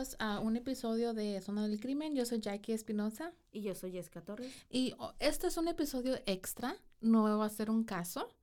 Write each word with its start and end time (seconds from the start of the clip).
Bienvenidos 0.00 0.16
a 0.18 0.40
un 0.40 0.56
episodio 0.56 1.12
de 1.12 1.42
Zona 1.42 1.68
del 1.68 1.78
Crimen. 1.78 2.14
Yo 2.14 2.24
soy 2.24 2.40
Jackie 2.40 2.72
Espinosa 2.72 3.32
Y 3.52 3.60
yo 3.60 3.74
soy 3.74 3.92
Jessica 3.92 4.22
Torres. 4.22 4.50
y 4.70 4.94
oh, 4.98 5.12
este 5.18 5.48
es 5.48 5.58
un 5.58 5.68
episodio 5.68 6.16
extra, 6.24 6.74
no 7.02 7.24
va 7.38 7.44
a 7.44 7.48
ser 7.50 7.68
un 7.70 7.84
caso. 7.84 8.34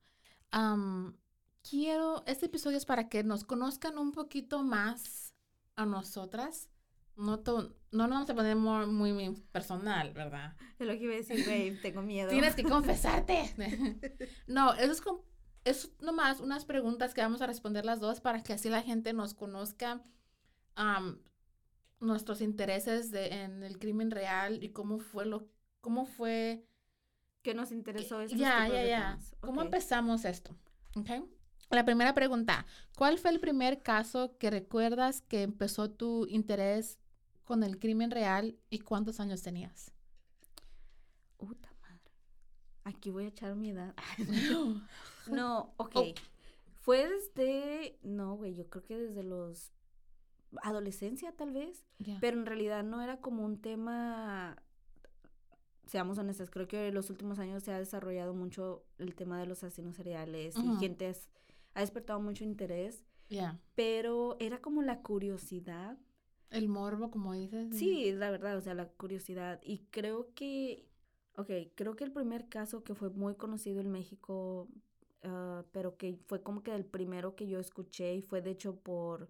Quiero, 1.68 2.22
este 2.26 2.46
episodio 2.46 2.76
es 2.78 2.86
para 2.86 3.08
que 3.08 3.24
nos 3.24 3.42
conozcan 3.44 3.98
un 3.98 4.12
poquito 4.12 4.62
más 4.62 5.34
a 5.74 5.84
nosotras. 5.84 6.68
No, 7.16 7.40
to- 7.40 7.74
no 7.90 8.06
nos 8.06 8.10
vamos 8.10 8.30
a 8.30 8.34
poner 8.36 8.54
muy, 8.54 8.86
muy, 8.86 9.12
muy 9.12 9.34
personal, 9.50 10.12
¿verdad? 10.12 10.56
Es 10.78 10.86
lo 10.86 10.92
que 10.92 11.02
iba 11.02 11.14
a 11.14 11.16
decir, 11.16 11.44
güey, 11.44 11.76
tengo 11.82 12.02
miedo. 12.02 12.30
Tienes 12.30 12.54
que 12.54 12.62
confesarte. 12.76 13.52
no, 14.46 14.74
eso 14.74 14.92
es, 14.92 15.02
es 15.64 15.90
nomás 16.00 16.38
unas 16.38 16.64
preguntas 16.64 17.14
que 17.14 17.20
vamos 17.20 17.42
a 17.42 17.48
responder 17.48 17.84
las 17.84 17.98
dos 17.98 18.20
para 18.20 18.44
que 18.44 18.52
así 18.52 18.68
la 18.68 18.82
gente 18.82 19.12
nos 19.12 19.34
conozca 19.34 20.00
nuestros 22.00 22.40
intereses 22.40 23.10
de, 23.10 23.28
en 23.28 23.62
el 23.62 23.78
crimen 23.78 24.10
real 24.10 24.62
y 24.62 24.70
cómo 24.70 24.98
fue 24.98 25.26
lo, 25.26 25.48
cómo 25.80 26.06
fue, 26.06 26.64
¿Qué 27.42 27.54
nos 27.54 27.72
interesó 27.72 28.18
ya, 28.18 28.24
estos 28.24 28.38
ya, 28.38 28.64
tipos 28.64 28.78
de 28.78 28.88
ya, 28.88 29.10
temas? 29.10 29.36
cómo 29.40 29.62
empezamos 29.62 30.24
esto. 30.24 30.54
La 31.70 31.84
primera 31.84 32.14
pregunta, 32.14 32.66
¿cuál 32.96 33.18
fue 33.18 33.30
el 33.30 33.40
primer 33.40 33.82
caso 33.82 34.36
que 34.38 34.50
recuerdas 34.50 35.20
que 35.22 35.42
empezó 35.42 35.90
tu 35.90 36.26
interés 36.26 36.98
con 37.44 37.62
el 37.62 37.78
crimen 37.78 38.10
real 38.10 38.58
y 38.70 38.80
cuántos 38.80 39.20
años 39.20 39.42
tenías? 39.42 39.92
Puta 41.36 41.72
madre. 41.82 42.12
Aquí 42.84 43.10
voy 43.10 43.24
a 43.24 43.28
echar 43.28 43.54
mi 43.54 43.70
edad. 43.70 43.94
No, 45.28 45.74
ok. 45.76 45.92
Oh. 45.94 46.06
Fue 46.80 47.06
desde, 47.06 47.98
no, 48.02 48.36
güey, 48.36 48.54
yo 48.54 48.66
creo 48.70 48.82
que 48.82 48.96
desde 48.96 49.22
los 49.22 49.72
adolescencia 50.62 51.32
tal 51.32 51.52
vez, 51.52 51.84
pero 52.20 52.38
en 52.38 52.46
realidad 52.46 52.82
no 52.84 53.00
era 53.02 53.20
como 53.20 53.44
un 53.44 53.60
tema, 53.60 54.56
seamos 55.86 56.18
honestas, 56.18 56.50
creo 56.50 56.68
que 56.68 56.88
en 56.88 56.94
los 56.94 57.10
últimos 57.10 57.38
años 57.38 57.62
se 57.62 57.72
ha 57.72 57.78
desarrollado 57.78 58.34
mucho 58.34 58.84
el 58.98 59.14
tema 59.14 59.38
de 59.40 59.46
los 59.46 59.62
asesinos 59.64 59.96
seriales 59.96 60.56
Ujú. 60.56 60.74
y 60.74 60.76
gente 60.78 61.08
es- 61.08 61.28
ha 61.74 61.80
despertado 61.80 62.20
mucho 62.20 62.44
interés, 62.44 63.04
Ya. 63.30 63.58
pero 63.74 64.36
era 64.40 64.60
como 64.60 64.82
la 64.82 65.02
curiosidad 65.02 65.98
El 66.50 66.68
morbo, 66.68 67.10
como 67.10 67.34
dices. 67.34 67.76
Sí, 67.76 68.10
la 68.12 68.30
verdad, 68.30 68.56
o 68.56 68.60
sea, 68.62 68.72
la 68.72 68.88
curiosidad. 68.88 69.60
Y 69.62 69.80
creo 69.90 70.32
que, 70.34 70.88
ok, 71.36 71.50
creo 71.74 71.94
que 71.94 72.04
el 72.04 72.10
primer 72.12 72.48
caso 72.48 72.82
que 72.84 72.94
fue 72.94 73.10
muy 73.10 73.34
conocido 73.34 73.80
en 73.82 73.90
México, 73.90 74.66
ah, 75.24 75.62
pero 75.72 75.98
que 75.98 76.16
fue 76.26 76.42
como 76.42 76.62
que 76.62 76.74
el 76.74 76.86
primero 76.86 77.36
que 77.36 77.46
yo 77.48 77.60
escuché 77.60 78.14
y 78.14 78.22
fue 78.22 78.40
de 78.40 78.52
hecho 78.52 78.76
por 78.80 79.28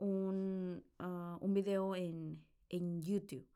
un, 0.00 0.82
ah, 0.98 1.38
un 1.40 1.54
video 1.54 1.94
en, 1.94 2.42
en 2.68 3.00
YouTube. 3.02 3.46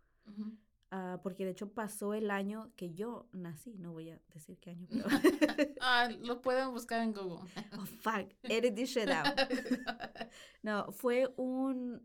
Ah, 0.91 1.19
porque 1.23 1.45
de 1.45 1.51
hecho 1.51 1.73
pasó 1.73 2.15
el 2.15 2.31
año 2.31 2.71
que 2.77 2.93
yo 2.93 3.27
nací, 3.33 3.75
no 3.79 3.93
voy 3.93 4.11
a 4.11 4.21
decir 4.33 4.59
qué 4.59 4.71
año, 4.71 4.87
pero... 4.89 5.05
Ah, 5.81 6.09
lo 6.23 6.41
pueden 6.41 6.71
buscar 6.71 7.03
en 7.03 7.13
Google. 7.13 7.51
oh, 7.77 7.85
fuck, 7.85 8.33
edit 8.45 8.77
this 8.77 8.91
shit 8.91 9.09
out. 9.09 9.27
No, 10.63 10.93
fue 10.93 11.33
un, 11.37 12.01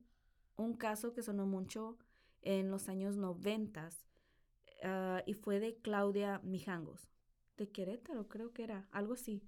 un 0.56 0.74
caso 0.74 1.14
que 1.14 1.22
sonó 1.22 1.46
mucho 1.46 1.98
en 2.42 2.72
los 2.72 2.90
años 2.90 3.16
noventas 3.16 4.06
y 5.26 5.34
fue 5.34 5.60
de 5.60 5.76
Claudia 5.76 6.40
Mijangos, 6.44 7.10
de 7.58 7.70
Querétaro, 7.70 8.28
creo 8.28 8.54
que 8.54 8.64
era, 8.64 8.88
algo 8.92 9.14
así. 9.14 9.44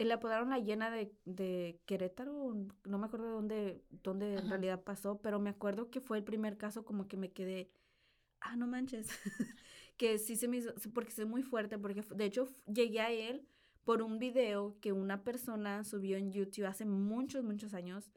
Eh, 0.00 0.06
Le 0.06 0.14
apodaron 0.14 0.48
la 0.48 0.58
llena 0.58 0.90
de, 0.90 1.12
de 1.26 1.78
Querétaro, 1.84 2.56
no 2.84 2.98
me 2.98 3.04
acuerdo 3.04 3.26
de 3.26 3.32
dónde, 3.32 3.84
dónde 4.02 4.34
en 4.34 4.48
realidad 4.48 4.82
pasó, 4.82 5.20
pero 5.20 5.38
me 5.38 5.50
acuerdo 5.50 5.90
que 5.90 6.00
fue 6.00 6.16
el 6.16 6.24
primer 6.24 6.56
caso 6.56 6.86
como 6.86 7.06
que 7.06 7.18
me 7.18 7.32
quedé, 7.32 7.70
ah, 8.40 8.56
no 8.56 8.66
manches, 8.66 9.08
que 9.98 10.18
sí 10.18 10.36
se 10.36 10.48
me 10.48 10.56
hizo, 10.56 10.72
porque 10.94 11.10
es 11.10 11.26
muy 11.26 11.42
fuerte, 11.42 11.76
porque 11.78 12.02
de 12.14 12.24
hecho 12.24 12.48
llegué 12.66 13.00
a 13.00 13.10
él 13.10 13.46
por 13.84 14.00
un 14.00 14.18
video 14.18 14.78
que 14.80 14.92
una 14.92 15.22
persona 15.22 15.84
subió 15.84 16.16
en 16.16 16.32
YouTube 16.32 16.64
hace 16.64 16.86
muchos, 16.86 17.44
muchos 17.44 17.74
años, 17.74 18.10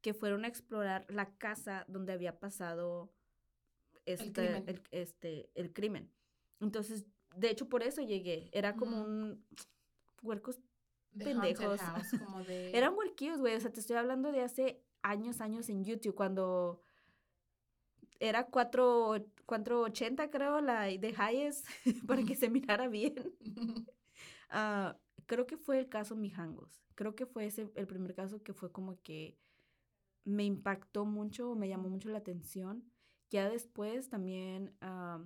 que 0.00 0.14
fueron 0.14 0.44
a 0.44 0.48
explorar 0.48 1.04
la 1.10 1.36
casa 1.36 1.84
donde 1.86 2.14
había 2.14 2.38
pasado 2.38 3.12
este, 4.06 4.32
crimen. 4.32 4.64
el, 4.68 4.82
este, 4.90 5.50
el 5.54 5.72
crimen. 5.74 6.10
Entonces, 6.60 7.04
de 7.34 7.50
hecho, 7.50 7.68
por 7.68 7.82
eso 7.82 8.00
llegué. 8.00 8.48
Era 8.52 8.74
como 8.76 9.02
un 9.02 9.44
Haunted 10.22 10.56
pendejos. 11.18 11.80
House, 11.80 12.10
como 12.24 12.44
de... 12.44 12.76
eran 12.76 12.94
huerquillos, 12.94 13.40
güey. 13.40 13.54
O 13.54 13.60
sea, 13.60 13.72
te 13.72 13.80
estoy 13.80 13.96
hablando 13.96 14.32
de 14.32 14.42
hace 14.42 14.82
años, 15.02 15.40
años 15.40 15.68
en 15.68 15.84
YouTube, 15.84 16.14
cuando 16.14 16.82
era 18.20 18.46
4, 18.46 19.26
480, 19.46 20.30
creo, 20.30 20.60
la 20.60 20.82
de 20.82 21.10
highest, 21.10 21.66
para 22.06 22.22
que 22.22 22.34
se 22.34 22.50
mirara 22.50 22.88
bien. 22.88 23.14
Ah, 24.48 24.96
creo 25.26 25.44
que 25.44 25.56
fue 25.56 25.80
el 25.80 25.88
caso 25.88 26.14
Mijangos. 26.14 26.80
Creo 26.94 27.16
que 27.16 27.26
fue 27.26 27.46
ese 27.46 27.68
el 27.74 27.88
primer 27.88 28.14
caso 28.14 28.44
que 28.44 28.54
fue 28.54 28.70
como 28.70 29.02
que 29.02 29.36
me 30.22 30.44
impactó 30.44 31.04
mucho, 31.04 31.56
me 31.56 31.68
llamó 31.68 31.88
mucho 31.88 32.10
la 32.10 32.18
atención. 32.18 32.84
Ya 33.28 33.50
después 33.50 34.08
también 34.08 34.72
ah, 34.80 35.20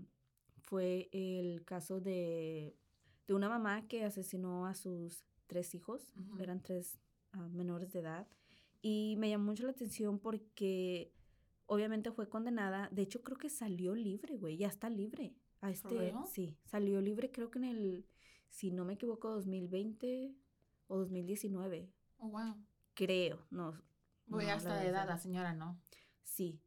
fue 0.62 1.10
el 1.12 1.62
caso 1.66 2.00
de, 2.00 2.74
de 3.26 3.34
una 3.34 3.50
mamá 3.50 3.86
que 3.86 4.04
asesinó 4.06 4.64
a 4.64 4.74
sus 4.74 5.22
tres 5.50 5.74
hijos, 5.74 6.14
eran 6.38 6.62
tres 6.62 7.00
ah, 7.32 7.48
menores 7.48 7.92
de 7.92 7.98
edad, 7.98 8.28
y 8.80 9.16
me 9.18 9.28
llamó 9.28 9.46
mucho 9.46 9.64
la 9.64 9.72
atención 9.72 10.20
porque 10.20 11.12
obviamente 11.66 12.12
fue 12.12 12.28
condenada, 12.28 12.88
de 12.92 13.02
hecho 13.02 13.22
creo 13.24 13.36
que 13.36 13.50
salió 13.50 13.96
libre, 13.96 14.36
güey, 14.36 14.56
ya 14.56 14.68
está 14.68 14.88
libre. 14.88 15.34
A 15.60 15.70
este, 15.72 16.14
sí, 16.32 16.56
salió 16.64 17.00
libre 17.00 17.32
creo 17.32 17.50
que 17.50 17.58
en 17.58 17.64
el, 17.64 18.06
si 18.48 18.70
no 18.70 18.84
me 18.84 18.94
equivoco, 18.94 19.28
2020 19.30 20.36
o 20.86 20.98
2019, 20.98 21.90
Oh, 22.18 22.28
wow. 22.28 22.54
creo, 22.94 23.44
no. 23.50 23.74
Voy 24.26 24.46
no, 24.46 24.52
hasta 24.52 24.76
la 24.76 24.80
de 24.82 24.88
edad, 24.88 25.08
la 25.08 25.18
señora, 25.18 25.52
¿no? 25.52 25.80
Sí. 26.22 26.60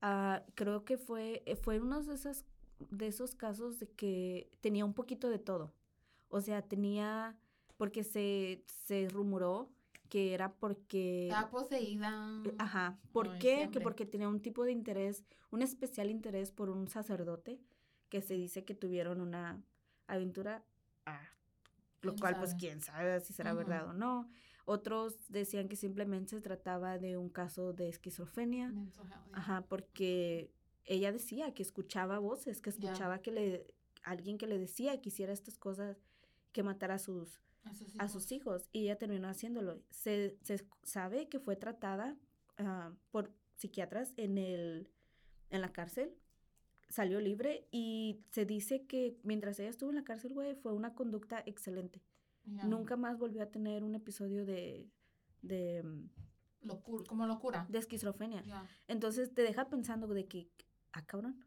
Ah, 0.00 0.42
creo 0.54 0.84
que 0.84 0.96
fue, 0.96 1.42
eh, 1.44 1.56
fue 1.56 1.78
uno 1.78 2.02
de, 2.02 2.14
esas, 2.14 2.46
de 2.78 3.06
esos 3.06 3.34
casos 3.34 3.78
de 3.78 3.90
que 3.90 4.50
tenía 4.62 4.86
un 4.86 4.94
poquito 4.94 5.28
de 5.28 5.38
todo. 5.38 5.74
O 6.30 6.40
sea, 6.40 6.62
tenía, 6.62 7.38
porque 7.80 8.04
se, 8.04 8.62
se 8.66 9.08
rumoró 9.08 9.70
que 10.10 10.34
era 10.34 10.52
porque... 10.52 11.28
Está 11.28 11.48
poseída. 11.48 12.42
eh, 12.44 12.54
Ajá. 12.58 12.98
¿Por 13.10 13.38
qué? 13.38 13.56
siempre. 13.56 13.78
Que 13.78 13.82
porque 13.82 14.04
tenía 14.04 14.28
un 14.28 14.42
tipo 14.42 14.64
de 14.64 14.72
interés, 14.72 15.24
un 15.50 15.62
especial 15.62 16.10
interés 16.10 16.52
por 16.52 16.68
un 16.68 16.88
sacerdote 16.88 17.58
que 18.10 18.20
se 18.20 18.34
dice 18.34 18.66
que 18.66 18.74
tuvieron 18.74 19.22
una 19.22 19.64
aventura, 20.08 20.62
ah, 21.06 21.22
lo 22.02 22.10
¿Quién 22.12 22.20
cual 22.20 22.36
pues 22.38 22.54
quién 22.54 22.82
sabe 22.82 23.18
si 23.20 23.32
será 23.32 23.54
verdad 23.54 23.88
o 23.88 23.94
no. 23.94 24.28
Otros 24.66 25.16
decían 25.30 25.66
que 25.66 25.76
simplemente 25.76 26.36
se 26.36 26.42
trataba 26.42 26.98
de 26.98 27.16
un 27.16 27.30
caso 27.30 27.72
de 27.72 27.88
esquizofrenia. 27.88 28.74
Ajá, 29.32 29.64
porque 29.70 30.52
ella 30.84 31.12
decía 31.12 31.54
que 31.54 31.62
escuchaba 31.62 32.18
voces, 32.18 32.60
que 32.60 32.68
escuchaba 32.68 33.22
que 33.22 33.30
le 33.30 33.74
alguien 34.02 34.36
que 34.36 34.46
le 34.46 34.58
decía 34.58 35.00
que 35.00 35.08
hiciera 35.08 35.32
estas 35.32 35.56
cosas 35.56 35.96
que 36.52 36.62
matara 36.62 36.96
a 36.96 36.98
sus, 36.98 37.40
A 37.64 37.74
sus 37.74 37.92
a 37.98 38.08
sus 38.08 38.32
hijos 38.32 38.68
y 38.72 38.84
ella 38.84 38.96
terminó 38.98 39.28
haciéndolo. 39.28 39.82
Se, 39.90 40.38
se 40.42 40.66
sabe 40.82 41.28
que 41.28 41.40
fue 41.40 41.56
tratada 41.56 42.16
ah, 42.58 42.92
por 43.10 43.34
psiquiatras 43.56 44.14
en, 44.16 44.38
el, 44.38 44.90
en 45.50 45.60
la 45.60 45.72
cárcel, 45.72 46.16
salió 46.88 47.20
libre 47.20 47.68
y 47.70 48.24
se 48.30 48.46
dice 48.46 48.86
que 48.86 49.18
mientras 49.22 49.60
ella 49.60 49.68
estuvo 49.68 49.90
en 49.90 49.96
la 49.96 50.04
cárcel, 50.04 50.32
güey, 50.32 50.54
fue 50.56 50.72
una 50.72 50.94
conducta 50.94 51.42
excelente. 51.46 52.02
Nunca 52.44 52.96
más 52.96 53.18
volvió 53.18 53.42
a 53.42 53.50
tener 53.50 53.84
un 53.84 53.94
episodio 53.94 54.44
de, 54.44 54.90
de, 55.42 55.82
mm, 55.84 56.08
Locura, 56.62 57.04
como 57.08 57.26
locura. 57.26 57.66
de 57.68 57.78
esquizofrenia. 57.78 58.42
Entonces 58.88 59.32
te 59.32 59.42
deja 59.42 59.68
pensando 59.68 60.08
de 60.08 60.26
que, 60.26 60.50
ah, 60.92 61.04
cabrón, 61.06 61.44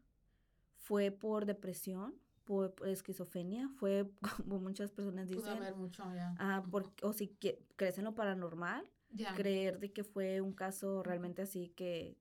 fue 0.78 1.10
por 1.10 1.46
depresión, 1.46 2.14
por, 2.44 2.74
por 2.74 2.88
esquizofrenia, 2.88 3.68
fue 3.76 4.10
como 4.48 4.58
muchas 4.58 4.90
personas 4.92 5.28
Pudo 5.28 5.36
dicen, 5.36 5.56
haber 5.56 5.74
mucho, 5.76 6.02
ya. 6.14 6.34
ah, 6.38 6.62
por- 6.70 6.92
o 7.02 7.12
si 7.12 7.28
que, 7.28 7.64
crees 7.76 7.98
en 7.98 8.04
lo 8.04 8.14
paranormal, 8.14 8.88
Ya. 9.10 9.34
creer 9.34 9.78
de 9.80 9.92
que 9.92 10.04
fue 10.04 10.40
un 10.40 10.52
caso 10.52 11.02
realmente 11.02 11.42
así 11.42 11.68
que 11.70 12.16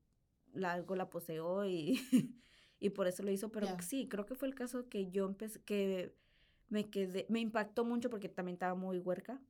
la- 0.54 0.74
algo 0.74 0.96
la 0.96 1.10
poseó 1.10 1.66
y, 1.66 1.94
y 2.80 2.90
por 2.92 3.08
eso 3.08 3.24
lo 3.24 3.32
hizo, 3.32 3.50
pero 3.52 3.68
Ya. 3.68 3.82
sí, 3.82 4.08
creo 4.08 4.26
que 4.26 4.36
fue 4.36 4.48
el 4.48 4.56
caso 4.56 4.88
que 4.90 5.10
yo 5.12 5.26
empecé, 5.26 5.62
que 5.64 6.16
me 6.70 6.90
quedé, 6.90 7.26
me 7.30 7.40
impactó 7.40 7.84
mucho 7.86 8.10
porque 8.10 8.30
también 8.30 8.56
estaba 8.56 8.76
muy 8.76 9.00
huerca 9.00 9.42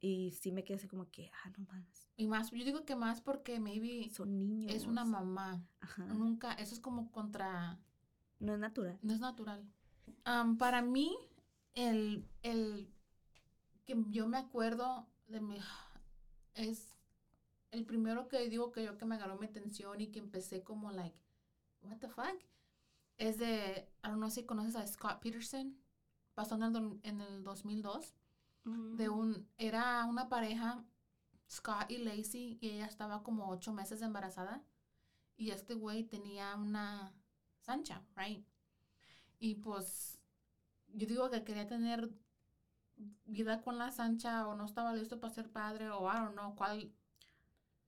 y 0.00 0.32
sí 0.32 0.50
me 0.50 0.64
quedé 0.64 0.76
así 0.78 0.88
como 0.88 1.08
que, 1.10 1.30
ah, 1.44 1.50
no 1.56 1.64
mames, 1.66 2.08
Y 2.16 2.26
más, 2.26 2.50
yo 2.50 2.64
digo 2.64 2.84
que 2.84 2.96
más 2.96 3.20
porque 3.20 3.60
maybe 3.60 4.08
son 4.10 4.36
niños. 4.38 4.72
es 4.74 4.86
una 4.86 5.04
mamá. 5.04 5.64
Ajá, 5.80 6.06
Nunca, 6.06 6.54
eso 6.54 6.74
es 6.74 6.80
como 6.80 7.10
contra, 7.12 7.78
no 8.40 8.54
es 8.54 8.58
natural. 8.58 8.98
no 9.02 9.12
es 9.14 9.20
natural. 9.20 9.64
Am, 10.24 10.58
para 10.58 10.82
mí, 10.82 11.16
el, 11.74 12.28
el 12.42 12.88
que 13.84 13.96
yo 14.08 14.28
me 14.28 14.38
acuerdo 14.38 15.06
de 15.26 15.40
mi, 15.40 15.58
es 16.54 16.94
el 17.70 17.84
primero 17.84 18.28
que 18.28 18.48
digo 18.48 18.70
que 18.70 18.84
yo 18.84 18.98
que 18.98 19.04
me 19.04 19.16
agarró 19.16 19.38
mi 19.38 19.46
atención 19.46 20.00
y 20.00 20.08
que 20.08 20.18
empecé 20.18 20.62
como 20.62 20.92
like, 20.92 21.16
what 21.82 21.98
the 21.98 22.08
fuck, 22.08 22.38
es 23.18 23.38
de, 23.38 23.88
I 24.04 24.08
don't 24.08 24.16
know 24.16 24.30
si 24.30 24.44
conoces 24.44 24.76
a 24.76 24.86
Scott 24.86 25.20
Peterson, 25.20 25.76
pasó 26.34 26.56
en 26.56 26.62
el, 26.62 27.00
en 27.02 27.20
el 27.20 27.42
2002. 27.42 28.14
de 28.64 29.08
un, 29.08 29.48
era 29.58 30.04
una 30.04 30.28
pareja, 30.28 30.84
Scott 31.50 31.90
y 31.90 31.98
Lacey, 31.98 32.58
y 32.60 32.70
ella 32.70 32.86
estaba 32.86 33.22
como 33.22 33.48
ocho 33.48 33.72
meses 33.72 34.02
embarazada, 34.02 34.62
y 35.36 35.50
este 35.50 35.74
güey 35.74 36.04
tenía 36.04 36.54
una 36.56 37.12
sancha, 37.60 38.04
right? 38.16 38.46
Y 39.42 39.56
pues, 39.56 40.20
yo 40.94 41.04
digo 41.08 41.28
que 41.28 41.42
quería 41.42 41.66
tener 41.66 42.08
vida 43.24 43.60
con 43.60 43.76
la 43.76 43.90
sancha, 43.90 44.46
o 44.46 44.54
no 44.54 44.64
estaba 44.64 44.94
listo 44.94 45.18
para 45.18 45.34
ser 45.34 45.50
padre, 45.50 45.90
o 45.90 46.08
I 46.08 46.14
don't 46.16 46.34
know 46.34 46.54
cuál. 46.54 46.92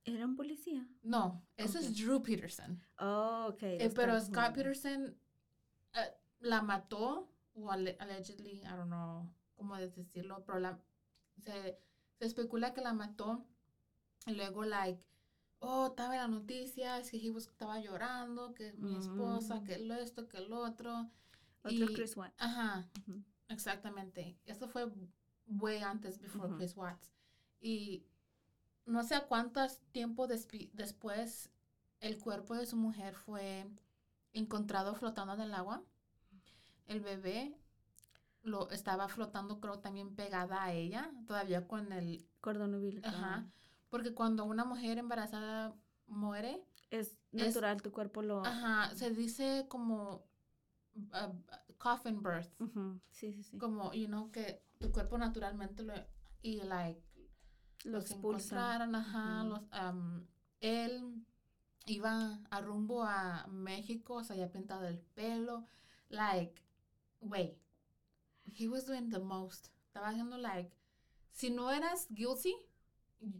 ¿Era 0.03 0.25
un 0.25 0.35
policía? 0.35 0.85
No, 1.01 1.47
ese 1.55 1.77
Ok. 1.79 1.83
es 1.85 1.95
Drew 1.97 2.21
Peterson. 2.21 2.85
Oh, 2.99 3.47
ok. 3.51 3.63
Eh, 3.63 3.89
pero 3.95 4.19
Scott. 4.19 4.53
Peterson 4.53 5.15
eh, 5.93 6.13
la 6.41 6.61
mató, 6.61 7.31
o 7.53 7.71
allegedly, 7.71 8.59
I 8.61 8.67
don't 8.75 8.87
know 8.87 9.31
cómo 9.55 9.77
decirlo, 9.77 10.43
pero 10.45 10.59
la, 10.59 10.77
se, 11.39 11.79
se 12.19 12.25
especula 12.25 12.73
que 12.73 12.81
la 12.81 12.91
mató. 12.91 13.45
Y 14.27 14.33
luego, 14.33 14.65
like, 14.65 15.01
oh, 15.59 15.87
estaba 15.87 16.15
en 16.15 16.21
las 16.21 16.29
noticias, 16.29 17.09
que 17.09 17.17
he 17.25 17.29
was- 17.29 17.47
estaba 17.47 17.79
llorando, 17.79 18.53
que 18.53 18.73
mi 18.73 18.97
esposa, 18.97 19.61
Mm. 19.61 19.63
que 19.63 19.79
lo 19.79 19.95
esto, 19.95 20.27
que 20.27 20.41
lo 20.41 20.59
otro. 20.59 21.09
Otro 21.65 21.89
y- 21.89 21.93
Chris 21.93 22.15
Watts. 22.15 22.35
Ajá, 22.39 22.87
exactamente. 23.49 24.37
Eso 24.45 24.67
fue 24.67 24.91
way 25.47 25.81
antes, 25.81 26.19
before. 26.19 26.53
Chris 26.55 26.75
Watts. 26.75 27.11
Y 27.59 28.05
no 28.85 29.03
sé 29.03 29.15
a 29.15 29.27
cuántos 29.27 29.79
tiempo 29.91 30.27
despi- 30.27 30.69
después 30.73 31.49
el 31.99 32.19
cuerpo 32.19 32.55
de 32.55 32.65
su 32.65 32.75
mujer 32.77 33.15
fue 33.15 33.67
encontrado 34.33 34.95
flotando 34.95 35.33
en 35.33 35.41
el 35.41 35.53
agua. 35.53 35.83
El 36.87 36.99
bebé 37.01 37.57
lo 38.43 38.69
estaba 38.69 39.07
flotando, 39.07 39.59
creo, 39.59 39.79
también 39.79 40.15
pegada 40.15 40.63
a 40.63 40.71
ella, 40.71 41.11
todavía 41.27 41.67
con 41.67 41.91
el... 41.93 42.27
Cordón 42.41 42.75
umbilical. 42.75 43.15
Ajá. 43.15 43.45
Porque 43.89 44.13
cuando 44.13 44.45
una 44.45 44.65
mujer 44.65 44.99
embarazada 44.99 45.73
muere, 46.07 46.63
Es 46.91 47.17
Es- 47.31 47.47
natural, 47.47 47.81
tu 47.81 47.91
cuerpo 47.91 48.21
lo... 48.21 48.45
ajá, 48.45 48.93
se 48.95 49.09
dice 49.09 49.65
como 49.67 50.23
uh, 51.13 51.31
coffin 51.77 52.21
birth. 52.21 52.49
Ujú, 52.59 52.99
Sí, 53.11 53.31
sí, 53.33 53.43
sí. 53.43 53.57
como, 53.57 53.93
you 53.93 54.07
know, 54.07 54.31
que 54.31 54.61
tu 54.79 54.91
cuerpo 54.91 55.17
naturalmente 55.17 55.83
lo, 55.83 55.93
y 56.41 56.61
like, 56.63 57.01
Lo 57.85 57.91
los 57.99 58.11
expulsa. 58.11 58.55
encontraron, 58.55 58.95
ajá, 58.95 59.43
Ujú. 59.43 59.49
los, 59.49 59.61
am, 59.71 60.27
él 60.61 61.25
iba 61.85 62.39
a 62.49 62.61
rumbo 62.61 63.03
a 63.03 63.45
México, 63.47 64.23
se 64.23 64.33
había 64.33 64.51
pintado 64.51 64.87
el 64.87 64.99
pelo, 64.99 65.65
like, 66.09 66.61
wait, 67.21 67.57
he 68.45 68.67
was 68.67 68.85
doing 68.85 69.09
the 69.09 69.19
most, 69.19 69.67
estaba 69.87 70.09
haciendo 70.09 70.37
like, 70.37 70.71
si 71.31 71.49
no 71.49 71.69
eras 71.71 72.07
guilty, 72.09 72.55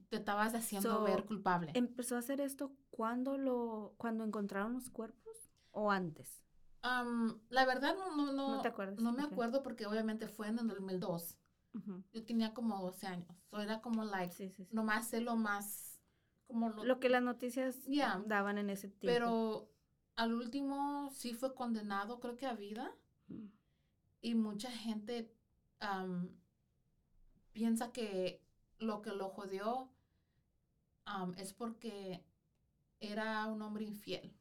te 0.10 0.18
estabas 0.18 0.54
haciendo 0.54 0.90
So, 0.90 1.04
ver 1.04 1.25
culpable. 1.25 1.72
¿Empezó 1.74 2.16
a 2.16 2.19
hacer 2.19 2.42
esto 2.42 2.72
cuando 2.92 3.38
lo, 3.38 3.94
cuando 3.98 4.24
encontraron 4.24 4.74
los 4.74 4.90
cuerpos 4.90 5.36
o 5.72 5.92
antes? 5.92 6.44
Am, 6.88 7.40
la 7.50 7.66
verdad 7.66 7.96
no, 7.98 8.16
no, 8.16 8.32
no, 8.32 8.56
No 8.58 8.62
te 8.62 8.68
acuerdas, 8.68 9.00
no 9.00 9.12
me 9.12 9.24
acuerdo 9.24 9.64
porque 9.64 9.88
obviamente 9.88 10.28
fue 10.28 10.48
en 10.50 10.60
el 10.60 10.68
2002, 10.68 11.36
Ujú, 11.74 12.04
yo 12.14 12.24
tenía 12.24 12.54
como 12.54 12.80
12 12.80 13.08
años, 13.08 13.36
so 13.50 13.60
era 13.60 13.82
como 13.82 14.04
like, 14.06 14.34
Sí, 14.34 14.50
sí, 14.50 14.66
sí. 14.66 14.76
nomás 14.76 15.08
sé 15.08 15.20
lo 15.22 15.36
más, 15.36 16.00
como 16.48 16.70
lo, 16.70 16.84
Lo 16.84 17.00
que 17.00 17.10
las 17.10 17.24
noticias 17.24 17.84
Yeah. 17.86 18.24
daban 18.28 18.58
en 18.60 18.70
ese 18.70 18.90
tiempo. 18.90 19.06
pero 19.06 19.70
al 20.16 20.34
último 20.34 21.10
sí 21.12 21.34
fue 21.34 21.56
condenado, 21.56 22.20
creo 22.20 22.36
que 22.38 22.46
a 22.46 22.54
vida, 22.54 22.92
Mm. 23.28 23.48
y 24.22 24.36
mucha 24.36 24.70
gente 24.70 25.34
piensa 27.54 27.92
que 27.92 28.42
lo 28.80 29.02
que 29.02 29.12
lo 29.12 29.30
jodió 29.30 29.90
es 31.38 31.54
porque 31.54 32.24
era 33.00 33.46
un 33.48 33.62
hombre 33.62 33.84
infiel, 33.86 34.36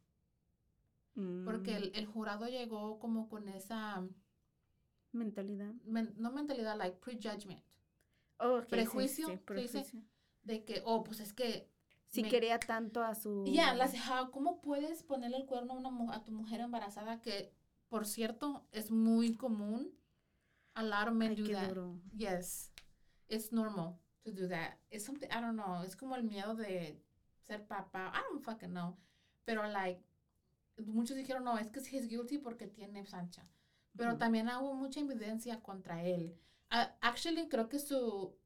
porque 1.45 1.73
Mm, 1.73 1.77
el, 1.77 1.93
el 1.95 2.07
jurado 2.07 2.47
llegó 2.49 2.99
como 2.99 3.29
con 3.29 3.49
esa, 3.49 4.03
Mentalidad. 5.13 5.73
men- 5.85 6.15
no 6.17 6.33
mentalidad, 6.33 6.77
like 6.77 6.97
prejudgment, 6.99 7.63
Oh, 8.41 8.57
ok, 8.59 8.65
sí, 8.65 8.71
Prejuicio, 8.71 9.27
sí, 9.27 9.33
dice. 9.33 9.45
prejuicio. 9.45 10.03
de 10.43 10.65
que, 10.65 10.83
oh, 10.85 11.05
pues 11.05 11.21
es 11.21 11.33
que 11.33 11.71
Si 12.09 12.23
me- 12.23 12.29
quería 12.29 12.59
tanto 12.59 13.03
a 13.03 13.15
su... 13.15 13.45
Ya, 13.47 13.75
how- 14.09 14.31
¿cómo 14.33 14.61
puedes 14.61 15.03
ponerle 15.05 15.37
el 15.39 15.47
cuerno 15.47 15.75
a, 15.75 15.77
una, 15.77 16.15
a 16.15 16.25
tu 16.25 16.33
mujer 16.33 16.61
embarazada 16.61 17.23
que, 17.23 17.55
por 17.89 18.07
cierto, 18.07 18.67
es 18.73 18.91
muy 18.91 19.37
común? 19.37 19.93
A 20.75 20.83
lot 20.83 21.07
of 21.09 21.15
men 21.15 21.31
Ay, 21.31 21.37
do 21.37 21.45
qué 21.47 21.53
that. 21.55 21.69
duro. 21.69 22.01
Yes, 22.17 22.73
it's 23.29 23.53
normal 23.53 24.01
to 24.25 24.33
do 24.33 24.49
that. 24.49 24.79
It's 24.91 25.05
something, 25.05 25.29
I 25.31 25.41
don't 25.41 25.55
know, 25.57 25.85
es 25.85 25.95
como 25.97 26.17
el 26.17 26.25
miedo 26.25 26.57
de 26.57 27.01
ser 27.41 27.65
papá. 27.69 28.13
I 28.13 28.21
don't 28.33 28.43
fucking 28.45 28.71
know. 28.73 28.97
Pero, 29.45 29.63
like, 29.69 30.03
muchos 30.79 31.17
dijeron, 31.17 31.45
no, 31.45 31.59
es 31.59 31.69
que 31.71 31.81
he's 31.81 32.09
guilty 32.09 32.39
porque 32.39 32.67
tiene 32.67 33.05
sancha. 33.07 33.49
Pero 33.97 34.17
también 34.19 34.49
hubo 34.49 34.75
mucha 34.75 35.01
evidencia 35.01 35.63
contra 35.63 36.03
él. 36.03 36.37
Actually, 37.01 37.49
creo 37.49 37.69
que 37.69 37.79
su, 37.79 38.37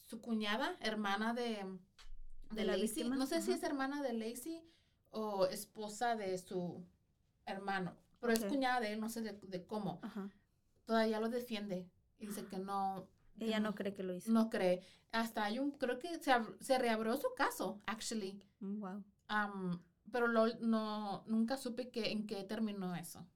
su 0.00 0.20
cuñada, 0.20 0.76
hermana 0.80 1.34
de, 1.34 1.42
de, 1.42 1.76
¿De 2.52 2.64
la 2.64 2.72
Lacey, 2.76 3.02
víctima? 3.02 3.16
no 3.16 3.26
sé 3.26 3.42
si 3.42 3.50
es 3.52 3.62
hermana 3.64 4.02
de 4.02 4.12
Lacey 4.12 4.62
o 5.10 5.46
esposa 5.46 6.14
de 6.14 6.38
su 6.38 6.86
hermano, 7.46 7.96
pero 8.20 8.32
es 8.32 8.44
cuñada 8.44 8.80
de 8.80 8.92
él, 8.92 9.00
no 9.00 9.08
sé 9.08 9.22
de, 9.22 9.32
de 9.32 9.66
cómo. 9.66 10.00
Todavía 10.84 11.18
lo 11.18 11.28
defiende 11.28 11.90
y 12.18 12.26
dice 12.26 12.46
que 12.46 12.58
no. 12.58 13.08
Ella 13.40 13.58
no 13.58 13.74
cree 13.74 13.92
que 13.94 14.04
lo 14.04 14.14
hizo. 14.14 14.30
No 14.30 14.48
cree. 14.48 14.80
Hasta 15.10 15.44
hay 15.44 15.58
un, 15.58 15.72
creo 15.72 15.98
que 15.98 16.18
se, 16.20 16.32
se 16.60 16.78
reabrió 16.78 17.16
su 17.16 17.26
caso, 17.36 17.82
actually. 17.86 18.40
Mm, 18.60 18.80
Wow. 18.80 19.04
Um, 19.28 19.82
pero 20.14 20.28
lo, 20.28 20.46
no, 20.60 21.24
nunca 21.26 21.56
supe 21.56 21.90
que, 21.90 22.12
en 22.12 22.26
qué 22.28 22.44
terminó 22.44 22.94
eso. 22.94 23.26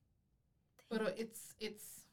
Pero 0.88 1.08
it's, 1.10 1.56
it's, 1.58 2.08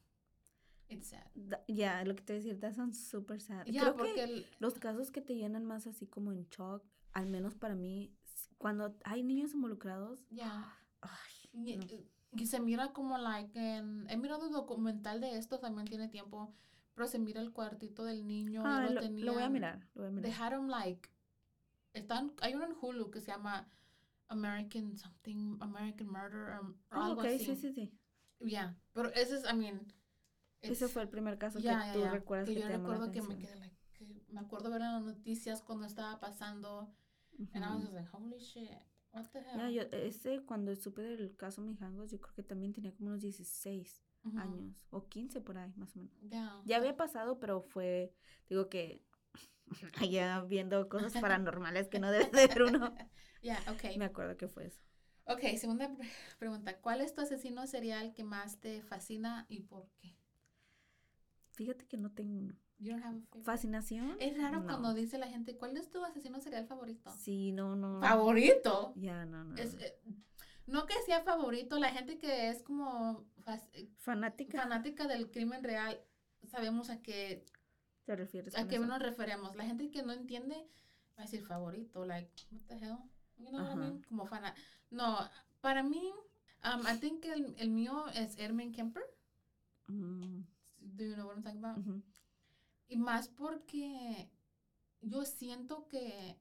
it's 0.90 1.08
sad. 1.10 1.28
Ya, 1.68 2.04
lo 2.04 2.16
que 2.16 2.24
te 2.24 2.34
decía, 2.34 2.60
that 2.60 2.74
sounds 2.74 2.98
super 3.08 3.40
sad. 3.40 3.66
Ya, 3.68 3.82
Creo 3.82 3.96
porque 3.96 4.14
que 4.16 4.24
el- 4.24 4.46
los 4.60 4.74
casos 4.80 5.12
que 5.12 5.22
te 5.22 5.36
llenan 5.36 5.66
más 5.66 5.86
así 5.86 6.08
como 6.08 6.32
en 6.32 6.48
shock, 6.50 6.84
al 7.14 7.28
menos 7.28 7.54
para 7.56 7.76
mí, 7.76 8.12
cuando 8.58 8.98
hay 9.04 9.22
niños 9.24 9.54
involucrados, 9.54 10.26
ya. 10.32 10.76
ay, 11.02 11.50
Y, 11.54 11.78
no. 11.78 11.86
y 12.34 12.48
se 12.48 12.60
mira 12.60 12.92
como 12.92 13.18
like 13.20 13.58
en, 13.78 14.08
he 14.10 14.18
mirado 14.18 14.48
un 14.48 14.52
documental 14.54 15.22
de 15.22 15.38
esto, 15.38 15.60
también 15.60 15.88
tiene 15.88 16.10
tiempo, 16.10 16.54
pero 16.96 17.08
se 17.08 17.20
mira 17.20 17.40
el 17.40 17.52
cuartito 17.54 18.04
del 18.04 18.26
niño. 18.26 18.64
Ah, 18.66 18.82
lo, 18.90 18.90
lo, 18.90 19.02
lo 19.02 19.34
voy 19.34 19.44
a 19.44 19.46
tenían- 19.46 19.52
mirar, 19.54 19.88
lo 19.94 20.02
voy 20.02 20.08
a 20.08 20.12
mirar. 20.12 20.32
Dejaron 20.32 20.70
like, 20.72 21.08
están, 21.94 22.34
hay 22.42 22.56
uno 22.56 22.66
en 22.66 22.76
Hulu 22.82 23.12
que 23.12 23.22
se 23.22 23.28
llama 23.28 23.70
American 24.30 24.98
something, 24.98 25.58
American 25.62 26.08
Murder, 26.08 26.60
um, 26.60 26.76
o 26.92 26.96
Ah, 26.96 27.10
algo 27.10 27.22
ok, 27.22 27.28
así. 27.28 27.46
sí, 27.46 27.56
sí, 27.56 27.74
sí. 27.74 27.92
Yeah, 28.40 28.76
pero 28.94 29.10
ese 29.14 29.38
es, 29.38 29.44
I 29.46 29.54
mean, 29.56 29.88
Ese 30.62 30.88
fue 30.88 31.04
el 31.04 31.10
primer 31.10 31.38
caso 31.38 31.60
ya, 31.60 31.86
que 31.86 32.00
ya, 32.00 32.10
tú 32.10 32.14
recuerdas 32.14 32.48
que 32.48 32.56
que, 32.56 32.60
yo 32.62 32.68
te 32.68 32.78
recuerdo 32.78 33.12
que 33.12 33.22
me 33.22 33.38
quedé 33.38 33.56
like, 33.56 33.76
que 33.94 34.06
me 34.30 34.40
acuerdo 34.42 34.70
ver 34.70 34.82
en 34.82 34.94
las 34.94 35.04
noticias 35.04 35.62
cuando 35.62 35.86
estaba 35.86 36.20
pasando 36.20 36.92
and 37.54 37.64
I 37.64 37.70
was 37.76 37.84
just 37.84 37.94
like 37.94 38.10
holy 38.12 38.40
shit 38.40 38.72
what 39.14 39.26
the 39.32 39.40
hell 39.40 39.72
yo, 39.72 39.84
ese, 39.92 40.42
cuando 40.46 40.76
supe 40.76 41.02
del 41.02 41.36
caso 41.36 41.62
Mijangos, 41.62 42.12
yo 42.12 42.20
creo 42.20 42.34
que 42.34 42.44
también 42.44 42.74
tenía 42.74 42.94
como 42.94 43.10
unos 43.10 43.22
16 43.22 44.04
Ujú. 44.26 44.40
años, 44.40 44.86
o 44.90 45.08
15 45.08 45.40
por 45.40 45.58
ahí, 45.58 45.72
más 45.78 45.96
o 45.96 46.00
menos. 46.00 46.14
Ya 46.66 46.78
había 46.78 46.98
pasado, 46.98 47.40
pero 47.40 47.62
fue, 47.62 48.12
digo 48.50 48.70
que, 48.70 49.04
allá 50.00 50.42
viendo 50.42 50.88
cosas 50.90 51.14
paranormales 51.22 51.88
que 51.88 52.00
no 52.00 52.12
debe 52.12 52.26
de 52.26 52.48
ver 52.48 52.64
uno. 52.64 52.96
Ya, 53.42 53.60
okay. 53.72 53.96
Me 53.98 54.06
acuerdo 54.06 54.38
que 54.38 54.48
fue 54.48 54.66
eso. 54.66 54.82
Ok, 55.26 55.42
segunda 55.58 55.94
pre- 55.96 56.10
pregunta. 56.40 56.80
¿Cuál 56.82 57.02
es 57.02 57.14
tu 57.14 57.22
asesino 57.22 57.68
serial 57.68 58.14
que 58.16 58.24
más 58.24 58.60
te 58.60 58.82
fascina 58.82 59.46
y 59.50 59.62
por 59.62 59.88
qué? 60.02 60.18
Fíjate 61.54 61.86
que 61.86 61.98
no 61.98 62.12
tengo? 62.12 62.54
¿Fascinación? 63.44 64.18
Es 64.20 64.38
raro 64.38 64.62
No. 64.62 64.66
cuando 64.66 64.94
dice 64.94 65.18
la 65.18 65.28
gente, 65.28 65.56
¿cuál 65.56 65.78
es 65.78 65.90
tu 65.90 66.04
asesino 66.04 66.42
serial 66.42 66.66
favorito? 66.68 67.12
Sí, 67.12 67.52
no, 67.52 67.76
no. 67.76 68.00
¿Favorito? 68.02 68.94
Ya, 68.96 69.26
no, 69.26 69.44
no. 69.44 69.56
Es, 69.58 69.76
no. 69.76 69.82
eh, 69.82 69.96
no 70.68 70.86
que 70.86 70.96
sea 71.06 71.22
favorito, 71.22 71.78
la 71.80 71.90
gente 71.92 72.18
que 72.18 72.50
es 72.50 72.64
como 72.64 73.26
Fanática. 74.00 74.62
fanática 74.64 75.08
del 75.08 75.32
crimen 75.32 75.64
real, 75.64 76.02
sabemos 76.48 76.90
a 76.90 77.02
qué, 77.02 77.46
¿Te 78.06 78.16
refieres 78.16 78.56
a 78.56 78.68
qué 78.68 78.76
eso? 78.76 78.86
nos 78.86 79.00
referemos. 79.02 79.56
La 79.56 79.66
gente 79.66 79.90
que 79.90 80.04
no 80.04 80.14
entiende 80.14 80.56
va 81.18 81.24
a 81.24 81.26
decir 81.26 81.44
favorito, 81.44 82.06
like, 82.06 82.32
what 82.52 82.62
the 82.68 82.76
hell? 82.76 82.98
You 83.38 83.50
know 83.50 83.62
what 83.64 83.74
I 83.74 83.76
mean? 83.76 84.02
Como 84.04 84.26
fana. 84.26 84.54
No, 84.92 85.18
para 85.62 85.84
mí, 85.84 86.14
um, 86.64 86.86
I 86.88 86.98
think 87.00 87.26
el, 87.26 87.56
el 87.58 87.70
mío 87.70 88.08
es 88.10 88.38
Ermin 88.38 88.72
Kemper. 88.72 89.04
Mm, 89.88 90.44
Do 90.78 91.04
you 91.04 91.16
know 91.16 91.26
what 91.28 91.36
I'm 91.36 91.44
talking 91.44 91.64
about? 91.64 92.04
Y 92.88 92.98
más 92.98 93.28
porque 93.30 94.30
yo 95.02 95.26
siento 95.26 95.88
que 95.88 96.40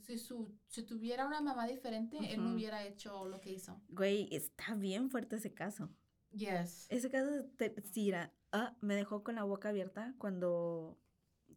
si, 0.00 0.18
su, 0.18 0.58
si 0.68 0.82
tuviera 0.82 1.26
una 1.26 1.40
mamá 1.40 1.66
diferente, 1.66 2.16
él 2.32 2.42
no 2.42 2.54
hubiera 2.54 2.84
hecho 2.84 3.26
lo 3.26 3.40
que 3.40 3.52
hizo. 3.52 3.80
Güey, 3.88 4.28
está 4.34 4.74
bien 4.74 5.10
fuerte 5.10 5.36
ese 5.36 5.52
caso. 5.52 5.90
Yes. 6.32 6.86
Ese 6.90 7.10
caso, 7.10 7.44
te, 7.56 7.74
sí, 7.82 8.08
era, 8.08 8.32
ah, 8.52 8.76
me 8.80 8.94
dejó 8.94 9.22
con 9.24 9.34
la 9.34 9.44
boca 9.44 9.70
abierta 9.70 10.14
cuando, 10.18 10.98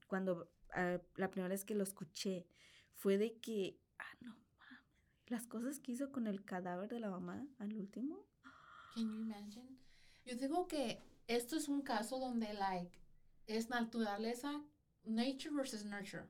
cuando 0.08 0.50
ah, 0.72 1.00
la 1.16 1.30
primera 1.30 1.50
vez 1.50 1.64
que 1.66 1.76
lo 1.76 1.84
escuché 1.84 2.48
fue 2.96 3.18
de 3.18 3.40
que, 3.40 3.80
ah, 4.00 4.18
no 4.22 4.32
mames, 4.58 4.84
las 5.28 5.48
cosas 5.48 5.80
que 5.80 5.92
hizo 5.92 6.12
con 6.12 6.28
el 6.28 6.44
cadáver 6.44 6.90
de 6.90 7.00
la 7.00 7.10
mamá 7.10 7.48
al 7.60 7.74
último. 7.74 8.26
Can 8.96 9.12
you 9.12 9.22
imagine? 9.22 9.78
Yo 10.26 10.36
digo 10.36 10.68
que 10.68 11.02
esto 11.28 11.56
es 11.56 11.68
un 11.68 11.82
caso 11.82 12.20
donde, 12.20 12.54
like, 12.54 13.00
es 13.48 13.70
naturaleza, 13.70 14.64
nature 15.04 15.54
versus 15.56 15.86
nurture. 15.86 16.28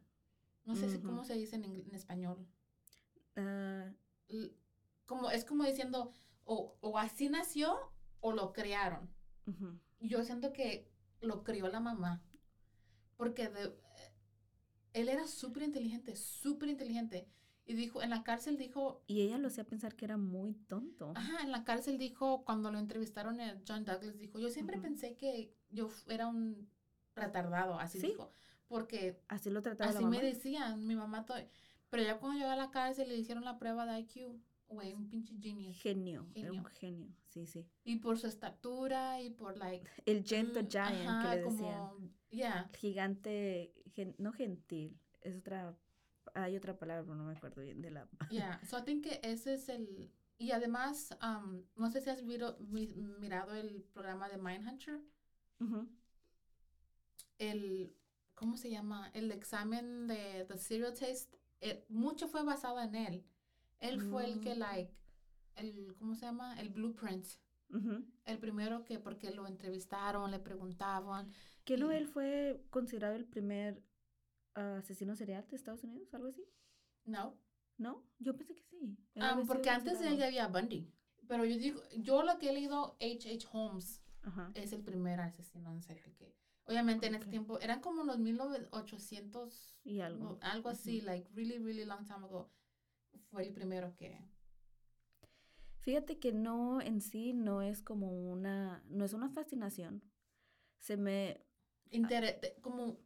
No 0.66 0.76
sé 0.76 0.90
si 0.90 1.00
cómo 1.00 1.26
se 1.26 1.34
dice 1.34 1.58
en, 1.58 1.66
en 1.66 1.94
español. 1.94 2.48
Ah, 3.36 3.92
Como, 5.06 5.30
es 5.30 5.44
como 5.44 5.66
diciendo, 5.66 6.14
o, 6.46 6.78
o 6.80 6.98
así 6.98 7.28
nació 7.30 7.93
o 8.26 8.32
lo 8.32 8.54
crearon. 8.54 9.10
yo 10.00 10.24
siento 10.24 10.54
que 10.54 10.90
lo 11.22 11.44
crió 11.44 11.68
la 11.68 11.80
mamá. 11.82 12.22
Porque 13.18 13.50
de- 13.50 13.74
él 14.94 15.10
era 15.10 15.28
súper 15.28 15.64
inteligente, 15.64 16.16
súper 16.16 16.70
inteligente. 16.70 17.28
Y 17.66 17.74
dijo, 17.76 18.02
en 18.02 18.10
la 18.10 18.24
cárcel 18.24 18.58
dijo, 18.58 19.04
Y 19.08 19.22
ella 19.22 19.38
lo 19.38 19.48
hacía 19.48 19.64
pensar 19.66 19.96
que 19.96 20.06
era 20.06 20.18
muy 20.18 20.54
tonto. 20.54 21.14
ajá, 21.16 21.44
en 21.44 21.52
la 21.52 21.64
cárcel 21.64 21.98
dijo, 21.98 22.44
cuando 22.46 22.72
lo 22.72 22.80
entrevistaron 22.80 23.38
John 23.68 23.86
Douglas, 23.86 24.18
dijo, 24.18 24.40
yo 24.40 24.50
siempre 24.50 24.78
pensé 24.80 25.16
que 25.16 25.54
yo 25.70 25.90
era 26.08 26.28
un 26.28 26.70
retardado, 27.16 27.80
así 27.80 28.00
Sí. 28.00 28.08
dijo. 28.08 28.32
Porque 28.68 29.22
Así 29.28 29.50
lo 29.50 29.62
trataba 29.62 29.92
la 29.92 29.98
así 29.98 30.04
mamá. 30.06 30.18
me 30.18 30.24
decían, 30.24 30.86
mi 30.88 30.96
mamá, 30.96 31.26
pero 31.90 32.04
ya 32.04 32.20
cuando 32.20 32.40
llegó 32.40 32.52
a 32.52 32.56
la 32.56 32.72
cárcel 32.72 33.08
le 33.10 33.18
hicieron 33.18 33.44
la 33.46 33.60
prueba 33.60 33.86
de 33.86 34.00
IQ, 34.00 34.40
güey, 34.70 34.94
un 34.94 35.10
pinche 35.10 35.36
genius. 35.40 35.78
Genio, 35.82 36.28
era 36.34 36.52
un 36.52 36.66
Genio. 36.66 37.14
Sí, 37.34 37.46
sí. 37.48 37.66
Y 37.84 37.98
por 37.98 38.18
su 38.20 38.28
estatura 38.28 39.22
y 39.22 39.30
por, 39.32 39.58
like, 39.58 39.90
El 40.06 40.24
gentle 40.24 40.64
mm, 40.64 40.68
giant 40.70 41.10
ajá, 41.10 41.30
que 41.30 41.38
le 41.38 41.44
como, 41.44 41.60
decían. 41.60 42.14
yeah. 42.30 42.70
Gigante, 42.78 43.74
gen- 43.96 44.16
no 44.20 44.32
gentil, 44.34 45.00
es 45.22 45.36
otra, 45.38 45.76
hay 46.36 46.56
otra 46.56 46.78
palabra, 46.78 47.04
pero 47.04 47.16
no 47.16 47.26
me 47.26 47.34
acuerdo 47.34 47.62
bien 47.62 47.82
de 47.82 47.92
la... 47.92 48.08
Yeah, 48.32 48.60
so 48.66 48.78
I 48.78 48.82
think 48.84 49.04
que 49.04 49.20
ese 49.24 49.56
es 49.56 49.70
el... 49.70 50.12
Y 50.38 50.52
además, 50.52 51.16
um, 51.22 51.64
no 51.76 51.90
sé 51.90 52.02
si 52.02 52.10
has 52.10 52.24
viro- 52.26 52.58
mirado 53.20 53.54
el 53.56 53.84
programa 53.94 54.28
de 54.30 54.38
Mindhunter, 54.38 55.02
Ujú. 55.60 55.88
el... 57.40 57.96
¿Cómo 58.36 58.58
se 58.58 58.70
llama? 58.70 59.10
El 59.14 59.32
examen 59.32 60.08
de 60.08 60.46
The 60.48 60.58
Serial 60.58 60.94
Test, 60.94 61.36
eh, 61.62 61.86
mucho 61.88 62.28
fue 62.28 62.44
basado 62.44 62.82
en 62.82 62.96
él. 62.96 63.24
Él 63.80 64.02
fue 64.02 64.26
el 64.26 64.40
que, 64.42 64.56
Mm. 64.56 64.60
like, 64.60 64.92
el, 65.56 65.96
¿cómo 65.98 66.16
se 66.16 66.26
llama? 66.26 66.60
El 66.60 66.70
blueprint. 66.70 67.26
El 68.26 68.38
primero 68.38 68.86
que, 68.86 69.00
porque 69.00 69.32
lo 69.32 69.48
entrevistaron, 69.48 70.30
le 70.30 70.40
preguntaban. 70.40 71.32
Que 71.64 71.76
no, 71.76 71.92
él 71.92 72.08
fue 72.08 72.64
considerado 72.70 73.16
el 73.16 73.26
primer 73.26 73.82
ah, 74.54 74.78
asesino 74.78 75.16
serial 75.16 75.48
de 75.48 75.56
Estados 75.56 75.84
Unidos, 75.84 76.14
algo 76.14 76.28
así. 76.28 76.46
No, 77.06 77.36
¿No? 77.78 78.04
Yo 78.20 78.36
pensé 78.38 78.54
que 78.54 78.64
sí. 78.64 78.98
Um, 79.16 79.48
porque 79.48 79.70
antes 79.70 80.00
de 80.00 80.10
él 80.10 80.18
ya 80.18 80.28
había 80.28 80.48
Bundy. 80.48 80.88
Pero 81.28 81.46
yo 81.46 81.58
digo, 81.58 81.82
yo 81.98 82.24
lo 82.24 82.38
que 82.38 82.50
he 82.50 82.54
leído, 82.54 82.96
H.H. 83.02 83.48
Holmes, 83.52 84.02
Ajá. 84.22 84.52
es 84.54 84.74
el 84.74 84.84
primer 84.84 85.20
asesino 85.20 85.72
en 85.72 85.82
serie 85.82 86.14
que 86.14 86.36
obviamente 86.66 87.08
en 87.08 87.16
ese 87.16 87.28
tiempo 87.28 87.60
eran 87.60 87.82
como 87.82 88.04
los 88.04 88.18
1800 88.20 89.80
Y 89.84 90.00
algo. 90.00 90.38
algo 90.42 90.70
así 90.70 91.02
like 91.02 91.30
really 91.34 91.58
really 91.60 91.84
long 91.84 92.06
time 92.06 92.26
ago 92.26 92.50
fue 93.32 93.44
el 93.44 93.54
primero 93.54 93.94
que 93.96 94.18
Fíjate 95.84 96.20
que 96.20 96.32
no, 96.32 96.82
en 96.82 97.02
sí, 97.02 97.34
no 97.34 97.62
es 97.62 97.82
como 97.82 98.12
una, 98.12 98.84
no 98.90 99.06
es 99.06 99.14
una 99.14 99.30
fascinación. 99.30 100.02
Se 100.80 100.98
me, 100.98 101.42
intere- 101.92 102.40
te- 102.42 102.56
como 102.62 103.00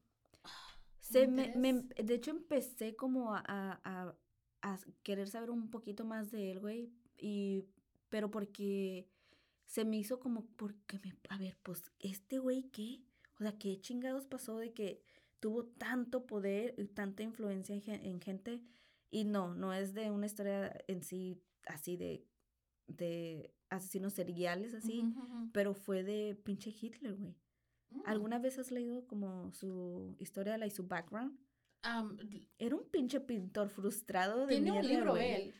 se 0.99 1.27
me, 1.27 1.51
me- 1.55 1.73
de 2.03 2.13
hecho 2.15 2.31
empecé 2.31 2.95
como 2.95 3.33
a, 3.35 3.43
a, 3.47 4.15
a- 4.61 4.79
querer 5.03 5.29
saber 5.29 5.49
un 5.49 5.69
poquito 5.69 6.05
más 6.05 6.31
de 6.31 6.51
él, 6.51 6.59
güey, 6.59 6.91
y, 7.17 7.65
pero 8.09 8.29
porque 8.31 9.07
se 9.65 9.85
me 9.85 9.97
hizo 9.97 10.19
como, 10.19 10.45
porque 10.57 10.99
me, 10.99 11.15
a 11.29 11.37
ver, 11.37 11.57
pues, 11.63 11.91
¿este 11.99 12.39
güey 12.39 12.63
qué? 12.71 13.03
O 13.39 13.43
sea, 13.43 13.57
¿qué 13.57 13.79
chingados 13.81 14.25
pasó 14.27 14.57
de 14.57 14.73
que 14.73 15.01
tuvo 15.39 15.65
tanto 15.65 16.25
poder 16.25 16.75
y 16.77 16.87
tanta 16.87 17.23
influencia 17.23 17.75
en 17.75 18.21
gente? 18.21 18.61
Y 19.11 19.23
no, 19.25 19.53
no 19.53 19.73
es 19.73 19.93
de 19.93 20.11
una 20.11 20.25
historia 20.25 20.73
en 20.87 21.03
sí 21.03 21.41
así 21.67 21.97
de, 21.97 22.25
de 22.87 23.53
asesinos 23.69 24.13
seriales 24.13 24.73
así, 24.73 25.03
pero 25.51 25.73
fue 25.73 26.03
de 26.03 26.35
pinche 26.35 26.69
Hitler, 26.79 27.15
güey. 27.15 27.35
Mm. 27.89 28.01
¿Alguna 28.05 28.39
vez 28.39 28.57
has 28.59 28.71
leído 28.71 29.05
como 29.07 29.51
su 29.53 30.15
historia 30.19 30.57
like, 30.57 30.73
su 30.75 30.87
background? 30.87 31.37
D- 32.29 32.47
Era 32.57 32.75
un 32.75 32.89
pinche 32.89 33.19
pintor 33.21 33.69
frustrado 33.69 34.45
de 34.45 34.55
tiene 34.55 34.71
un 34.71 34.77
mierda, 34.79 34.89
libro 34.97 35.11
güey. 35.11 35.31
él 35.33 35.53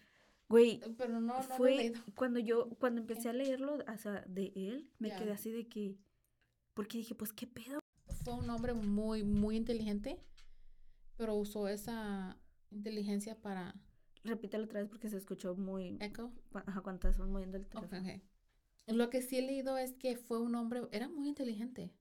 Güey, 0.49 0.81
pero 0.97 1.13
no 1.19 1.19
no 1.21 1.33
lo 1.35 1.39
he 1.39 1.57
fue 1.57 1.75
leído. 1.75 2.01
cuando 2.15 2.39
yo, 2.39 2.69
cuando 2.79 3.01
empecé 3.01 3.29
a 3.29 3.33
leerlo, 3.33 3.75
o 3.75 3.97
sea, 3.97 4.23
de 4.27 4.51
él, 4.55 4.89
me 4.99 5.09
quedé 5.15 5.31
así 5.31 5.51
de 5.51 5.67
que, 5.67 5.97
porque 6.73 6.97
dije, 6.99 7.15
pues, 7.15 7.33
¿qué 7.33 7.47
pedo? 7.47 7.79
fue 8.23 8.33
un 8.33 8.49
hombre 8.49 8.73
muy 8.73 9.23
muy 9.23 9.55
inteligente 9.57 10.21
pero 11.17 11.35
usó 11.35 11.67
esa 11.67 12.37
inteligencia 12.71 13.41
para 13.41 13.73
Repítelo 14.27 14.65
otra 14.65 14.79
vez 14.81 14.89
porque 14.89 15.09
se 15.09 15.17
escuchó 15.17 15.55
muy, 15.55 15.97
cu- 16.15 16.31
ajá, 16.53 16.81
cuando 16.81 17.07
estás 17.07 17.27
moviendo 17.27 17.57
el 17.57 17.65
teléfono. 17.67 18.21
Lo 18.87 19.09
que 19.09 19.21
sí 19.21 19.37
he 19.37 19.41
leído 19.41 19.77
es 19.77 19.93
que 19.93 20.15
fue 20.17 20.39
un 20.39 20.55
hombre, 20.55 20.81
era 20.91 21.07
muy 21.09 21.27
inteligente. 21.27 21.91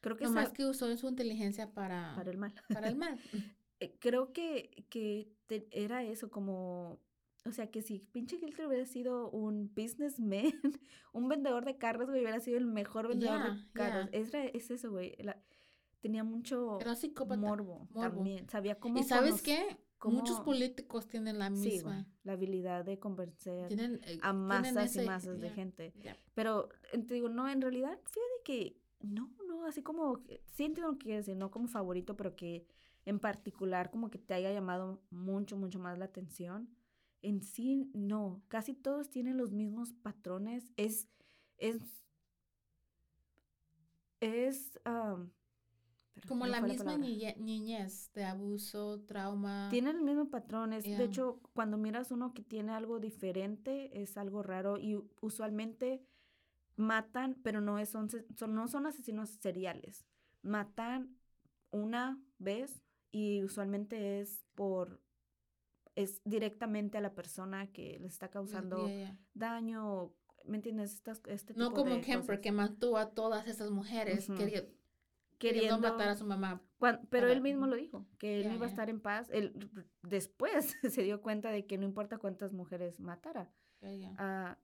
Creo 0.00 0.16
que 0.16 0.24
Nomás 0.24 0.50
que 0.50 0.64
usó 0.66 0.94
su 0.96 1.08
inteligencia 1.08 1.70
para, 1.72 2.14
para 2.16 2.30
el 2.30 2.38
mal. 2.38 2.52
para 2.72 2.88
el 2.88 2.96
mal. 2.96 3.18
Eh, 3.80 3.96
Creo 3.98 4.32
que, 4.32 4.84
que 4.90 5.32
te- 5.46 5.66
era 5.72 6.04
eso, 6.04 6.30
como, 6.30 7.00
o 7.44 7.50
sea, 7.50 7.68
que 7.72 7.82
si 7.82 7.98
pinche 7.98 8.36
Hitler 8.36 8.68
hubiera 8.68 8.86
sido 8.86 9.28
un 9.30 9.72
businessman, 9.74 10.52
un 11.12 11.28
vendedor 11.28 11.64
de 11.64 11.76
carros, 11.78 12.08
güey, 12.08 12.20
hubiera 12.22 12.38
sido 12.38 12.58
el 12.58 12.66
mejor 12.66 13.08
vendedor 13.08 13.56
de 13.56 13.72
carros. 13.72 14.08
Es, 14.12 14.30
es 14.34 14.70
eso, 14.70 14.90
güey. 14.92 15.16
la- 15.18 15.42
tenía 16.00 16.22
mucho 16.22 16.78
Era 16.80 16.94
psicópata. 16.94 17.40
morbo, 17.40 17.88
morbo. 17.90 18.00
también. 18.00 18.48
Sabía 18.48 18.76
cómo 18.78 19.00
¿Y 19.00 19.02
sabes 19.02 19.42
qué? 19.42 19.76
Muchos 20.04 20.40
políticos 20.40 21.06
tienen 21.08 21.38
la 21.38 21.48
Sí, 21.50 21.54
misma. 21.70 22.06
la 22.24 22.32
habilidad 22.32 22.84
de 22.84 22.98
convencer 22.98 23.68
tienen, 23.68 24.00
eh, 24.04 24.18
a 24.22 24.32
masas 24.32 24.96
y 24.96 25.00
masas 25.06 25.40
de 25.40 25.50
gente. 25.50 25.92
Pero 26.34 26.68
eh, 26.92 26.98
te 26.98 27.14
digo, 27.14 27.28
no, 27.28 27.48
en 27.48 27.60
realidad, 27.60 27.98
fíjate 28.04 28.42
que 28.44 28.80
no, 29.00 29.30
no, 29.46 29.64
así 29.66 29.82
como, 29.82 30.22
sí 30.52 30.64
entiendo 30.64 30.98
que 30.98 31.16
decir, 31.16 31.36
no 31.36 31.50
como 31.50 31.68
favorito, 31.68 32.16
pero 32.16 32.34
que 32.36 32.66
en 33.04 33.18
particular 33.18 33.90
como 33.90 34.10
que 34.10 34.18
te 34.18 34.34
haya 34.34 34.52
llamado 34.52 35.02
mucho, 35.10 35.56
mucho 35.56 35.78
más 35.78 35.98
la 35.98 36.04
atención. 36.06 36.68
En 37.20 37.42
sí, 37.42 37.90
no, 37.94 38.42
casi 38.48 38.74
todos 38.74 39.10
tienen 39.10 39.36
los 39.36 39.52
mismos 39.52 39.92
patrones. 39.92 40.72
Es, 40.76 41.08
es, 41.58 41.78
Es... 44.20 44.78
pero 46.14 46.28
Como 46.28 46.46
la 46.46 46.60
misma 46.60 46.96
niñez 46.98 48.10
de 48.12 48.24
abuso, 48.24 49.00
trauma. 49.06 49.68
Tienen 49.70 49.96
el 49.96 50.02
mismo 50.02 50.28
patrón. 50.30 50.72
es- 50.72 50.84
Yeah. 50.84 50.98
De 50.98 51.04
hecho, 51.04 51.40
cuando 51.54 51.76
miras 51.78 52.10
uno 52.10 52.32
que 52.34 52.42
tiene 52.42 52.72
algo 52.72 53.00
diferente, 53.00 54.02
es 54.02 54.16
algo 54.16 54.42
raro 54.42 54.78
y 54.78 55.00
usualmente 55.20 56.04
matan, 56.76 57.36
pero 57.42 57.60
no, 57.60 57.78
es, 57.78 57.88
son, 57.88 58.08
son- 58.10 58.54
no 58.54 58.68
son 58.68 58.86
asesinos 58.86 59.30
seriales. 59.30 60.04
Matan 60.42 61.16
una 61.70 62.20
vez 62.38 62.82
y 63.10 63.42
usualmente 63.42 64.20
es 64.20 64.44
por 64.54 65.00
es 65.94 66.22
directamente 66.24 66.96
a 66.96 67.02
la 67.02 67.14
persona 67.14 67.70
que 67.70 67.98
les 68.00 68.12
está 68.12 68.28
causando 68.30 68.86
yeah, 68.86 68.96
yeah. 68.96 69.18
daño, 69.34 70.14
¿me 70.46 70.56
entiendes? 70.56 70.94
Estas, 70.94 71.20
este 71.26 71.52
No 71.54 71.68
tipo 71.68 71.82
como 71.82 71.94
de 71.96 72.00
Kemper 72.00 72.26
cosas. 72.36 72.40
que 72.40 72.50
mató 72.52 72.96
a 72.96 73.10
todas 73.10 73.46
esas 73.46 73.70
mujeres 73.70 74.26
queriendo 74.26 74.70
queriendo 75.50 75.78
matar 75.78 76.08
a 76.08 76.14
su 76.14 76.24
mamá. 76.24 76.62
Cuan- 76.78 77.00
pero 77.10 77.24
Para- 77.24 77.32
él 77.32 77.40
mismo 77.40 77.66
lo 77.66 77.76
dijo, 77.76 78.06
que 78.18 78.40
él 78.40 78.48
no 78.48 78.54
iba 78.54 78.66
a 78.66 78.68
estar 78.68 78.88
en 78.90 79.00
paz. 79.00 79.28
Él 79.32 79.52
después 80.02 80.74
se 81.00 81.02
dio 81.02 81.20
cuenta 81.20 81.50
de 81.50 81.66
que 81.66 81.78
no 81.78 81.84
importa 81.84 82.18
cuántas 82.18 82.52
mujeres 82.52 83.00
matara, 83.00 83.52
Yeah, 83.80 83.94
yeah. 83.96 84.14
ah, 84.18 84.58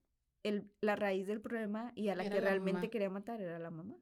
el- 0.44 0.70
la 0.80 0.94
raíz 0.96 1.26
del 1.26 1.40
problema 1.40 1.92
y 1.96 2.08
a 2.08 2.14
la 2.14 2.22
Era 2.24 2.36
que 2.36 2.40
la 2.40 2.48
realmente 2.48 2.80
mamá. 2.82 2.90
quería 2.90 3.10
matar 3.10 3.40
era 3.40 3.58
la 3.58 3.70
mamá. 3.70 3.96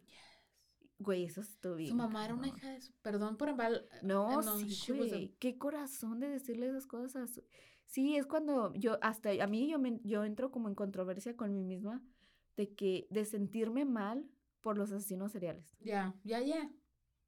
Güey, 0.99 1.25
eso 1.25 1.43
estuvo 1.43 1.75
bien. 1.77 1.91
Su 1.91 1.95
mamá 1.97 2.25
era 2.25 2.35
una 2.35 2.49
hija 2.49 2.71
de 2.71 2.81
su... 2.81 2.93
Perdón 3.03 3.37
por 3.37 3.55
mal... 3.55 3.87
No, 4.03 4.41
no, 4.41 4.59
sí, 4.59 4.93
was 4.93 5.13
a- 5.13 5.17
güey. 5.17 5.35
Qué 5.39 5.59
corazón 5.59 6.21
de 6.21 6.29
decirle 6.29 6.69
esas 6.69 6.87
cosas. 6.87 7.41
Sí, 7.85 8.17
es 8.17 8.27
cuando 8.27 8.73
yo, 8.75 8.99
hasta 9.03 9.31
a 9.43 9.47
mí 9.47 9.69
yo, 9.71 9.79
me, 9.79 10.01
yo 10.05 10.25
entro 10.25 10.51
como 10.51 10.69
en 10.69 10.75
controversia 10.75 11.37
con 11.37 11.53
mí 11.53 11.63
misma 11.65 12.03
de 12.57 12.75
que, 12.75 13.07
de 13.11 13.25
sentirme 13.27 13.85
mal 13.85 14.27
por 14.67 14.77
los 14.77 14.91
asesinos 14.91 15.31
seriales. 15.31 15.77
Ya, 15.79 16.13
ya, 16.25 16.41
ya. 16.41 16.69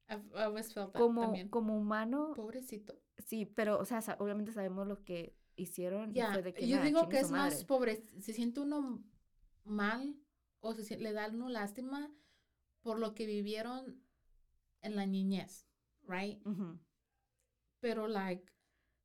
I've 0.08 0.24
I 0.34 0.42
always 0.42 0.72
felt 0.72 0.92
that 0.92 1.00
Como, 1.00 1.20
también. 1.20 1.48
como 1.50 1.78
humano, 1.78 2.32
Pobrecito. 2.34 3.00
Sí, 3.18 3.46
pero, 3.46 3.78
o 3.78 3.84
sea, 3.84 4.00
obviamente 4.18 4.50
sabemos 4.52 4.88
lo 4.88 5.04
que 5.04 5.36
hicieron. 5.54 6.10
y 6.10 6.14
Ya, 6.14 6.32
fue 6.32 6.42
de 6.42 6.52
que, 6.52 6.66
yo 6.66 6.78
"Nah, 6.78 6.82
digo 6.84 7.08
que 7.08 7.20
es 7.20 7.30
más 7.30 7.52
madre". 7.52 7.64
pobre. 7.66 8.02
Se 8.20 8.32
siente 8.32 8.58
uno 8.58 9.04
mal 9.62 10.16
o 10.58 10.74
se 10.74 10.98
le 10.98 11.12
da 11.12 11.28
uno 11.28 11.48
lástima 11.48 12.12
por 12.82 12.98
lo 12.98 13.14
que 13.14 13.24
vivieron 13.26 14.02
en 14.82 14.96
la 14.96 15.06
niñez, 15.06 15.64
right? 16.08 16.44
Ujú. 16.44 16.80
Pero, 17.78 18.08
like, 18.08 18.52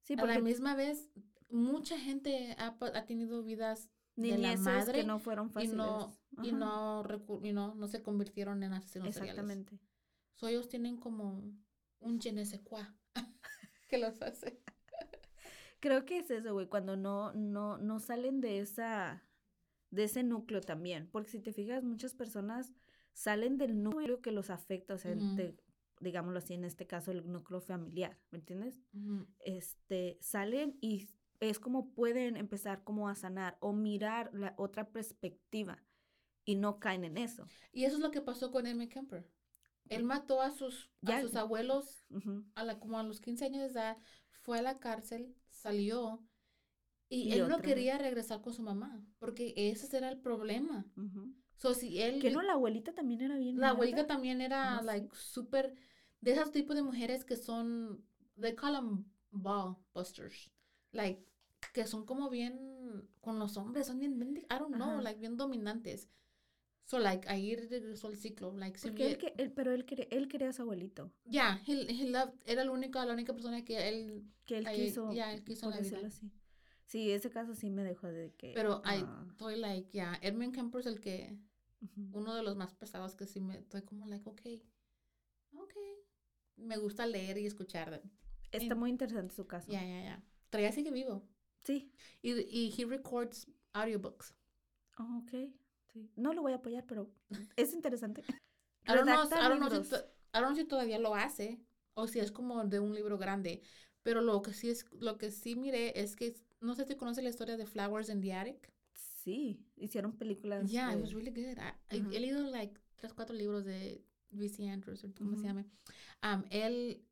Sí, 0.02 0.14
a 0.14 0.18
porque 0.18 0.34
la 0.34 0.42
misma 0.42 0.74
vez, 0.76 1.12
mucha 1.50 2.00
gente 2.00 2.56
ha, 2.58 2.76
ha 2.82 3.06
tenido 3.06 3.44
vidas 3.44 3.92
de 4.16 4.30
la 4.30 4.38
niñeces 4.38 4.60
madre 4.62 5.00
que 5.02 5.04
no 5.08 5.20
fueron 5.20 5.48
y 5.50 5.52
fáciles. 5.52 5.76
no, 5.76 6.18
y 6.44 6.52
no, 6.52 7.04
y 7.44 7.52
no, 7.54 7.76
no 7.76 7.88
se 7.88 8.02
convirtieron 8.04 8.62
en 8.64 8.74
asesinos 8.74 9.14
seriales. 9.14 9.40
Exactamente. 9.40 9.80
So, 10.36 10.48
ellos 10.48 10.68
tienen 10.70 10.98
como 10.98 11.42
un 12.00 12.20
je 12.20 12.32
ne 12.34 12.46
sais 12.46 12.62
quoi 12.62 12.84
que 13.88 13.98
los 13.98 14.22
hace. 14.22 14.62
Creo 15.80 16.06
que 16.06 16.20
es 16.20 16.32
eso, 16.32 16.54
güey, 16.54 16.68
cuando 16.68 16.96
no, 16.96 17.34
no, 17.34 17.78
no 17.78 18.00
salen 18.00 18.40
de 18.40 18.60
esa, 18.60 19.24
de 19.92 20.06
ese 20.06 20.24
núcleo 20.24 20.62
también. 20.62 21.10
Porque 21.12 21.30
si 21.30 21.40
te 21.40 21.52
fijas, 21.52 21.84
muchas 21.84 22.14
personas 22.16 22.74
salen 23.12 23.58
del 23.58 23.84
núcleo 23.84 24.22
que 24.22 24.32
los 24.32 24.50
afecta, 24.50 24.94
o 24.94 24.98
sea, 24.98 25.14
de- 25.16 25.58
digámoslo 26.00 26.40
así, 26.40 26.54
en 26.54 26.64
este 26.64 26.88
caso, 26.88 27.12
el 27.12 27.30
núcleo 27.32 27.60
familiar, 27.62 28.18
¿me 28.32 28.40
entiendes? 28.40 28.80
Este, 29.40 30.18
salen 30.22 30.78
y 30.82 31.10
es 31.50 31.60
como 31.60 31.90
pueden 31.92 32.38
empezar 32.38 32.84
como 32.84 33.10
a 33.10 33.16
sanar 33.16 33.58
o 33.60 33.74
mirar 33.74 34.30
la 34.34 34.54
otra 34.58 34.90
perspectiva 34.90 35.84
y 36.46 36.56
no 36.56 36.80
caen 36.80 37.04
en 37.06 37.18
eso. 37.18 37.48
Y 37.72 37.86
eso 37.86 37.96
es 37.98 38.02
lo 38.02 38.12
que 38.12 38.22
pasó 38.22 38.52
con 38.52 38.68
Emmett 38.68 38.92
Kemper. 38.92 39.26
Él 39.90 40.04
mató 40.04 40.42
a 40.42 40.52
sus, 40.52 40.90
a 41.06 41.22
sus 41.22 41.36
abuelos 41.36 42.06
Ujú. 42.10 42.44
a 42.56 42.64
la, 42.64 42.80
como 42.80 42.98
a 42.98 43.04
los 43.04 43.20
15 43.20 43.46
años 43.46 43.62
de 43.62 43.68
edad, 43.68 43.98
fue 44.42 44.60
a 44.60 44.62
la 44.62 44.80
cárcel, 44.80 45.36
salió 45.50 46.24
y, 47.10 47.24
Y 47.30 47.34
él 47.34 47.48
no 47.48 47.62
quería 47.62 47.98
regresar 47.98 48.42
con 48.42 48.54
su 48.54 48.64
mamá 48.64 49.06
porque 49.20 49.54
ese 49.56 49.96
era 49.96 50.10
el 50.10 50.20
problema. 50.20 50.86
Ujú. 50.98 51.34
So, 51.58 51.74
si 51.74 52.02
él, 52.02 52.20
Que 52.22 52.32
no, 52.32 52.42
la 52.42 52.54
abuelita 52.54 52.94
también 52.94 53.22
era 53.22 53.38
bien. 53.38 53.60
la 53.60 53.70
abuelita 53.70 54.08
también 54.08 54.42
era 54.42 54.80
Ah, 54.80 54.82
like 54.82 55.10
súper 55.16 55.76
de 56.22 56.32
esos 56.32 56.52
tipos 56.52 56.76
de 56.76 56.84
mujeres 56.84 57.26
que 57.26 57.36
son, 57.36 58.04
they 58.40 58.56
call 58.56 58.74
them 58.74 59.06
ball 59.32 59.78
busters, 59.94 60.52
like 60.92 61.22
que 61.74 61.86
son 61.88 62.06
como 62.06 62.30
bien 62.30 63.08
con 63.22 63.40
los 63.40 63.58
hombres, 63.58 63.88
son 63.88 64.00
bien, 64.00 64.14
I 64.22 64.46
don't 64.60 64.76
know, 64.76 64.92
Ajá. 64.92 65.02
like 65.02 65.20
bien 65.20 65.38
dominantes. 65.38 66.10
So 66.86 67.00
like 67.00 67.28
ahí 67.30 67.56
regresó 67.56 68.10
el 68.10 68.18
ciclo, 68.18 68.52
like 68.58 68.78
Porque 68.82 69.08
él, 69.12 69.18
que, 69.18 69.34
él- 69.38 69.52
pero 69.54 69.72
él, 69.72 69.86
quería- 69.86 70.08
él 70.12 70.28
quería 70.28 70.50
a 70.50 70.54
su 70.54 70.64
abuelito. 70.64 71.14
Yeah, 71.24 71.62
he, 71.66 71.74
he 71.90 72.10
loved, 72.10 72.34
era 72.46 72.62
el 72.64 72.70
único, 72.70 73.04
la 73.06 73.14
única 73.14 73.32
persona 73.34 73.64
que 73.64 73.88
él, 73.88 74.30
Que 74.46 74.58
él 74.58 74.68
quiso. 74.76 75.14
ya, 75.14 75.32
él 75.34 75.44
quiso 75.46 75.68
en 75.68 75.72
por 75.72 75.76
la 75.76 75.82
vida. 75.82 75.98
decirlo 76.02 76.08
así. 76.08 76.32
Sí, 76.86 77.12
ese 77.12 77.30
caso 77.30 77.56
sí 77.56 77.70
me 77.70 77.84
dejó 77.84 78.08
de 78.08 78.34
que. 78.36 78.52
pero 78.54 78.82
I, 78.84 79.02
ah, 79.06 79.26
estoy 79.30 79.56
like, 79.58 79.90
yeah, 79.92 80.20
Edmund 80.22 80.54
Kemper 80.54 80.82
es 80.82 80.88
el 80.88 81.00
que, 81.00 81.38
uno 82.12 82.36
de 82.36 82.44
los 82.44 82.56
más 82.58 82.74
pesados 82.74 83.16
que 83.16 83.26
sí 83.28 83.40
me, 83.40 83.58
estoy 83.60 83.82
como 83.84 84.06
like, 84.06 84.28
okay, 84.30 84.62
okay. 85.54 85.96
Me 86.58 86.78
gusta 86.78 87.06
leer 87.06 87.38
y 87.38 87.46
escuchar. 87.46 88.04
Está 88.52 88.76
muy 88.76 88.90
interesante 88.90 89.34
su 89.34 89.48
caso. 89.48 89.72
Ya, 89.72 89.82
ya, 89.84 90.02
ya. 90.04 90.24
Todavía 90.50 90.72
sigue 90.74 90.92
vivo. 90.92 91.28
Sí. 91.64 91.92
Y, 92.22 92.32
y 92.42 92.74
he 92.78 92.86
records 92.86 93.48
audiobooks. 93.74 94.34
Oh, 94.98 95.20
ok. 95.24 95.32
Sí. 95.92 96.10
No 96.16 96.34
lo 96.34 96.42
voy 96.42 96.54
a 96.54 96.56
apoyar, 96.56 96.86
pero 96.86 97.10
es 97.56 97.74
interesante. 97.74 98.24
I 98.88 98.94
don't 98.94 99.04
know, 99.06 99.24
I 99.26 99.48
don't 99.50 99.60
know 99.60 99.70
si 99.70 99.76
libros. 99.76 99.90
to- 99.90 100.06
I 100.36 100.40
don't 100.42 100.48
know 100.48 100.56
si 100.56 100.66
todavía 100.66 101.00
lo 101.00 101.16
hace 101.16 101.62
o 101.94 102.08
si 102.08 102.20
es 102.20 102.32
como 102.32 102.64
de 102.66 102.80
un 102.80 102.94
libro 102.94 103.18
grande. 103.18 103.62
Pero 104.02 104.22
lo 104.22 104.42
que 104.42 104.54
sí 104.54 104.70
es, 104.70 104.86
lo 105.00 105.18
que 105.18 105.32
sí 105.32 105.56
miré 105.56 105.98
es 106.02 106.16
que, 106.16 106.36
no 106.60 106.76
sé 106.76 106.86
si 106.86 106.96
conoce 106.96 107.22
la 107.22 107.30
historia 107.30 107.56
de 107.56 107.66
Flowers 107.66 108.10
in 108.10 108.20
the 108.22 108.34
Attic. 108.34 108.72
Sí, 108.94 109.66
hicieron 109.78 110.12
películas. 110.18 110.70
Yeah, 110.70 110.92
it 110.92 110.98
de- 110.98 111.02
was 111.04 111.14
really 111.14 111.32
good. 111.32 111.58
I- 111.58 111.96
I- 111.96 112.00
Ajá. 112.02 112.10
He 112.12 112.20
leído 112.20 112.44
like 112.50 112.78
tres, 112.98 113.14
cuatro 113.14 113.34
libros 113.36 113.64
de 113.64 114.04
V.C. 114.32 114.70
Andrews, 114.70 115.04
o 115.06 115.14
¿cómo 115.14 115.32
se 115.36 115.42
Ujú. 115.42 115.48
llama? 115.48 115.66
Um, 116.24 116.44
él, 116.50 117.06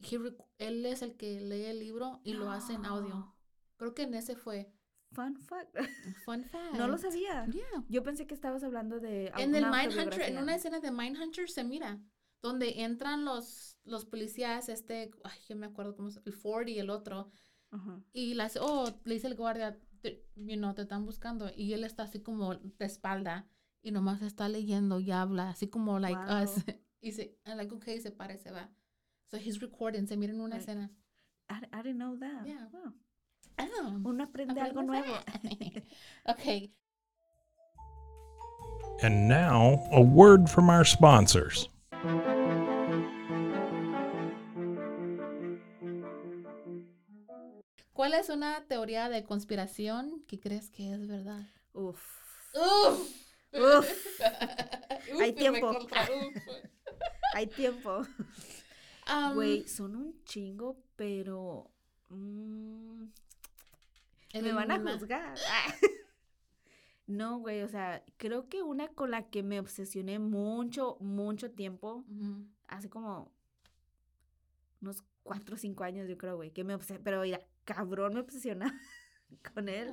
he 0.00 0.18
él 0.58 0.84
es 0.84 1.00
el 1.02 1.16
que 1.16 1.40
lee 1.40 1.64
el 1.66 1.78
libro 1.78 2.20
y 2.24 2.34
lo 2.34 2.50
hace 2.50 2.74
en 2.74 2.84
audio. 2.84 3.33
Creo 3.76 3.94
que 3.94 4.02
en 4.02 4.14
ese 4.14 4.36
fue. 4.36 4.72
Fun 5.12 5.36
fact. 5.36 5.74
Fun 6.24 6.44
fact. 6.44 6.74
No 6.74 6.88
lo 6.88 6.98
sabía. 6.98 7.46
Yeah. 7.46 7.84
Yo 7.88 8.02
pensé 8.02 8.26
que 8.26 8.34
estabas 8.34 8.64
hablando 8.64 9.00
de. 9.00 9.32
En 9.36 9.54
el 9.54 9.66
Mindhunter, 9.70 10.22
en 10.22 10.38
una 10.38 10.54
escena 10.56 10.80
de 10.80 10.90
Mindhunter 10.90 11.48
se 11.48 11.62
mira, 11.64 12.00
donde 12.42 12.82
entran 12.82 13.24
los, 13.24 13.78
los 13.84 14.04
policías, 14.04 14.68
este, 14.68 15.10
ay, 15.24 15.38
yo 15.48 15.56
me 15.56 15.66
acuerdo 15.66 15.96
cómo 15.96 16.08
es, 16.08 16.20
el 16.24 16.32
Ford 16.32 16.68
y 16.68 16.78
el 16.78 16.90
otro, 16.90 17.30
Ajá. 17.70 18.02
y 18.12 18.34
las, 18.34 18.58
oh, 18.60 19.00
le 19.04 19.14
dice 19.14 19.28
el 19.28 19.34
guardia, 19.34 19.80
te, 20.02 20.26
you 20.36 20.56
know, 20.56 20.74
te 20.74 20.82
están 20.82 21.06
buscando, 21.06 21.50
y 21.56 21.72
él 21.72 21.84
está 21.84 22.02
así 22.02 22.20
como 22.20 22.54
de 22.54 22.84
espalda, 22.84 23.48
y 23.82 23.92
nomás 23.92 24.20
está 24.20 24.48
leyendo 24.50 25.00
y 25.00 25.10
habla, 25.10 25.48
así 25.50 25.68
como 25.68 25.98
like 25.98 26.20
Wow. 26.20 26.42
us, 26.42 26.50
y 27.00 27.12
se, 27.12 27.38
and 27.44 27.56
like, 27.56 27.74
okay, 27.74 27.98
se 27.98 28.10
para 28.10 28.34
y 28.34 28.38
se 28.38 28.50
va. 28.50 28.70
So 29.30 29.38
he's 29.38 29.60
recording, 29.60 30.06
se 30.06 30.16
mira 30.18 30.32
en 30.34 30.40
una 30.40 30.58
escena. 30.58 30.90
I, 31.48 31.64
I 31.72 31.82
didn't 31.82 31.96
know 31.96 32.18
that. 32.18 32.44
Yeah. 32.44 32.68
Wow. 32.72 32.92
Oh, 33.58 34.00
Uno 34.04 34.24
aprende 34.24 34.60
algo 34.60 34.82
nuevo. 34.82 35.14
okay, 36.26 36.70
And 39.02 39.28
now, 39.28 39.86
a 39.92 40.00
word 40.00 40.48
from 40.48 40.70
our 40.70 40.84
sponsors. 40.84 41.68
¿cuál 47.92 48.14
es 48.14 48.28
una 48.28 48.64
teoría 48.66 49.08
de 49.08 49.24
conspiración 49.24 50.22
que 50.26 50.38
crees 50.40 50.70
que 50.70 50.92
es 50.92 51.06
verdad? 51.06 51.40
Uf. 51.72 52.00
Uf. 52.54 53.10
Uf. 53.52 54.20
Hay 55.20 55.32
tiempo. 55.32 55.70
uf. 55.70 55.92
Hay 57.34 57.46
tiempo. 57.46 58.02
Am, 59.06 59.34
Güey, 59.34 59.66
son 59.68 59.96
un 59.96 60.24
chingo, 60.24 60.76
pero. 60.96 61.70
mm, 62.08 63.04
me 64.42 64.52
van 64.52 64.70
a 64.70 64.80
juzgar. 64.80 65.34
No, 67.06 67.38
güey, 67.38 67.60
o 67.60 67.68
sea, 67.68 68.02
creo 68.16 68.48
que 68.48 68.62
una 68.62 68.88
con 68.88 69.10
la 69.10 69.28
que 69.28 69.42
me 69.42 69.60
obsesioné 69.60 70.18
mucho, 70.18 70.96
mucho 71.00 71.50
tiempo, 71.50 72.02
hace 72.66 72.88
como 72.88 73.30
unos 74.80 75.04
cuatro 75.22 75.54
o 75.54 75.58
cinco 75.58 75.84
años, 75.84 76.08
yo 76.08 76.16
creo, 76.16 76.36
güey, 76.36 76.50
que 76.50 76.64
me 76.64 76.74
obsesioné, 76.74 77.04
pero 77.04 77.20
mira, 77.20 77.40
cabrón 77.64 78.14
me 78.14 78.20
obsesiona 78.20 78.80
con 79.54 79.68
él, 79.68 79.90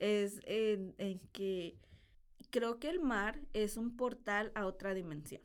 es 0.00 0.40
en, 0.46 0.96
en 0.98 1.20
que 1.32 1.78
creo 2.50 2.80
que 2.80 2.88
el 2.88 2.98
mar 2.98 3.40
es 3.52 3.76
un 3.76 3.96
portal 3.96 4.50
a 4.56 4.66
otra 4.66 4.94
dimensión. 4.94 5.42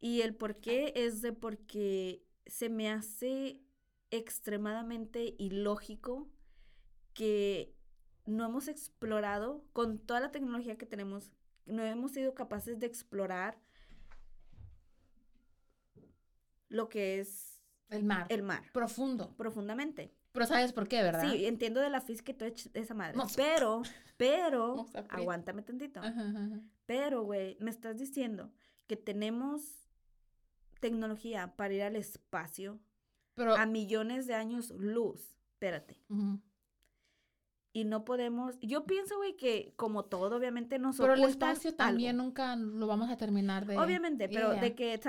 Y 0.00 0.22
el 0.22 0.34
por 0.34 0.56
qué 0.56 0.92
es 0.96 1.20
de 1.22 1.32
porque 1.32 2.24
se 2.46 2.70
me 2.70 2.90
hace 2.90 3.60
extremadamente 4.10 5.34
ilógico 5.38 6.28
que 7.14 7.74
no 8.26 8.44
hemos 8.44 8.68
explorado 8.68 9.64
con 9.72 9.98
toda 9.98 10.20
la 10.20 10.30
tecnología 10.30 10.76
que 10.76 10.86
tenemos 10.86 11.32
no 11.66 11.82
hemos 11.84 12.12
sido 12.12 12.34
capaces 12.34 12.78
de 12.78 12.86
explorar 12.86 13.58
lo 16.68 16.88
que 16.88 17.20
es 17.20 17.60
El 17.88 18.04
mar. 18.04 18.26
el 18.28 18.42
mar 18.42 18.64
profundo. 18.72 19.34
profundamente. 19.36 20.12
Pero 20.32 20.46
sabes 20.46 20.72
por 20.72 20.86
qué, 20.86 21.02
¿verdad? 21.02 21.28
Sí, 21.28 21.46
entiendo 21.46 21.80
de 21.80 21.90
la 21.90 22.00
física 22.00 22.32
y 22.32 22.78
esa 22.78 22.94
madre. 22.94 23.16
No. 23.16 23.26
Pero, 23.34 23.82
pero, 24.16 24.76
No 24.76 24.86
aguántame 25.08 25.62
tantito. 25.62 25.98
Ajá, 26.00 26.08
ajá, 26.08 26.44
ajá. 26.44 26.60
Pero, 26.86 27.22
güey, 27.22 27.56
me 27.60 27.70
estás 27.70 27.98
diciendo 27.98 28.52
que 28.86 28.96
tenemos 28.96 29.88
tecnología 30.78 31.56
para 31.56 31.74
ir 31.74 31.82
al 31.82 31.96
espacio 31.96 32.80
Pero. 33.34 33.54
a 33.56 33.66
millones 33.66 34.26
de 34.26 34.34
años 34.34 34.70
luz. 34.70 35.36
Espérate. 35.52 36.00
ujú. 36.08 36.40
Y 37.72 37.84
no 37.84 38.04
podemos. 38.04 38.58
Yo 38.60 38.84
pienso, 38.84 39.16
güey, 39.18 39.36
que 39.36 39.72
como 39.76 40.04
todo, 40.04 40.36
obviamente 40.36 40.78
nos 40.80 40.96
Pero 40.98 41.14
el 41.14 41.22
espacio 41.22 41.68
algo. 41.70 41.76
también 41.76 42.16
nunca 42.16 42.56
lo 42.56 42.86
vamos 42.88 43.08
a 43.10 43.16
terminar 43.16 43.64
de. 43.66 43.78
Obviamente, 43.78 44.28
pero 44.28 44.52
Yeah. 44.54 44.60
de 44.60 44.74
que 44.74 45.00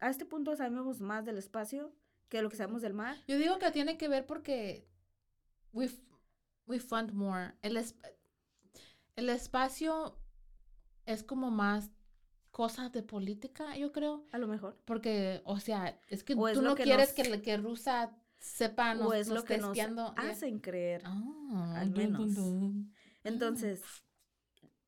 a 0.00 0.08
este 0.10 0.24
punto 0.24 0.56
sabemos 0.56 1.00
más 1.00 1.26
del 1.26 1.36
espacio 1.36 1.92
que 2.30 2.40
lo 2.40 2.48
que 2.48 2.56
sabemos 2.56 2.80
del 2.82 2.94
mar. 2.94 3.16
Yo 3.28 3.36
digo 3.36 3.58
que 3.58 3.70
tiene 3.70 3.98
que 3.98 4.08
ver 4.08 4.24
porque 4.24 4.88
we, 5.74 5.90
we 6.66 6.80
fund 6.80 7.12
more. 7.12 7.52
El, 7.60 7.76
es- 7.76 7.94
el 9.16 9.28
espacio 9.28 10.18
es 11.04 11.22
como 11.22 11.50
más 11.50 11.90
cosas 12.56 12.90
de 12.90 13.02
política, 13.02 13.76
yo 13.76 13.92
creo. 13.92 14.24
A 14.32 14.38
lo 14.38 14.46
mejor. 14.48 14.78
Porque, 14.86 15.42
o 15.44 15.60
sea, 15.60 16.00
es 16.08 16.24
que 16.24 16.32
O 16.34 16.50
tú 16.54 16.62
no 16.62 16.74
que 16.74 16.84
quieres 16.84 17.14
nos- 17.14 17.28
que, 17.28 17.42
que 17.42 17.56
Rusia 17.58 18.16
sepa, 18.38 18.94
nos, 18.94 19.06
o 19.08 19.12
es 19.12 19.28
nos 19.28 19.36
lo 19.38 19.44
que 19.44 19.58
nos 19.58 19.76
hacen 20.16 20.58
creer. 20.60 21.02
Ah, 21.04 21.74
al 21.80 21.92
dun, 21.92 22.12
dun, 22.14 22.20
menos. 22.22 22.34
dun. 22.34 22.94
Entonces, 23.24 23.82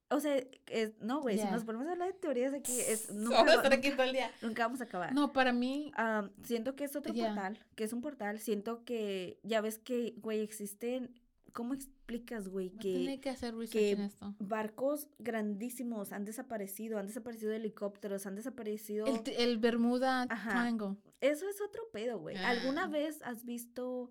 o 0.09 0.19
sea, 0.19 0.37
es- 0.69 0.99
no, 1.01 1.21
güey, 1.21 1.39
si 1.39 1.45
nos 1.45 1.65
ponemos 1.65 1.87
a 1.89 1.93
hablar 1.93 2.09
de 2.11 2.19
teorías 2.19 2.55
aquí, 2.55 2.73
es, 2.81 3.11
nunca, 3.13 3.37
Vamos 3.37 3.53
a 3.53 3.57
va- 3.57 3.63
estar 3.63 3.73
aquí 3.75 3.91
todo 3.91 4.05
el 4.05 4.13
día. 4.13 4.31
nunca 4.43 4.63
vamos 4.63 4.81
a 4.81 4.85
acabar. 4.85 5.13
No, 5.13 5.35
para 5.35 5.53
mí, 5.53 5.93
Am, 5.97 6.31
siento 6.43 6.75
que 6.75 6.85
es 6.85 6.97
otro 6.97 7.13
Yeah. 7.13 7.35
portal, 7.35 7.59
que 7.75 7.85
es 7.85 7.93
un 7.93 8.01
portal. 8.01 8.39
Siento 8.39 8.83
que, 8.87 9.41
ya 9.43 9.61
ves 9.61 9.79
que, 9.79 10.15
güey, 10.23 10.41
existen, 10.41 11.21
¿cómo 11.53 11.75
explicas, 11.75 12.49
güey? 12.49 12.69
a 12.69 12.79
tener 12.79 13.15
Que 13.17 13.21
que 13.21 13.31
hacer 13.31 13.55
research 13.55 13.73
que 13.73 13.91
en 13.93 14.01
esto. 14.03 14.35
barcos 14.39 15.09
grandísimos 15.19 16.13
han 16.13 16.25
desaparecido, 16.25 16.99
han 16.99 17.07
desaparecido 17.07 17.53
helicópteros, 17.53 18.27
han 18.27 18.35
desaparecido... 18.37 19.07
El, 19.07 19.21
el 19.37 19.59
Bermuda. 19.59 20.27
Triangle. 20.27 20.97
Eso 21.21 21.49
es 21.49 21.61
otro 21.61 21.83
pedo, 21.93 22.19
güey. 22.19 22.37
¿Alguna 22.37 22.85
Ah. 22.85 22.89
vez 22.89 23.21
has 23.23 23.45
visto, 23.45 24.11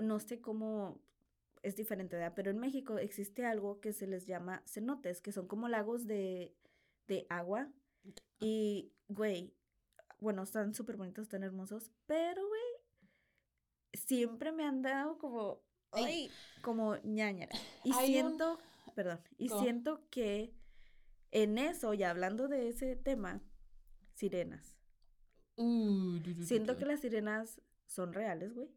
no 0.00 0.18
sé 0.20 0.40
cómo 0.40 1.00
es 1.62 1.76
diferente, 1.76 2.16
¿verdad? 2.16 2.34
Pero 2.36 2.50
en 2.50 2.58
México 2.58 2.98
existe 2.98 3.44
algo 3.46 3.80
que 3.80 3.92
se 3.92 4.06
les 4.06 4.26
llama 4.26 4.62
cenotes, 4.66 5.20
que 5.20 5.32
son 5.32 5.46
como 5.48 5.68
lagos 5.68 6.06
de, 6.06 6.54
de 7.08 7.26
agua. 7.30 7.72
Y, 8.38 8.92
güey, 9.08 9.54
bueno, 10.20 10.42
están 10.42 10.74
súper 10.74 10.96
bonitos, 10.98 11.22
están 11.22 11.42
hermosos, 11.42 11.90
pero, 12.06 12.46
güey, 12.46 12.62
siempre 13.94 14.52
me 14.52 14.64
han 14.64 14.82
dado 14.82 15.18
como, 15.18 15.62
Ay. 16.02 16.30
como 16.62 16.96
ñañara. 17.04 17.54
Y 17.84 17.92
Hay 17.92 18.06
un- 18.08 18.12
siento, 18.28 18.58
perdón, 18.94 19.20
y 19.38 19.48
siento 19.48 20.00
que 20.10 20.54
en 21.30 21.58
eso, 21.58 21.94
y 21.94 22.02
hablando 22.02 22.48
de 22.48 22.68
ese 22.68 22.96
tema, 22.96 23.42
sirenas. 24.14 24.76
Uh, 25.56 26.18
du, 26.18 26.20
du, 26.20 26.34
du, 26.34 26.44
Siento 26.44 26.76
que 26.76 26.84
las 26.84 27.00
sirenas 27.00 27.60
son 27.86 28.12
reales, 28.12 28.54
güey. 28.54 28.68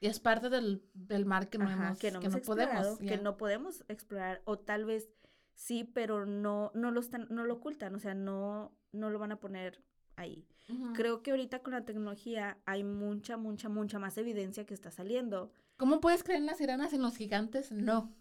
Y 0.00 0.08
es 0.08 0.20
parte 0.20 0.50
del, 0.50 0.82
del 0.92 1.24
mar 1.24 1.48
que 1.48 1.56
no, 1.58 1.64
Ajá, 1.64 1.86
hemos, 1.88 1.98
que 1.98 2.10
no 2.10 2.20
hemos 2.20 2.40
podemos. 2.42 2.98
que 2.98 3.16
no 3.18 3.36
podemos 3.36 3.84
explorar, 3.88 4.42
o 4.44 4.58
tal 4.58 4.84
vez 4.84 5.08
sí, 5.54 5.84
pero 5.84 6.26
no, 6.26 6.70
no 6.74 6.90
lo 6.90 7.00
están, 7.00 7.26
no 7.30 7.44
lo 7.44 7.54
ocultan, 7.54 7.94
o 7.94 7.98
sea, 7.98 8.14
no, 8.14 8.76
no 8.92 9.08
lo 9.10 9.18
van 9.18 9.32
a 9.32 9.40
poner 9.40 9.82
ahí. 10.16 10.46
Creo 10.94 11.22
que 11.22 11.30
ahorita 11.30 11.60
con 11.62 11.72
la 11.74 11.84
tecnología 11.84 12.58
hay 12.66 12.82
mucha, 12.82 13.36
mucha, 13.36 13.68
mucha 13.68 13.98
más 13.98 14.18
evidencia 14.18 14.66
que 14.66 14.74
está 14.74 14.90
saliendo. 14.90 15.52
¿Cómo 15.76 16.00
puedes 16.00 16.22
creer 16.24 16.40
en 16.40 16.46
las 16.46 16.58
sirenas 16.58 16.92
y 16.92 16.96
en 16.96 17.02
los 17.02 17.16
gigantes? 17.16 17.70
No. 17.72 18.14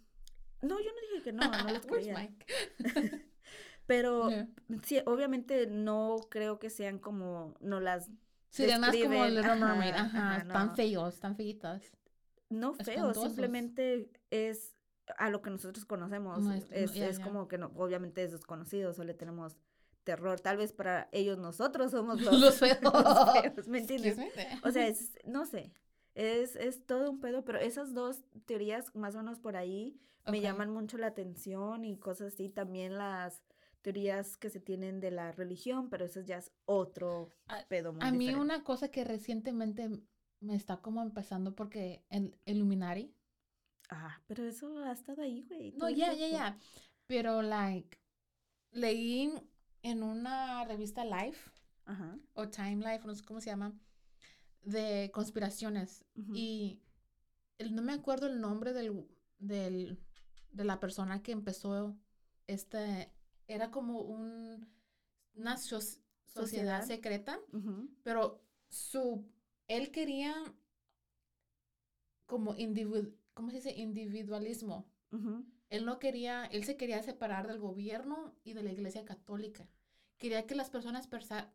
No, 0.61 0.79
yo 0.79 0.89
no 0.91 1.01
dije 1.09 1.23
que 1.23 1.33
no, 1.33 1.43
no 1.43 1.49
Where's 1.65 1.85
creía. 1.85 2.29
Pero 3.87 4.29
Yeah. 4.29 4.47
sí, 4.83 4.99
obviamente 5.05 5.67
no 5.67 6.17
creo 6.29 6.57
que 6.59 6.69
sean 6.69 6.97
como 6.99 7.55
no 7.59 7.79
las 7.79 8.09
Sirenas 8.49 8.89
como 8.91 8.91
describen, 8.91 9.23
el 9.25 9.35
Little 9.35 9.55
Mermaid. 9.57 9.93
ajá, 9.93 10.35
Ajá, 10.37 10.43
no. 10.65 10.75
feos, 10.75 11.13
están 11.13 11.35
feitas. 11.35 11.83
no 12.49 12.73
feos, 12.73 13.19
simplemente 13.21 14.09
es 14.31 14.75
a 15.19 15.29
lo 15.29 15.41
que 15.43 15.49
nosotros 15.51 15.85
conocemos. 15.85 16.39
No 16.39 16.53
es- 16.53 17.19
como 17.19 17.47
que 17.47 17.57
no, 17.59 17.71
obviamente 17.75 18.23
es 18.23 18.31
desconocido, 18.31 18.93
solo 18.93 19.15
tenemos 19.15 19.55
terror. 20.03 20.39
Tal 20.39 20.57
vez 20.57 20.71
para 20.71 21.09
ellos 21.11 21.37
nosotros 21.37 21.91
somos 21.91 22.19
los, 22.21 22.39
Los 22.39 22.55
feos. 22.57 22.79
los 22.81 23.41
feos, 23.41 23.67
¿me 23.67 23.79
entiendes? 23.79 24.17
Me. 24.17 24.31
O 24.63 24.71
sea, 24.71 24.87
es, 24.87 25.11
no 25.25 25.45
sé, 25.45 25.71
es, 26.15 26.55
es 26.55 26.85
todo 26.85 27.11
un 27.11 27.19
pedo, 27.19 27.45
pero 27.45 27.59
esas 27.59 27.93
dos 27.93 28.23
teorías 28.45 28.93
más 28.95 29.13
o 29.15 29.19
menos 29.19 29.39
por 29.39 29.55
ahí 29.55 29.99
me 30.27 30.41
llaman 30.41 30.71
mucho 30.71 30.97
la 30.97 31.07
atención 31.07 31.85
y 31.85 31.97
cosas 31.99 32.33
así. 32.33 32.49
También 32.49 32.97
las 32.97 33.43
teorías 33.83 34.37
que 34.37 34.49
se 34.49 34.59
tienen 34.59 34.99
de 34.99 35.11
la 35.11 35.31
religión, 35.31 35.89
pero 35.89 36.05
eso 36.05 36.21
ya 36.21 36.37
es 36.39 36.51
otro 36.65 37.29
A- 37.47 37.63
pedo 37.67 37.93
muy 37.93 38.01
A 38.01 38.11
mí 38.11 38.17
diferente. 38.19 38.41
una 38.41 38.63
cosa 38.63 38.89
que 38.89 39.03
recientemente 39.03 39.89
me 40.39 40.55
está 40.55 40.77
como 40.81 41.03
empezando 41.03 41.53
porque 41.53 42.03
el 42.09 42.35
Illuminati. 42.45 43.13
Ah, 43.89 44.19
pero 44.25 44.43
eso 44.45 44.79
ha 44.79 44.91
estado 44.93 45.21
ahí, 45.21 45.43
güey. 45.43 45.73
No, 45.73 45.89
ya, 45.89 46.11
ya, 46.13 46.27
ya. 46.27 46.57
Pero, 47.05 47.43
like, 47.43 47.99
leí 48.71 49.31
en 49.83 50.01
una 50.01 50.65
revista 50.65 51.05
Life 51.05 51.51
Ajá. 51.85 52.17
o 52.33 52.47
Time 52.49 52.77
Life, 52.77 53.05
no 53.05 53.13
sé 53.13 53.23
cómo 53.23 53.39
se 53.41 53.51
llama, 53.51 53.73
de 54.65 55.11
conspiraciones. 55.13 56.05
Y 56.33 56.81
el- 57.57 57.73
no 57.75 57.81
me 57.81 57.93
acuerdo 57.93 58.27
el 58.27 58.41
nombre 58.41 58.73
del, 58.73 59.07
del, 59.39 59.97
de 60.51 60.63
la 60.65 60.79
persona 60.79 61.21
que 61.23 61.31
empezó 61.31 61.95
este, 62.47 63.11
era 63.47 63.71
como 63.71 64.01
un, 64.01 64.67
una 65.35 65.57
so- 65.57 65.79
sociedad, 65.79 66.01
Sociedad. 66.81 66.85
secreta, 66.85 67.39
pero 68.03 68.41
su, 68.69 69.25
él 69.67 69.91
quería 69.91 70.33
como 72.25 72.55
individu, 72.55 73.15
¿cómo 73.33 73.49
se 73.49 73.57
dice? 73.57 73.71
Individualismo. 73.75 74.85
Él 75.69 75.85
no 75.85 75.97
quería, 75.99 76.45
él 76.45 76.63
se 76.65 76.75
quería 76.75 77.01
separar 77.03 77.47
del 77.47 77.59
gobierno 77.59 78.35
y 78.43 78.53
de 78.53 78.63
la 78.63 78.71
iglesia 78.71 79.05
católica. 79.05 79.67
Quería 80.17 80.45
que 80.47 80.55
las 80.55 80.69
personas 80.69 81.07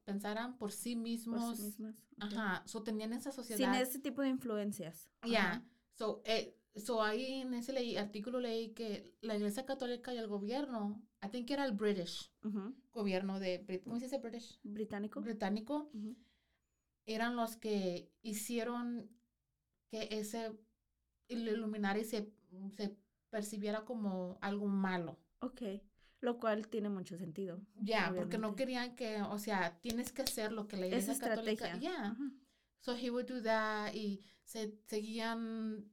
pensaran 0.04 0.56
por 0.58 0.70
sí 0.72 0.94
Por 0.94 1.02
mismos. 1.02 1.56
sí 1.56 1.62
mismas. 1.64 1.96
Ajá, 2.18 2.62
so 2.66 2.82
tenían 2.82 3.12
esa 3.12 3.32
sociedad. 3.32 3.58
Sin 3.58 3.74
ese 3.80 3.98
tipo 3.98 4.22
de 4.22 4.28
influencias. 4.28 5.08
Ya, 5.26 5.50
Ajá. 5.52 5.64
so, 5.94 6.20
eh, 6.24 6.56
so 6.76 7.02
ahí 7.02 7.40
en 7.40 7.54
ese 7.54 7.72
leí- 7.72 7.96
artículo 7.96 8.38
leí 8.38 8.74
que 8.74 9.16
la 9.22 9.34
iglesia 9.36 9.64
católica 9.64 10.12
y 10.14 10.18
el 10.18 10.28
gobierno, 10.28 11.02
I 11.22 11.28
think 11.30 11.50
era 11.50 11.64
el 11.64 11.72
British, 11.72 12.30
gobierno 12.92 13.40
de, 13.40 13.80
¿cómo 13.82 13.98
se 13.98 14.04
dice 14.04 14.18
British? 14.18 14.58
Británico. 14.62 15.20
Británico, 15.22 15.90
eran 17.06 17.36
los 17.36 17.56
que 17.56 18.12
hicieron 18.22 19.10
que 19.90 20.08
ese 20.12 20.52
el 21.28 21.48
Illuminati 21.48 22.04
se, 22.04 22.32
se 22.76 22.96
percibiera 23.30 23.84
como 23.84 24.38
algo 24.42 24.66
malo. 24.66 25.18
Ok. 25.40 25.62
Lo 26.20 26.38
cual 26.38 26.68
tiene 26.68 26.88
mucho 26.90 27.16
sentido. 27.16 27.60
Ya, 27.82 28.12
porque 28.14 28.36
no 28.38 28.54
querían 28.54 28.94
que, 28.94 29.22
o 29.22 29.38
sea, 29.38 29.78
tienes 29.80 30.12
que 30.12 30.22
hacer 30.22 30.52
lo 30.52 30.68
que 30.68 30.76
la 30.76 30.86
Es 30.86 31.04
iglesia 31.04 31.28
católica. 31.28 31.78
Ya. 31.78 32.06
Ajá. 32.10 32.30
So 32.80 32.94
he 32.96 33.10
would 33.10 33.26
do 33.26 33.42
that 33.42 33.92
y 33.94 34.22
se 34.44 34.78
seguían, 34.86 35.90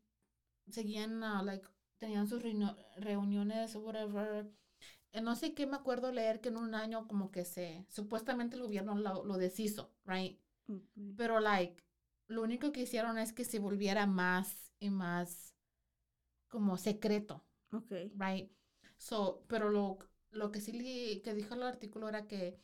seguían, 0.70 1.24
uh, 1.24 1.44
like, 1.44 1.68
tenían 1.98 2.28
sus 2.28 2.42
reunio- 2.44 2.78
reuniones 2.98 3.76
o 3.76 3.80
whatever. 3.80 4.50
Eh, 5.14 5.22
No 5.22 5.36
sé 5.36 5.54
qué 5.54 5.66
me 5.66 5.78
acuerdo 5.78 6.12
leer 6.12 6.42
que 6.42 6.50
en 6.50 6.58
un 6.58 6.76
año 6.76 7.08
como 7.08 7.32
que 7.32 7.46
se, 7.46 7.86
supuestamente 7.90 8.56
el 8.56 8.64
gobierno 8.64 8.96
lo, 8.98 9.24
lo 9.26 9.38
deshizo, 9.38 9.94
right? 10.06 10.40
Pero, 11.16 11.40
like, 11.40 11.82
lo 12.28 12.44
único 12.44 12.72
que 12.74 12.82
hicieron 12.82 13.18
es 13.18 13.32
que 13.32 13.46
se 13.46 13.60
volviera 13.60 14.06
más 14.06 14.74
y 14.80 14.90
más 14.90 15.56
como 16.50 16.78
secreto, 16.78 17.46
Ok. 17.72 17.92
right? 18.18 18.52
So, 18.98 19.44
pero 19.48 19.70
lo, 19.70 19.98
lo 20.38 20.52
que 20.52 20.62
sí 20.62 20.72
li- 20.72 21.22
que 21.24 21.34
dijo 21.34 21.54
el 21.56 21.64
artículo 21.64 22.08
era 22.10 22.28
que 22.28 22.60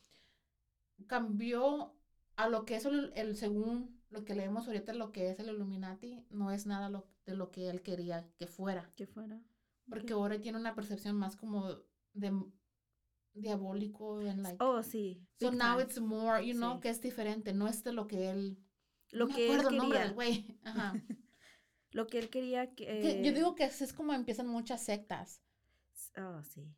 cambió 1.08 1.94
a 2.36 2.48
lo 2.50 2.66
que 2.66 2.76
es 2.76 2.86
el, 2.86 3.12
el- 3.16 3.36
según 3.36 4.02
lo 4.10 4.24
que 4.26 4.36
leemos 4.36 4.68
ahorita, 4.68 4.94
lo 4.94 5.12
que 5.12 5.30
es 5.32 5.40
el 5.40 5.50
Illuminati, 5.50 6.24
no 6.30 6.52
es 6.52 6.66
nada 6.66 6.90
lo, 6.90 7.08
de 7.26 7.36
lo 7.36 7.52
que 7.52 7.70
él 7.70 7.82
quería 7.82 8.28
que 8.38 8.48
fuera. 8.48 8.92
Que 8.96 9.08
fuera. 9.08 9.42
Porque 9.90 10.14
ahora 10.14 10.40
tiene 10.40 10.58
una 10.60 10.76
percepción 10.76 11.16
más 11.18 11.36
como 11.36 11.78
de 12.14 12.32
diabólico 13.34 14.20
and 14.20 14.42
like 14.44 14.58
Oh, 14.64 14.84
sí. 14.84 15.26
so 15.40 15.50
big 15.50 15.58
now 15.60 15.78
time. 15.78 15.84
it's 15.84 16.00
more 16.00 16.46
you 16.46 16.54
know 16.54 16.76
Sí. 16.76 16.82
que 16.82 16.90
es 16.90 17.02
diferente 17.02 17.52
no 17.54 17.68
es 17.68 17.84
de 17.84 17.92
lo 17.92 18.06
que 18.06 18.30
él 18.30 18.60
Lo 19.10 19.26
no 19.28 19.36
que 19.36 19.46
él 19.48 19.52
acuerdo 19.60 19.70
el 19.70 19.78
nombre 19.78 19.98
quería. 19.98 20.06
del 20.08 20.14
güey 20.16 20.58
ajá 20.64 20.94
Lo 21.92 22.08
que 22.08 22.18
él 22.20 22.30
quería 22.32 22.74
que... 22.74 22.86
Que 22.86 23.24
yo 23.24 23.34
digo 23.34 23.54
que 23.56 23.64
así 23.66 23.84
es 23.84 23.94
como 23.94 24.14
empiezan 24.14 24.48
muchas 24.48 24.84
sectas 24.84 25.42
Oh, 26.18 26.44
sí. 26.44 26.72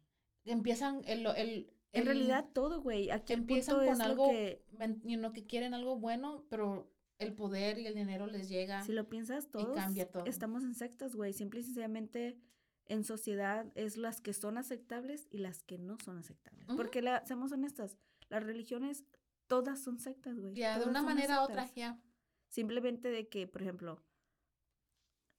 Empiezan 0.45 1.01
el, 1.05 1.25
el, 1.27 1.73
En 1.91 2.01
el- 2.01 2.05
realidad 2.05 2.45
todo, 2.53 2.81
güey. 2.81 3.09
Aquí 3.11 3.33
empiezan 3.33 3.75
punto 3.75 3.91
con 3.91 4.01
es 4.01 4.05
algo 4.07 4.25
lo 4.25 4.31
que, 4.31 4.63
ven- 4.73 5.01
you 5.03 5.17
know, 5.17 5.33
que 5.33 5.45
quieren 5.45 5.73
algo 5.73 5.97
bueno, 5.97 6.45
pero 6.49 6.91
el 7.19 7.33
poder 7.33 7.77
y 7.79 7.87
el 7.87 7.95
dinero 7.95 8.27
les 8.27 8.49
llega. 8.49 8.83
si 8.83 8.91
lo 8.91 9.07
piensas, 9.09 9.49
todos 9.49 9.75
cambia 9.75 10.09
todo. 10.11 10.25
estamos 10.25 10.63
en 10.63 10.73
sectas, 10.75 11.15
güey. 11.15 11.33
Simple 11.33 11.61
y 11.61 11.63
sencillamente 11.63 12.37
en 12.87 13.03
sociedad 13.03 13.65
es 13.75 13.97
las 13.97 14.21
que 14.21 14.33
son 14.33 14.57
aceptables 14.57 15.27
y 15.31 15.37
las 15.39 15.63
que 15.63 15.77
no 15.77 15.97
son 16.03 16.17
aceptables. 16.19 16.67
Porque 16.75 17.01
la, 17.01 17.25
seamos 17.25 17.51
honestas, 17.51 17.97
las 18.29 18.43
religiones 18.43 19.05
todas 19.47 19.79
son 19.81 19.97
sectas, 19.99 20.37
güey. 20.39 20.53
Ya, 20.55 20.77
de 20.77 20.85
una 20.89 21.01
manera 21.01 21.41
u 21.41 21.45
otra, 21.45 21.65
ya. 21.73 21.99
Simplemente 22.49 23.09
de 23.09 23.27
que, 23.27 23.47
por 23.47 23.61
ejemplo, 23.63 24.03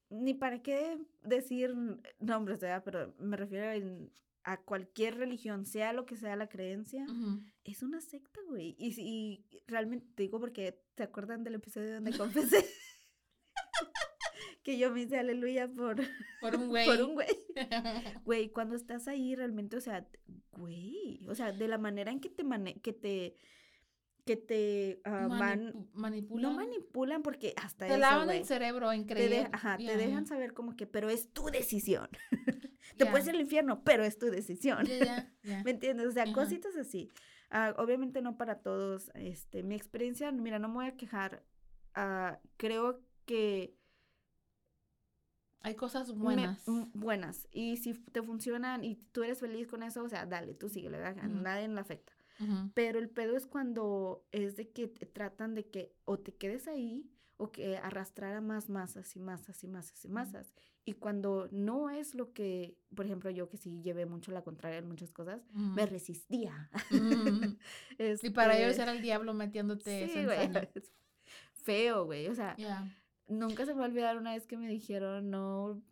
ni 0.08 0.34
para 0.34 0.62
qué 0.62 0.98
decir 1.22 1.74
nombres, 2.18 2.60
¿verdad? 2.60 2.82
Pero 2.84 3.14
me 3.18 3.36
refiero 3.36 3.70
en- 3.72 4.10
a 4.48 4.58
cualquier 4.58 5.16
religión, 5.16 5.66
sea 5.66 5.92
lo 5.92 6.06
que 6.06 6.14
sea 6.16 6.36
la 6.36 6.48
creencia, 6.48 7.04
es 7.64 7.82
una 7.82 8.00
secta, 8.00 8.40
güey. 8.46 8.76
Y, 8.78 8.94
y 9.00 9.44
realmente 9.66 10.06
te 10.14 10.22
digo 10.22 10.38
porque 10.38 10.80
te 10.94 11.02
acuerdan 11.02 11.42
del 11.42 11.56
episodio 11.56 11.94
donde 11.94 12.16
confesé 12.16 12.64
que 14.62 14.78
yo 14.78 14.92
me 14.92 15.02
hice 15.02 15.18
aleluya 15.18 15.66
por, 15.68 15.96
Por 16.40 16.54
un 16.54 16.68
güey. 16.68 16.86
por 16.86 17.02
un 17.02 17.14
güey. 17.14 17.28
Güey, 18.24 18.50
cuando 18.50 18.76
estás 18.76 19.08
ahí 19.08 19.34
realmente, 19.34 19.76
o 19.76 19.80
sea, 19.80 20.06
güey, 20.52 21.26
o 21.28 21.34
sea, 21.34 21.50
de 21.50 21.66
la 21.66 21.78
manera 21.78 22.12
en 22.12 22.20
que 22.20 22.28
te 22.30 22.44
mane 22.44 22.80
que 22.80 22.92
te 22.92 23.34
que 24.26 24.36
te 24.36 25.00
ah, 25.04 25.28
van 25.28 25.72
Manipu- 25.72 25.88
manipulan. 25.94 26.42
no 26.42 26.56
manipulan 26.56 27.22
porque 27.22 27.54
hasta 27.56 27.86
Te 27.86 27.92
eso, 27.92 28.00
lavan 28.00 28.28
el 28.30 28.44
cerebro 28.44 28.92
en 28.92 29.06
te, 29.06 29.14
creer. 29.14 29.30
de- 29.30 29.48
ajá, 29.52 29.76
te 29.78 29.96
dejan 29.96 30.26
saber 30.26 30.52
como 30.52 30.74
que, 30.76 30.86
pero 30.86 31.08
es 31.08 31.32
tu 31.32 31.44
decisión. 31.46 32.08
te 32.98 33.06
puedes 33.06 33.28
ir 33.28 33.34
al 33.36 33.40
infierno, 33.40 33.84
pero 33.84 34.04
es 34.04 34.18
tu 34.18 34.26
decisión. 34.26 34.84
¿Me 35.64 35.70
entiendes? 35.70 36.08
O 36.08 36.10
sea, 36.10 36.32
cositas 36.32 36.76
así. 36.76 37.08
Ah, 37.50 37.72
obviamente 37.78 38.20
no 38.20 38.36
para 38.36 38.58
todos. 38.58 39.12
Este, 39.14 39.62
mi 39.62 39.76
experiencia, 39.76 40.32
mira, 40.32 40.58
no 40.58 40.68
me 40.68 40.74
voy 40.74 40.86
a 40.86 40.96
quejar. 40.96 41.44
Ah, 41.94 42.40
creo 42.56 43.00
que 43.26 43.76
Hay 45.60 45.76
cosas 45.76 46.12
buenas. 46.12 46.66
mm, 46.66 46.86
buenas. 46.94 47.46
Y 47.52 47.76
si 47.76 47.94
te 47.94 48.22
funcionan 48.22 48.82
y 48.82 48.96
tú 49.12 49.22
eres 49.22 49.38
feliz 49.38 49.68
con 49.68 49.84
eso, 49.84 50.02
o 50.02 50.08
sea, 50.08 50.26
dale, 50.26 50.54
tú 50.54 50.68
sigue, 50.68 50.88
¿verdad? 50.88 51.16
A 51.20 51.26
Ujú. 51.28 51.36
nadie 51.36 51.68
le 51.68 51.78
afecta. 51.80 52.12
Ujú. 52.40 52.70
Pero 52.74 52.98
el 52.98 53.08
pedo 53.08 53.36
es 53.36 53.46
cuando 53.46 54.26
es 54.32 54.56
de 54.56 54.68
que 54.70 54.88
te 54.88 55.06
tratan 55.06 55.54
de 55.54 55.66
que 55.68 55.94
o 56.04 56.18
te 56.18 56.34
quedes 56.34 56.68
ahí 56.68 57.10
o 57.38 57.52
que 57.52 57.76
arrastrara 57.76 58.40
más 58.40 58.68
masas 58.70 59.14
y 59.14 59.20
masas 59.20 59.62
y 59.62 59.68
masas 59.68 60.04
y 60.04 60.08
masas. 60.08 60.54
Y 60.84 60.94
cuando 60.94 61.48
no 61.50 61.90
es 61.90 62.14
lo 62.14 62.32
que, 62.32 62.78
por 62.94 63.04
ejemplo, 63.04 63.30
yo 63.30 63.48
que 63.48 63.56
sí 63.56 63.82
llevé 63.82 64.06
mucho 64.06 64.32
la 64.32 64.42
contraria 64.42 64.78
en 64.78 64.88
muchas 64.88 65.12
cosas, 65.12 65.42
me 65.52 65.86
resistía. 65.86 66.70
Ujú. 66.90 67.56
Y 68.22 68.30
para 68.30 68.56
ellos 68.56 68.70
Este, 68.70 68.82
era 68.82 68.92
el 68.92 69.02
diablo 69.02 69.34
metiéndote 69.34 70.06
Sí, 70.06 70.12
esa 70.18 70.68
Feo, 71.54 72.04
güey. 72.04 72.28
O 72.28 72.34
sea, 72.34 72.56
nunca 73.26 73.66
se 73.66 73.74
me 73.74 73.80
va 73.80 73.86
a 73.86 73.88
olvidar 73.88 74.16
una 74.16 74.32
vez 74.32 74.46
que 74.46 74.56
me 74.56 74.68
dijeron, 74.68 75.30
no. 75.30 75.82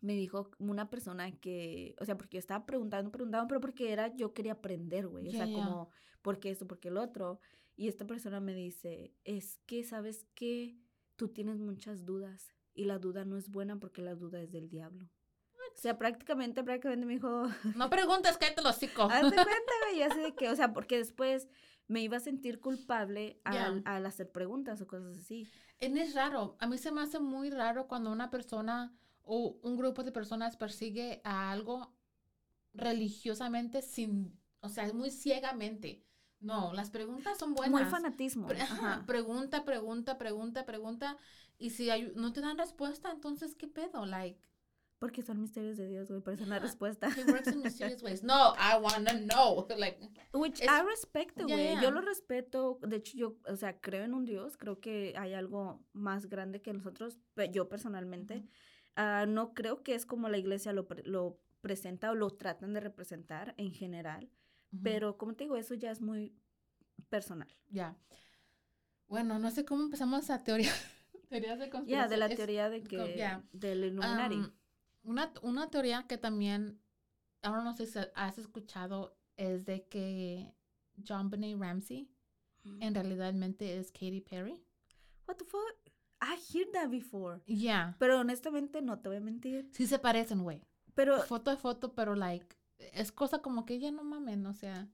Me 0.00 0.14
dijo 0.14 0.50
una 0.58 0.88
persona 0.88 1.30
que, 1.32 1.94
o 2.00 2.04
sea, 2.04 2.16
porque 2.16 2.36
yo 2.36 2.38
estaba 2.38 2.64
preguntando, 2.64 3.10
preguntando, 3.12 3.46
pero 3.48 3.60
porque 3.60 3.92
era, 3.92 4.14
yo 4.16 4.32
quería 4.32 4.52
aprender, 4.52 5.06
güey. 5.08 5.28
O 5.28 5.30
Ya, 5.30 5.38
sea, 5.38 5.46
ya. 5.46 5.52
como, 5.54 5.90
¿por 6.22 6.40
qué 6.40 6.50
esto? 6.50 6.66
¿Por 6.66 6.78
qué 6.80 6.88
el 6.88 6.96
otro? 6.96 7.38
Y 7.76 7.88
esta 7.88 8.06
persona 8.06 8.40
me 8.40 8.54
dice, 8.54 9.14
es 9.24 9.58
que, 9.66 9.84
¿sabes 9.84 10.26
qué? 10.34 10.76
Tú 11.16 11.28
tienes 11.28 11.58
muchas 11.58 12.04
dudas 12.06 12.54
y 12.74 12.84
la 12.84 12.98
duda 12.98 13.24
no 13.24 13.36
es 13.36 13.50
buena 13.50 13.78
porque 13.78 14.00
la 14.02 14.14
duda 14.14 14.40
es 14.40 14.50
del 14.52 14.68
diablo. 14.70 15.10
O 15.74 15.76
sea, 15.76 15.98
prácticamente, 15.98 16.64
prácticamente 16.64 17.06
me 17.06 17.12
dijo, 17.14 17.44
No 17.76 17.90
preguntes, 17.90 18.36
cállate 18.38 18.62
los 18.62 18.76
hocico. 18.76 19.02
Hazte 19.02 19.20
cuenta, 19.36 19.72
güey, 19.84 19.98
y 19.98 20.02
así 20.02 20.18
de 20.20 20.34
que, 20.34 20.48
o 20.48 20.56
sea, 20.56 20.72
porque 20.72 20.96
después 20.96 21.46
me 21.88 22.00
iba 22.02 22.16
a 22.16 22.20
sentir 22.20 22.58
culpable 22.60 23.40
Ya. 23.44 23.66
al, 23.66 23.82
al 23.84 24.06
hacer 24.06 24.30
preguntas 24.30 24.80
o 24.80 24.86
cosas 24.86 25.18
así. 25.18 25.46
Es 25.78 26.14
raro. 26.14 26.56
A 26.58 26.66
mí 26.66 26.78
se 26.78 26.90
me 26.92 27.00
hace 27.02 27.20
muy 27.20 27.50
raro 27.50 27.86
cuando 27.86 28.10
una 28.12 28.30
persona 28.30 28.94
o 29.32 29.58
un 29.62 29.76
grupo 29.76 30.02
de 30.02 30.10
personas 30.12 30.56
persigue 30.56 31.20
a 31.24 31.52
algo 31.52 31.94
religiosamente 32.74 33.82
sin, 33.82 34.38
o 34.60 34.68
sea, 34.68 34.92
muy 34.92 35.10
ciegamente. 35.10 36.04
No, 36.40 36.72
las 36.72 36.90
preguntas 36.90 37.38
son 37.38 37.54
buenas. 37.54 37.70
Muy 37.82 37.84
fanatismo. 37.90 38.46
Pre- 38.48 38.60
ajá. 38.62 39.04
Pregunta, 39.06 39.64
pregunta, 39.64 40.16
pregunta, 40.16 40.64
pregunta. 40.64 41.18
Y 41.58 41.70
si 41.70 41.90
hay- 41.90 42.12
no 42.16 42.32
te 42.32 42.40
dan 42.40 42.56
respuesta, 42.56 43.10
entonces, 43.10 43.54
¿qué 43.54 43.68
pedo? 43.68 44.06
Like, 44.06 44.40
Porque 44.98 45.22
son 45.22 45.40
misterios 45.40 45.76
de 45.78 45.88
Dios, 45.88 46.08
güey, 46.10 46.20
por 46.20 46.34
eso 46.34 46.44
no 46.46 46.52
hay 46.54 46.60
respuesta. 46.60 47.08
he 47.16 47.24
works 47.24 47.48
in 47.52 47.62
mysterious 47.62 48.02
ways. 48.02 48.22
No, 48.22 48.54
I 48.56 48.78
wanna 48.80 49.12
know. 49.14 49.66
Like, 49.78 49.98
Which 50.34 50.60
I 50.62 50.82
respect, 50.86 51.40
güey. 51.40 51.74
ya. 51.74 51.80
Yo 51.82 51.90
lo 51.90 52.00
respeto. 52.02 52.78
De 52.86 52.96
hecho, 52.96 53.16
yo, 53.16 53.36
o 53.46 53.56
sea, 53.56 53.80
creo 53.80 54.04
en 54.04 54.12
un 54.14 54.24
Dios. 54.26 54.56
Creo 54.58 54.78
que 54.80 55.14
hay 55.16 55.32
algo 55.34 55.82
más 55.94 56.26
grande 56.26 56.60
que 56.62 56.72
nosotros. 56.74 57.18
Yo 57.52 57.68
personalmente. 57.68 58.36
Ujú. 58.38 58.48
Ah, 59.00 59.24
no 59.26 59.54
creo 59.54 59.82
que 59.82 59.94
es 59.94 60.04
como 60.06 60.28
la 60.28 60.38
iglesia 60.38 60.72
lo, 60.72 60.86
pre- 60.86 61.04
lo 61.04 61.38
presenta 61.60 62.10
o 62.10 62.14
lo 62.14 62.30
tratan 62.30 62.72
de 62.74 62.80
representar 62.80 63.54
en 63.56 63.72
general. 63.72 64.30
Pero, 64.82 65.16
como 65.18 65.34
te 65.34 65.44
digo, 65.44 65.56
eso 65.56 65.74
ya 65.74 65.90
es 65.90 66.00
muy 66.00 66.32
personal. 67.08 67.48
Ya. 67.70 67.96
Bueno, 69.08 69.38
no 69.38 69.50
sé 69.50 69.64
cómo 69.64 69.82
empezamos 69.82 70.30
a 70.30 70.42
teoría. 70.44 70.72
Teorías 71.28 71.58
de 71.58 71.66
Ya, 71.66 71.70
conspiración. 71.70 72.10
de 72.10 72.16
la 72.16 72.26
Es- 72.26 72.36
teoría 72.36 72.68
de 72.70 72.82
que. 72.82 72.96
Del 73.52 73.84
Illuminati. 73.84 74.40
Una, 75.02 75.32
una 75.42 75.70
teoría 75.70 76.06
que 76.06 76.18
también, 76.18 76.80
ahora 77.42 77.62
no 77.64 77.72
sé 77.74 77.86
si 77.86 77.98
has 78.14 78.38
escuchado, 78.38 79.16
es 79.36 79.64
de 79.64 79.86
que 79.88 80.52
John 81.06 81.30
Benet 81.30 81.58
Ramsey 81.58 82.10
en 82.80 82.94
realidad 82.94 83.34
es 83.60 83.90
Katy 83.92 84.20
Perry. 84.20 84.62
What 85.26 85.36
the 85.36 85.44
fuck? 85.46 85.89
I 86.20 86.36
heard 86.52 86.72
that 86.72 86.88
before. 86.88 87.40
Ya. 87.46 87.96
Pero 87.98 88.20
honestamente 88.20 88.82
no 88.82 88.98
te 88.98 89.08
voy 89.08 89.18
a 89.18 89.20
mentir. 89.20 89.68
Sí 89.72 89.86
se 89.86 89.98
parecen, 89.98 90.42
güey. 90.42 90.62
Pero 90.94 91.22
Foto 91.22 91.50
de 91.50 91.56
foto, 91.56 91.94
pero 91.94 92.14
like, 92.14 92.56
es 92.92 93.12
cosa 93.12 93.40
como 93.40 93.64
que 93.64 93.78
ya 93.78 93.90
no 93.90 94.04
mamen, 94.04 94.44
o 94.46 94.52
sea. 94.54 94.88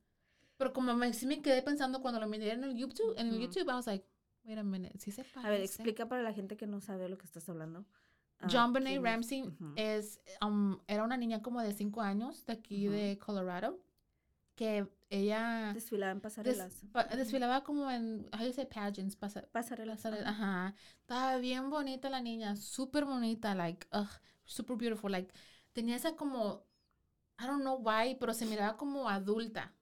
Pero 0.56 0.72
como 0.72 0.94
me, 0.94 1.12
sí 1.12 1.26
me 1.26 1.42
quedé 1.42 1.62
pensando 1.62 2.00
cuando 2.00 2.20
lo 2.20 2.26
miré 2.28 2.52
en 2.52 2.64
el 2.64 2.76
YouTube, 2.76 3.14
en 3.18 3.28
el. 3.28 3.40
YouTube, 3.40 3.68
I 3.68 3.74
was 3.74 3.86
like, 3.86 4.06
wait 4.44 4.58
a 4.58 4.62
minute, 4.62 4.98
sí 4.98 5.10
se 5.10 5.22
parecen. 5.24 5.46
a 5.46 5.50
ver, 5.50 5.60
explica 5.60 6.08
para 6.08 6.22
la 6.22 6.32
gente 6.32 6.56
que 6.56 6.66
no 6.66 6.80
sabe 6.80 7.08
lo 7.08 7.18
que 7.18 7.26
estás 7.26 7.48
hablando. 7.48 7.84
Ah, 8.38 8.48
John 8.50 8.72
Benet. 8.72 9.02
Ramsey 9.02 9.42
Ujú. 9.42 9.72
es, 9.76 10.20
um, 10.42 10.78
era 10.86 11.02
una 11.04 11.16
niña 11.16 11.42
como 11.42 11.60
de 11.62 11.72
5 11.72 12.02
años 12.02 12.44
de 12.46 12.52
aquí 12.52 12.86
de 12.86 13.18
Colorado, 13.18 13.80
que 14.54 14.86
ella 15.08 15.72
Desfilaba 15.74 16.12
en 16.12 16.18
des- 16.18 16.22
pasarelas. 16.22 16.74
pa- 16.92 17.04
desfilaba 17.04 17.62
como 17.64 17.90
en, 17.90 18.28
you 18.40 18.52
say 18.52 18.66
pageants, 18.66 19.16
pasa- 19.16 19.46
Pasarelas. 19.52 20.02
pasare- 20.02 20.24
ajá. 20.24 20.74
Estaba 21.00 21.36
bien 21.38 21.70
bonita 21.70 22.10
la 22.10 22.20
niña, 22.20 22.56
súper 22.56 23.04
bonita, 23.04 23.54
like, 23.54 23.86
ugh, 23.92 24.08
super 24.44 24.76
beautiful, 24.76 25.10
like, 25.12 25.32
tenía 25.72 25.96
esa 25.96 26.16
como, 26.16 26.66
I 27.38 27.46
don't 27.46 27.60
know 27.62 27.78
why, 27.78 28.16
pero 28.18 28.32
se 28.34 28.46
miraba 28.46 28.76
como 28.76 29.08
adulta. 29.08 29.72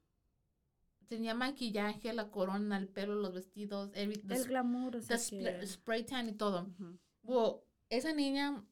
Tenía 1.06 1.34
maquillaje, 1.34 2.12
la 2.14 2.30
corona, 2.30 2.78
el 2.78 2.88
pelo, 2.88 3.14
los 3.14 3.32
vestidos, 3.34 3.90
every, 3.94 4.16
the, 4.22 4.34
El 4.36 4.44
glamour, 4.46 4.96
o 4.96 5.00
the 5.00 5.06
sea 5.06 5.18
spray, 5.18 5.60
que... 5.60 5.66
spray 5.66 6.04
tan 6.04 6.28
y 6.28 6.32
todo. 6.32 6.62
Ujú. 6.64 6.98
Well, 7.22 7.60
esa 7.90 8.12
niña 8.12 8.64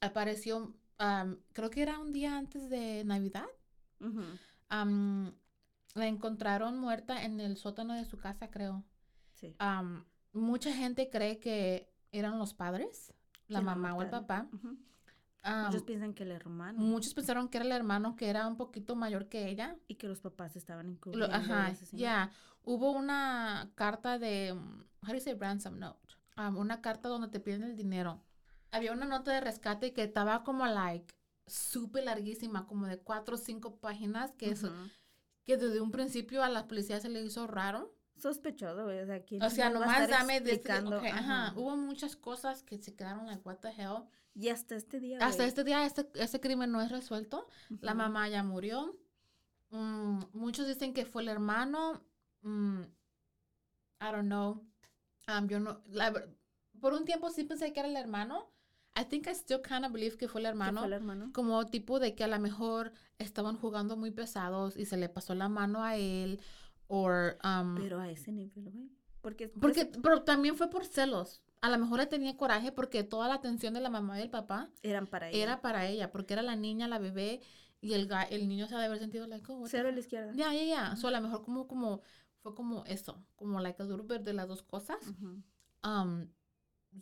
apareció, 0.00 0.74
am, 0.98 1.38
creo 1.52 1.70
que 1.70 1.82
era 1.82 1.98
un 1.98 2.12
día 2.12 2.36
antes 2.36 2.68
de 2.70 3.02
Navidad. 3.04 3.46
Ujú. 4.00 4.22
am, 4.68 5.34
la 5.94 6.06
encontraron 6.06 6.78
muerta 6.78 7.24
en 7.24 7.40
el 7.40 7.56
sótano 7.56 7.94
de 7.94 8.04
su 8.04 8.18
casa, 8.18 8.50
creo. 8.50 8.84
Sí. 9.32 9.54
Am, 9.58 10.04
mucha 10.32 10.72
gente 10.72 11.08
cree 11.08 11.38
que 11.38 11.88
eran 12.12 12.38
los 12.38 12.54
padres, 12.54 13.14
la 13.48 13.60
mamá 13.60 13.94
o 13.94 14.02
el 14.02 14.10
papá. 14.10 14.48
Muchos 15.66 15.82
piensan 15.82 16.14
que 16.14 16.22
el 16.22 16.30
hermano 16.32 16.80
muchos 16.80 17.12
pensaron 17.12 17.48
que 17.48 17.58
era 17.58 17.66
el 17.66 17.72
hermano 17.72 18.16
que 18.16 18.30
era 18.30 18.46
un 18.46 18.56
poquito 18.56 18.96
mayor 18.96 19.28
que 19.28 19.48
ella. 19.48 19.76
y 19.88 19.96
que 19.96 20.08
los 20.08 20.20
papás 20.20 20.56
estaban 20.56 20.98
al 21.12 21.30
ajá, 21.30 21.72
ya. 21.92 22.30
Hubo 22.62 22.92
una 22.92 23.70
carta 23.74 24.18
de, 24.18 24.52
how 24.52 25.08
do 25.08 25.14
you 25.14 25.20
say 25.20 25.34
ransom 25.34 25.78
note? 25.78 26.00
Am, 26.36 26.56
una 26.56 26.80
carta 26.80 27.08
donde 27.08 27.28
te 27.28 27.40
piden 27.40 27.62
el 27.62 27.76
dinero. 27.76 28.22
Había 28.70 28.92
una 28.92 29.04
nota 29.04 29.32
de 29.32 29.40
rescate 29.42 29.92
que 29.92 30.02
estaba 30.02 30.42
como 30.42 30.66
like 30.66 31.14
súper 31.46 32.04
larguísima, 32.04 32.66
como 32.66 32.86
de 32.86 32.98
cuatro 32.98 33.34
o 33.34 33.38
cinco 33.38 33.76
páginas, 33.76 34.32
que 34.32 34.52
Ujú. 34.52 34.70
Que 35.44 35.56
desde 35.56 35.80
un 35.80 35.90
principio 35.90 36.42
a 36.42 36.48
la 36.48 36.66
policía 36.66 37.00
se 37.00 37.08
le 37.08 37.22
hizo 37.22 37.46
raro. 37.46 37.94
Sospechoso, 38.16 38.84
güey. 38.84 39.00
O 39.00 39.06
sea, 39.06 39.24
¿quién 39.24 39.42
O 39.42 39.50
sea, 39.50 39.70
nomás 39.70 40.08
dame 40.08 40.40
de 40.40 40.52
este- 40.52 40.72
explicando? 40.72 40.98
ok, 40.98 41.04
ajá. 41.06 41.18
Ajá. 41.48 41.54
Hubo 41.58 41.76
muchas 41.76 42.16
cosas 42.16 42.62
que 42.62 42.78
se 42.78 42.94
quedaron 42.94 43.26
like, 43.26 43.42
what 43.44 43.56
the 43.58 43.68
hell. 43.70 44.04
Y 44.34 44.48
hasta 44.48 44.74
este 44.76 44.98
día, 45.00 45.18
Hasta 45.20 45.36
güey. 45.42 45.48
este 45.48 45.64
día 45.64 45.84
este, 45.86 46.08
este 46.14 46.40
crimen 46.40 46.70
no 46.72 46.80
es 46.80 46.90
resuelto. 46.90 47.46
La 47.80 47.92
Ujú. 47.92 47.98
mamá 47.98 48.28
ya 48.28 48.42
murió. 48.42 48.96
Mm, 49.70 50.20
muchos 50.32 50.66
dicen 50.66 50.92
que 50.94 51.04
fue 51.04 51.22
el 51.22 51.28
hermano. 51.28 52.02
Mm, 52.42 52.82
I 54.00 54.04
don't 54.12 54.26
know. 54.26 54.64
Um, 55.28 55.48
yo 55.48 55.58
no, 55.60 55.80
la 55.86 56.12
por 56.80 56.92
un 56.92 57.04
tiempo 57.04 57.30
sí 57.30 57.44
pensé 57.44 57.72
que 57.72 57.80
era 57.80 57.88
el 57.88 57.96
hermano. 57.96 58.50
I 58.96 59.04
think 59.04 59.26
I 59.26 59.34
still 59.34 59.60
kind 59.60 59.84
of 59.84 59.92
believe 59.92 60.16
que 60.16 60.28
fue 60.28 60.40
el 60.40 60.44
¿Qué 60.46 60.50
hermano. 60.50 60.80
fue 60.80 60.86
el 60.86 60.92
hermano? 60.92 61.30
Como 61.32 61.66
tipo 61.66 61.98
de 61.98 62.14
que 62.14 62.24
a 62.24 62.28
lo 62.28 62.38
mejor 62.38 62.92
estaban 63.18 63.56
jugando 63.56 63.96
muy 63.96 64.10
pesados 64.10 64.76
y 64.76 64.86
se 64.86 64.96
le 64.96 65.08
pasó 65.08 65.34
la 65.34 65.48
mano 65.48 65.82
a 65.82 65.96
él. 65.96 66.40
O, 66.86 67.08
um, 67.08 67.74
Pero 67.76 67.98
a 68.00 68.10
ese 68.10 68.30
nivel, 68.30 68.70
güey. 68.70 68.90
Porque, 69.20 69.48
porque, 69.48 69.86
pero 70.02 70.22
también 70.22 70.54
fue 70.54 70.68
por 70.68 70.84
celos. 70.84 71.42
A 71.62 71.70
lo 71.70 71.78
mejor 71.78 71.98
le 71.98 72.06
tenía 72.06 72.36
coraje 72.36 72.72
porque 72.72 73.04
toda 73.04 73.26
la 73.26 73.34
atención 73.34 73.72
de 73.72 73.80
la 73.80 73.88
mamá 73.88 74.18
y 74.18 74.20
del 74.20 74.30
papá 74.30 74.70
eran 74.82 75.06
para 75.06 75.30
ella. 75.30 75.42
era 75.42 75.60
para 75.62 75.86
ella, 75.88 76.12
porque 76.12 76.34
era 76.34 76.42
la 76.42 76.56
niña, 76.56 76.88
la 76.88 76.98
bebé, 76.98 77.40
y 77.80 77.94
el, 77.94 78.10
el 78.30 78.48
niño 78.48 78.66
se 78.68 78.74
ha 78.74 78.78
de 78.78 78.84
haber 78.84 78.98
sentido 78.98 79.26
like, 79.26 79.44
oh, 79.50 79.66
Cero 79.66 79.88
a 79.88 79.92
la 79.92 79.98
izquierda. 79.98 80.32
Ya, 80.34 80.52
ya, 80.52 80.64
ya. 80.64 80.96
So, 80.96 81.08
a 81.08 81.10
lo 81.10 81.20
mejor 81.22 81.42
como, 81.42 81.66
como, 81.66 82.02
fue 82.42 82.54
como 82.54 82.84
eso, 82.84 83.24
como 83.34 83.60
like 83.60 83.82
a 83.82 83.86
de 83.86 84.32
las 84.34 84.46
dos 84.46 84.62
cosas. 84.62 84.98
Um, 85.82 86.28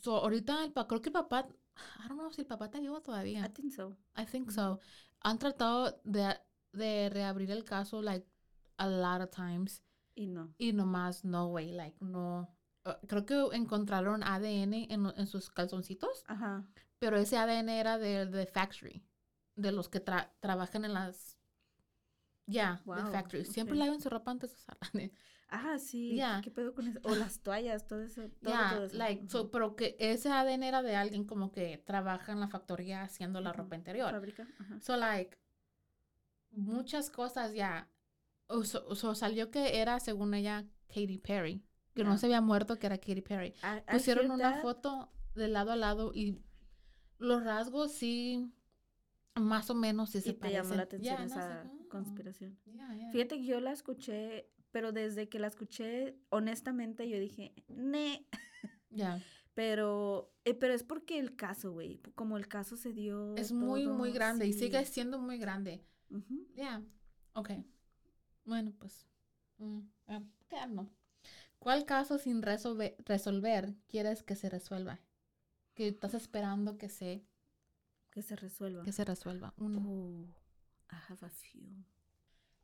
so, 0.01 0.17
ahorita 0.19 0.65
el 0.65 0.73
creo 0.73 1.03
que 1.03 1.09
el 1.09 1.13
papá, 1.13 1.49
I 1.77 2.09
don't 2.09 2.19
know 2.19 2.31
si 2.31 2.43
el 2.43 2.47
papá 2.47 2.67
está 2.67 2.81
vivo 2.81 2.99
I 2.99 3.03
todavía. 3.03 3.49
think 3.55 3.73
so. 3.73 3.97
I 4.17 4.25
think 4.27 4.51
so. 4.51 4.81
Han 5.21 5.39
tratado 5.39 6.01
de, 6.05 6.37
de 6.73 7.11
reabrir 7.11 7.51
el 7.51 7.65
caso 7.65 8.03
like 8.03 8.27
a 8.79 8.87
lot 8.89 9.21
of 9.23 9.31
times 9.31 9.83
Y 10.15 10.27
no. 10.27 10.55
y 10.59 10.73
nomás 10.73 11.25
no 11.25 11.47
way, 11.49 11.73
like 11.73 11.97
no. 12.05 12.49
Uh, 12.85 13.07
creo 13.07 13.25
que 13.25 13.57
encontraron 13.57 14.23
ADN 14.25 14.89
en, 14.93 15.07
en 15.17 15.27
sus 15.27 15.51
calzoncitos, 15.51 16.25
Ajá. 16.27 16.65
pero 16.99 17.17
ese 17.17 17.39
ADN 17.39 17.69
era 17.79 17.97
de, 17.99 18.27
de 18.27 18.47
factory, 18.47 19.05
de 19.55 19.71
los 19.73 19.89
que 19.89 20.05
tra- 20.05 20.33
trabajan 20.41 20.85
en 20.85 20.93
las, 20.95 21.39
ya, 22.47 22.83
de 22.95 23.03
Wow, 23.03 23.13
factory. 23.13 23.45
Siempre 23.45 23.75
ok. 23.77 23.85
lavan 23.85 24.01
su 24.01 24.11
ropa 24.11 24.31
antes 24.33 24.51
de 24.51 24.57
usarla. 24.57 24.91
Ah, 25.55 25.79
sí. 25.79 26.19
¿Qué 26.43 26.51
pedo 26.51 26.75
con 26.75 26.89
eso? 26.89 26.99
O 27.03 27.15
las 27.15 27.41
toallas, 27.41 27.87
todo 27.87 28.01
eso. 28.03 28.23
Todo, 28.43 28.53
Ya, 28.55 28.71
todo 28.75 28.85
eso. 28.87 28.97
like, 28.97 29.29
so, 29.29 29.51
pero 29.51 29.77
que 29.77 29.97
ese 29.99 30.31
ADN 30.31 30.63
era 30.67 30.83
de 30.83 30.97
alguien 30.97 31.25
como 31.25 31.53
que 31.53 31.77
trabaja 31.77 32.33
en 32.33 32.41
la 32.41 32.49
factoría 32.49 33.03
haciendo 33.03 33.41
la 33.43 33.53
ropa 33.53 33.77
interior. 33.77 34.11
Fábrica. 34.11 34.47
So, 34.81 34.97
like, 34.97 35.37
muchas 36.51 37.11
cosas 37.11 37.55
ya. 37.55 37.89
o 38.49 38.65
so- 38.65 38.95
so 38.95 39.15
salió 39.15 39.51
que 39.51 39.81
era, 39.81 39.99
según 40.01 40.35
ella, 40.35 40.67
Katy 40.89 41.19
Perry. 41.19 41.63
Que 41.95 42.05
no 42.05 42.17
se 42.19 42.27
había 42.27 42.41
muerto, 42.43 42.79
que 42.79 42.87
era 42.87 42.99
Katy 42.99 43.23
Perry. 43.23 43.55
I- 43.63 43.91
Pusieron 43.93 44.31
una 44.31 44.53
that. 44.55 44.63
foto 44.63 45.11
de 45.35 45.49
lado 45.49 45.73
a 45.73 45.77
lado 45.77 46.13
y 46.15 46.39
los 47.19 47.43
rasgos 47.45 47.93
sí, 47.93 48.53
más 49.35 49.71
o 49.71 49.75
menos 49.75 50.11
sí 50.11 50.21
se 50.21 50.31
Y 50.31 50.33
te 50.35 50.51
llamó 50.51 50.75
la 50.75 50.87
parecen. 50.87 51.01
atención 51.01 51.17
Ya, 51.17 51.23
no 51.23 51.29
sé, 51.29 51.39
esa 51.39 51.65
oh, 51.67 51.89
conspiración. 51.89 52.59
Fíjate 53.13 53.37
que 53.39 53.45
yo 53.45 53.61
la 53.61 53.73
escuché, 53.73 54.51
pero 54.73 54.91
desde 54.91 55.29
que 55.29 55.39
la 55.39 55.47
escuché, 55.47 56.17
honestamente, 56.31 57.09
yo 57.09 57.19
dije, 57.19 57.55
ne. 57.69 58.27
Ya. 58.95 59.23
Pero, 59.55 60.35
eh, 60.45 60.53
pero 60.53 60.75
es 60.75 60.83
porque 60.83 61.19
el 61.19 61.35
caso, 61.35 61.73
güey, 61.73 62.03
como 62.15 62.37
el 62.37 62.47
caso 62.47 62.77
se 62.77 62.93
dio. 62.93 63.35
Es 63.37 63.53
muy, 63.53 63.87
muy 63.87 64.13
grande 64.13 64.47
y 64.47 64.53
sigue 64.53 64.85
siendo 64.85 65.19
muy 65.19 65.39
grande. 65.39 65.83
Ya, 66.55 66.83
ok. 67.33 67.51
Bueno, 68.45 68.73
pues, 68.79 69.07
mm, 69.59 69.81
ah, 70.09 70.23
¿qué 70.49 70.67
no? 70.69 70.91
¿Cuál 71.59 71.87
caso 71.87 72.19
sin 72.19 72.43
resolver, 72.43 72.97
resolver 73.07 73.75
quieres 73.89 74.23
que 74.23 74.37
se 74.37 74.51
resuelva? 74.51 75.01
Que 75.75 75.89
estás 75.89 76.13
esperando 76.13 76.77
que 76.77 76.89
se, 76.91 77.25
Que 78.11 78.21
se 78.21 78.37
resuelva. 78.37 78.83
que 78.85 78.93
se 78.93 79.05
resuelva. 79.05 79.55
Uno. 79.57 79.81
Oh, 79.87 80.25
I 80.91 80.97
have 81.09 81.25
a 81.25 81.31
few. 81.31 81.63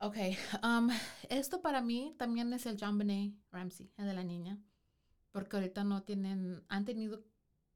Ok, 0.00 0.16
um, 0.62 0.88
esto 1.28 1.60
para 1.60 1.80
mí 1.82 2.14
también 2.18 2.52
es 2.52 2.66
el 2.66 2.76
John 2.80 2.98
Benet 2.98 3.34
Ramsey, 3.50 3.90
el 3.96 4.06
de 4.06 4.14
la 4.14 4.24
niña. 4.24 4.58
Porque 5.32 5.56
ahorita 5.56 5.84
no 5.84 6.02
tienen, 6.04 6.64
han 6.68 6.84
tenido 6.84 7.24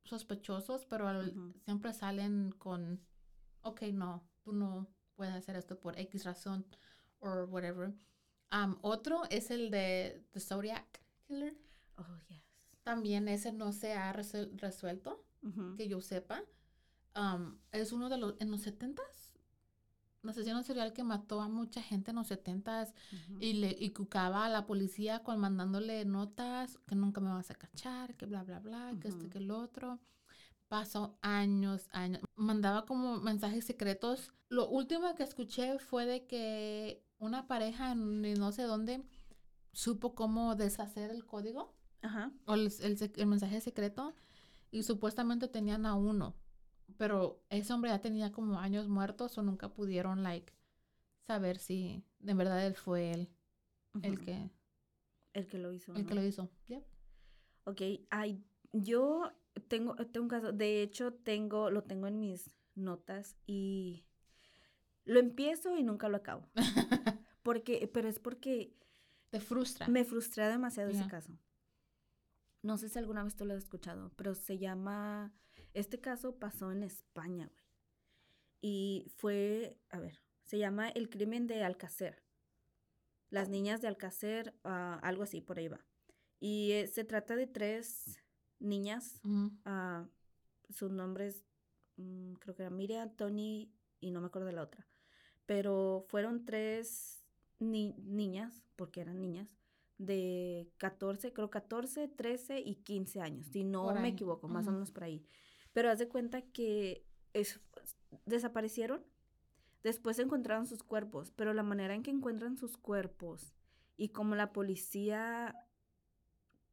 sospechosos, 0.04 0.84
pero 0.86 1.08
al- 1.08 1.34
siempre 1.64 1.92
salen 1.92 2.52
con, 2.58 3.00
ok, 3.62 3.82
no, 3.92 4.26
tú 4.42 4.52
no 4.52 4.88
puedes 5.14 5.34
hacer 5.34 5.56
esto 5.56 5.78
por 5.78 5.98
X 5.98 6.24
razón 6.24 6.66
o 7.20 7.44
whatever. 7.44 7.92
Um, 8.52 8.76
otro 8.82 9.22
es 9.30 9.50
el 9.50 9.70
de 9.70 10.24
The 10.32 10.40
Zodiac 10.40 11.02
Killer. 11.26 11.56
Oh, 11.96 12.18
yes. 12.28 12.42
También 12.82 13.28
ese 13.28 13.52
no 13.52 13.72
se 13.72 13.94
ha 13.94 14.12
resuel- 14.12 14.58
resuelto, 14.58 15.24
que 15.76 15.88
yo 15.88 16.00
sepa. 16.00 16.42
Um, 17.16 17.58
es 17.72 17.92
uno 17.92 18.08
de 18.08 18.16
los, 18.18 18.34
en 18.40 18.50
los 18.50 18.64
70s, 18.66 19.31
un 19.31 19.31
asesino 20.30 20.62
serial 20.62 20.92
que 20.92 21.02
mató 21.04 21.40
a 21.40 21.48
mucha 21.48 21.82
gente 21.82 22.10
en 22.10 22.16
los 22.16 22.30
70s 22.30 22.92
Ujú. 23.12 23.38
y 23.40 23.54
le 23.54 23.76
y 23.78 23.90
cucaba 23.90 24.44
a 24.44 24.48
la 24.48 24.66
policía 24.66 25.22
con 25.22 25.38
mandándole 25.40 26.04
notas 26.04 26.78
que 26.86 26.94
nunca 26.94 27.20
me 27.20 27.30
vas 27.32 27.50
a 27.50 27.54
cachar, 27.54 28.14
que 28.16 28.26
bla, 28.26 28.44
bla, 28.44 28.60
bla, 28.60 28.92
que 29.00 29.08
esto, 29.08 29.22
Ujú. 29.22 29.30
que 29.30 29.38
el 29.38 29.50
otro. 29.50 29.98
Pasó 30.68 31.18
años, 31.20 31.88
años. 31.92 32.22
Mandaba 32.34 32.86
como 32.86 33.18
mensajes 33.18 33.64
secretos. 33.64 34.32
Lo 34.48 34.68
último 34.68 35.14
que 35.14 35.22
escuché 35.22 35.78
fue 35.78 36.06
de 36.06 36.26
que 36.26 37.04
una 37.18 37.46
pareja 37.46 37.92
en 37.92 38.22
no 38.34 38.52
sé 38.52 38.62
dónde 38.62 39.02
supo 39.72 40.14
cómo 40.14 40.54
deshacer 40.56 41.10
el 41.10 41.26
código 41.26 41.74
Ajá. 42.00 42.32
o 42.46 42.54
el, 42.54 42.72
el 43.16 43.26
mensaje 43.26 43.60
secreto 43.60 44.14
y 44.70 44.82
supuestamente 44.82 45.46
tenían 45.48 45.84
a 45.84 45.94
uno. 45.94 46.34
Pero 46.98 47.42
ese 47.50 47.72
hombre 47.72 47.90
ya 47.90 48.00
tenía 48.00 48.32
como 48.32 48.58
años 48.58 48.88
muertos 48.88 49.36
o 49.38 49.42
nunca 49.42 49.72
pudieron, 49.72 50.22
like, 50.22 50.52
saber 51.26 51.58
si 51.58 52.04
de 52.18 52.34
verdad 52.34 52.64
él 52.66 52.74
fue 52.74 53.10
él 53.12 53.28
el 54.02 54.20
que, 54.20 54.50
El 55.32 55.46
que 55.46 55.58
lo 55.58 55.72
hizo. 55.72 55.94
el 55.94 56.06
que 56.06 56.14
lo 56.14 56.24
hizo. 56.24 56.50
Yep. 56.68 56.84
Ok, 57.64 57.80
ay, 58.10 58.42
yo 58.72 59.30
tengo, 59.68 59.94
tengo 59.96 60.24
un 60.24 60.28
caso, 60.28 60.52
de 60.52 60.82
hecho 60.82 61.12
tengo, 61.12 61.70
lo 61.70 61.82
tengo 61.84 62.06
en 62.06 62.18
mis 62.18 62.50
notas 62.74 63.36
y 63.46 64.04
lo 65.04 65.18
empiezo 65.20 65.76
y 65.76 65.82
nunca 65.82 66.08
lo 66.08 66.16
acabo. 66.16 66.48
Porque, 67.42 67.90
pero 67.92 68.08
es 68.08 68.20
porque 68.20 68.76
Te 69.30 69.40
frustra. 69.40 69.88
me 69.88 70.04
frustré 70.04 70.46
demasiado 70.46 70.90
ese 70.90 71.08
caso. 71.08 71.36
No 72.62 72.78
sé 72.78 72.88
si 72.88 72.98
alguna 73.00 73.24
vez 73.24 73.34
tú 73.34 73.44
lo 73.44 73.54
has 73.54 73.64
escuchado, 73.64 74.12
pero 74.14 74.36
se 74.36 74.58
llama, 74.58 75.32
este 75.74 76.00
caso 76.00 76.36
pasó 76.38 76.70
en 76.72 76.82
España, 76.82 77.48
güey. 77.52 77.62
Y 78.60 79.06
fue, 79.16 79.76
a 79.90 79.98
ver, 79.98 80.20
se 80.44 80.58
llama 80.58 80.88
el 80.90 81.08
crimen 81.10 81.46
de 81.46 81.64
Alcácer. 81.64 82.22
Las 83.30 83.48
niñas 83.48 83.80
de 83.80 83.88
Alcácer, 83.88 84.54
ah, 84.64 85.00
algo 85.02 85.22
así, 85.22 85.40
por 85.40 85.58
ahí 85.58 85.68
va. 85.68 85.80
Y 86.38 86.72
eh, 86.72 86.86
se 86.86 87.04
trata 87.04 87.34
de 87.36 87.46
tres 87.46 88.18
niñas, 88.58 89.20
ah, 89.64 90.06
sus 90.70 90.90
nombres, 90.90 91.44
mm, 91.96 92.34
creo 92.34 92.54
que 92.54 92.62
era 92.62 92.70
Miriam, 92.70 93.10
Tony 93.16 93.72
y 94.00 94.10
no 94.10 94.20
me 94.20 94.26
acuerdo 94.26 94.46
de 94.46 94.52
la 94.52 94.62
otra. 94.62 94.86
Pero 95.46 96.04
fueron 96.08 96.44
tres 96.44 97.24
ni- 97.58 97.94
niñas, 97.98 98.62
porque 98.76 99.00
eran 99.00 99.20
niñas, 99.20 99.48
de 99.98 100.68
14, 100.78 101.32
creo 101.32 101.50
14, 101.50 102.08
13 102.08 102.60
y 102.60 102.76
15 102.76 103.20
años, 103.20 103.46
si 103.46 103.62
no 103.64 103.86
me 104.02 104.08
equivoco, 104.08 104.48
más 104.48 104.66
o 104.66 104.72
menos 104.72 104.90
por 104.90 105.04
ahí. 105.04 105.24
Pero 105.72 105.90
haz 105.90 105.98
de 105.98 106.08
cuenta 106.08 106.42
que 106.42 107.04
es- 107.32 107.60
desaparecieron, 108.26 109.04
después 109.82 110.18
encontraron 110.18 110.66
sus 110.66 110.82
cuerpos, 110.82 111.32
pero 111.32 111.54
la 111.54 111.62
manera 111.62 111.94
en 111.94 112.02
que 112.02 112.10
encuentran 112.10 112.56
sus 112.56 112.76
cuerpos 112.76 113.54
y 113.96 114.10
como 114.10 114.34
la 114.34 114.52
policía 114.52 115.54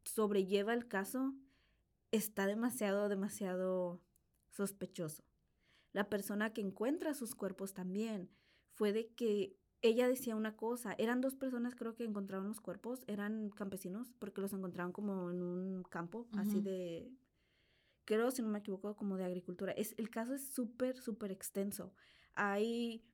sobrelleva 0.03 0.73
el 0.73 0.87
caso 0.87 1.33
está 2.11 2.47
demasiado, 2.47 3.09
demasiado 3.09 4.01
sospechoso. 4.49 5.23
La 5.93 6.09
persona 6.09 6.53
que 6.53 6.61
encuentra 6.61 7.13
sus 7.13 7.35
cuerpos 7.35 7.73
también 7.73 8.29
fue 8.73 8.91
de 8.93 9.07
que 9.13 9.55
ella 9.81 10.07
decía 10.07 10.35
una 10.35 10.55
cosa, 10.57 10.93
eran 10.97 11.21
dos 11.21 11.35
personas 11.35 11.75
creo 11.75 11.95
que 11.95 12.03
encontraron 12.03 12.47
los 12.47 12.59
cuerpos, 12.59 13.03
eran 13.07 13.49
campesinos 13.49 14.13
porque 14.19 14.41
los 14.41 14.53
encontraron 14.53 14.91
como 14.91 15.31
en 15.31 15.41
un 15.41 15.83
campo, 15.83 16.27
así 16.33 16.59
de, 16.61 17.11
creo 18.09 18.31
si 18.31 18.41
no 18.41 18.49
me 18.49 18.57
equivoco, 18.57 18.95
como 18.95 19.17
de 19.17 19.25
agricultura. 19.25 19.71
Es, 19.73 19.93
el 19.99 20.09
caso 20.09 20.33
es 20.33 20.51
súper, 20.51 20.97
súper 20.97 21.31
extenso. 21.31 21.93
Hay, 22.33 23.05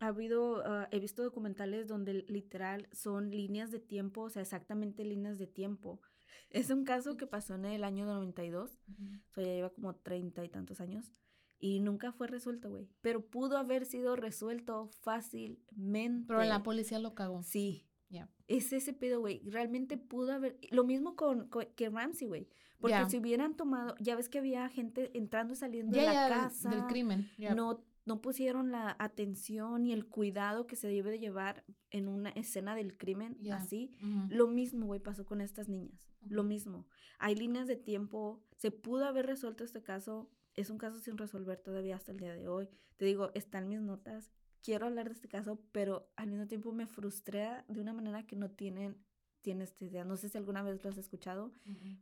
ha 0.00 0.08
habido, 0.08 0.66
ah, 0.66 0.88
he 0.90 0.98
visto 0.98 1.22
documentales 1.22 1.86
donde 1.86 2.24
literal 2.26 2.88
son 2.90 3.30
líneas 3.30 3.70
de 3.70 3.78
tiempo, 3.78 4.22
o 4.22 4.30
sea, 4.30 4.42
exactamente 4.42 5.04
líneas 5.04 5.38
de 5.38 5.46
tiempo. 5.46 6.00
Es 6.50 6.70
un 6.70 6.84
caso 6.84 7.16
que 7.16 7.26
pasó 7.26 7.54
en 7.54 7.64
el 7.66 7.82
año 7.84 8.04
92, 8.04 8.70
Ujú. 8.88 9.04
o 9.30 9.32
sea, 9.32 9.44
ya 9.44 9.52
lleva 9.52 9.70
como 9.70 9.94
treinta 9.94 10.44
y 10.44 10.48
tantos 10.48 10.80
años. 10.80 11.12
Y 11.58 11.80
nunca 11.80 12.12
fue 12.12 12.26
resuelto, 12.26 12.68
güey. 12.70 12.88
Pero 13.00 13.26
pudo 13.26 13.56
haber 13.56 13.86
sido 13.86 14.16
resuelto 14.16 14.90
fácilmente. 15.02 16.26
Pero 16.28 16.44
la 16.44 16.62
policía 16.62 16.98
lo 16.98 17.14
cagó. 17.14 17.42
Sí. 17.42 17.88
Ya. 18.08 18.28
Es 18.48 18.72
ese 18.72 18.92
pedo, 18.92 19.20
güey. 19.20 19.40
Realmente 19.48 19.96
pudo 19.98 20.32
haber. 20.32 20.58
Lo 20.70 20.84
mismo 20.84 21.16
con, 21.16 21.48
con- 21.48 21.66
que 21.74 21.88
Ramsey, 21.90 22.28
güey. 22.28 22.48
Porque 22.78 22.94
si 23.08 23.18
hubieran 23.18 23.56
tomado. 23.56 23.94
Ya 24.00 24.16
ves 24.16 24.28
que 24.28 24.38
había 24.38 24.68
gente 24.68 25.10
entrando 25.16 25.54
y 25.54 25.56
saliendo 25.56 25.96
de 25.96 26.04
la 26.04 26.12
ya, 26.12 26.22
del- 26.28 26.32
casa. 26.38 26.70
del, 26.70 26.86
crimen. 26.86 27.28
No, 27.54 27.82
no 28.04 28.20
pusieron 28.20 28.70
la 28.70 28.94
atención 28.98 29.86
y 29.86 29.92
el 29.92 30.06
cuidado 30.06 30.66
que 30.66 30.76
se 30.76 30.86
debe 30.88 31.10
de 31.10 31.18
llevar 31.18 31.64
en 31.90 32.06
una 32.06 32.30
escena 32.30 32.74
del 32.76 32.96
crimen 32.96 33.36
así. 33.50 33.96
Lo 34.28 34.46
mismo, 34.46 34.86
güey, 34.86 35.00
pasó 35.00 35.24
con 35.24 35.40
estas 35.40 35.68
niñas. 35.68 36.06
Lo 36.28 36.44
mismo. 36.44 36.86
Hay 37.18 37.34
líneas 37.34 37.66
de 37.66 37.76
tiempo. 37.76 38.42
Se 38.56 38.70
pudo 38.70 39.06
haber 39.06 39.26
resuelto 39.26 39.64
este 39.64 39.82
caso 39.82 40.30
es 40.54 40.70
un 40.70 40.78
caso 40.78 40.98
sin 41.00 41.18
resolver 41.18 41.58
todavía 41.58 41.96
hasta 41.96 42.12
el 42.12 42.18
día 42.18 42.32
de 42.34 42.48
hoy. 42.48 42.68
Te 42.96 43.04
digo, 43.04 43.30
están 43.34 43.68
mis 43.68 43.80
notas. 43.80 44.32
Quiero 44.62 44.86
hablar 44.86 45.06
de 45.08 45.14
este 45.14 45.28
caso, 45.28 45.60
pero 45.72 46.10
al 46.16 46.28
mismo 46.28 46.46
tiempo 46.46 46.72
me 46.72 46.86
frustra 46.86 47.64
de 47.68 47.80
una 47.80 47.92
manera 47.92 48.26
que 48.26 48.36
no 48.36 48.50
tienen 48.50 48.96
tienes 49.42 49.70
esta 49.70 49.84
idea. 49.84 50.04
No 50.04 50.16
sé 50.16 50.28
si 50.28 50.36
alguna 50.36 50.62
vez 50.64 50.82
lo 50.82 50.90
has 50.90 50.98
escuchado. 50.98 51.52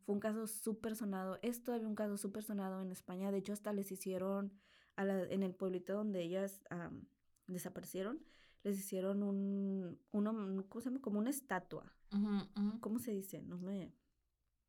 Fue 0.07 0.15
un 0.15 0.21
caso 0.21 0.47
súper 0.47 0.97
sonado. 0.97 1.39
Es 1.43 1.63
todavía 1.63 1.87
un 1.87 1.95
caso 1.95 2.17
súper 2.17 2.43
sonado 2.43 2.81
en 2.81 2.91
España. 2.91 3.31
De 3.31 3.37
hecho, 3.37 3.53
hasta 3.53 3.75
les 3.75 3.93
hicieron 3.93 4.51
a 4.97 5.05
la- 5.05 5.25
en 5.25 5.43
el 5.43 5.55
pueblito 5.55 5.93
donde 5.93 6.23
ellas 6.23 6.63
am, 6.71 7.05
desaparecieron, 7.47 8.25
les 8.63 8.79
hicieron 8.79 9.23
un, 9.23 10.01
uno, 10.13 10.65
¿cómo 10.71 10.81
se 10.81 10.89
llama? 10.89 11.03
Como 11.03 11.19
una 11.19 11.29
estatua. 11.29 11.93
¿Cómo 12.81 12.99
se 12.99 13.11
dice? 13.13 13.43
No 13.43 13.59
me... 13.59 13.93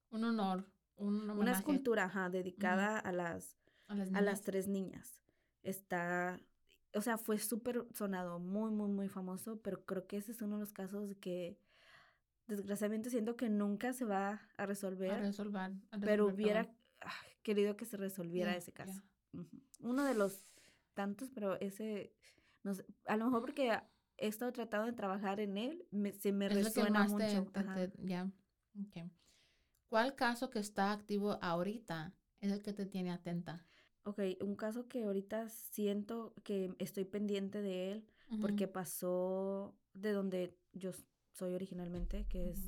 Un 0.10 0.26
honor. 0.26 0.66
Un 0.98 1.30
Una 1.30 1.52
escultura, 1.54 2.06
ajá, 2.06 2.30
dedicada 2.30 3.00
a 3.00 3.12
las 3.14 3.58
a 3.88 3.96
las, 3.96 4.10
a 4.10 4.20
las 4.22 4.26
niñas. 4.40 4.42
tres 4.42 4.68
niñas. 4.68 5.22
Está, 5.62 6.42
o 6.96 7.02
sea, 7.02 7.18
fue 7.18 7.38
súper 7.38 7.86
sonado, 7.94 8.40
muy, 8.40 8.72
muy, 8.72 8.90
muy 8.90 9.10
famoso, 9.10 9.60
pero 9.62 9.86
creo 9.86 10.08
que 10.08 10.18
ese 10.18 10.32
es 10.32 10.42
uno 10.42 10.56
de 10.56 10.62
los 10.62 10.74
casos 10.74 11.16
que 11.22 11.58
desgraciadamente 12.48 13.10
siento 13.10 13.36
que 13.36 13.50
nunca 13.50 13.94
se 13.94 14.06
va 14.06 14.42
a 14.58 14.66
resolver, 14.66 15.12
a 15.12 15.20
resolver. 15.20 15.72
a 15.92 15.98
pero 16.00 16.28
hubiera 16.28 16.70
ah, 17.02 17.12
querido 17.44 17.76
que 17.76 17.86
se 17.86 17.98
resolviera 17.98 18.56
ese 18.56 18.72
caso. 18.72 19.02
Uno 19.82 20.06
de 20.06 20.14
los 20.14 20.40
tantos, 20.94 21.30
pero 21.34 21.60
ese, 21.60 22.14
no 22.64 22.74
sé, 22.74 22.86
a 23.06 23.18
lo 23.18 23.26
mejor 23.26 23.42
porque 23.42 23.80
he 24.18 24.28
estado 24.28 24.52
tratando 24.54 24.86
de 24.88 24.94
trabajar 24.94 25.40
en 25.40 25.58
él, 25.58 25.86
me- 25.92 26.14
se 26.14 26.32
me 26.32 26.46
Es 26.48 26.56
lo 26.56 26.62
que 26.62 26.66
resuena 26.66 27.06
más 27.06 27.12
mucho. 27.12 27.46
ya. 28.04 28.32
Ok. 28.80 29.12
¿Cuál 29.90 30.16
caso 30.16 30.50
que 30.50 30.60
está 30.60 30.92
activo 30.92 31.38
ahorita 31.42 32.14
es 32.42 32.52
el 32.52 32.62
que 32.62 32.74
te 32.74 32.86
tiene 32.86 33.12
atenta? 33.12 33.66
Ok, 34.06 34.20
un 34.42 34.56
caso 34.56 34.88
que 34.88 35.04
ahorita 35.04 35.50
siento 35.50 36.36
que 36.44 36.76
estoy 36.78 37.06
pendiente 37.06 37.62
de 37.62 37.92
él 37.92 38.06
porque 38.40 38.68
pasó 38.68 39.76
de 39.94 40.12
donde 40.12 40.56
yo 40.74 40.92
soy 41.32 41.54
originalmente, 41.54 42.26
que 42.28 42.52
es 42.52 42.60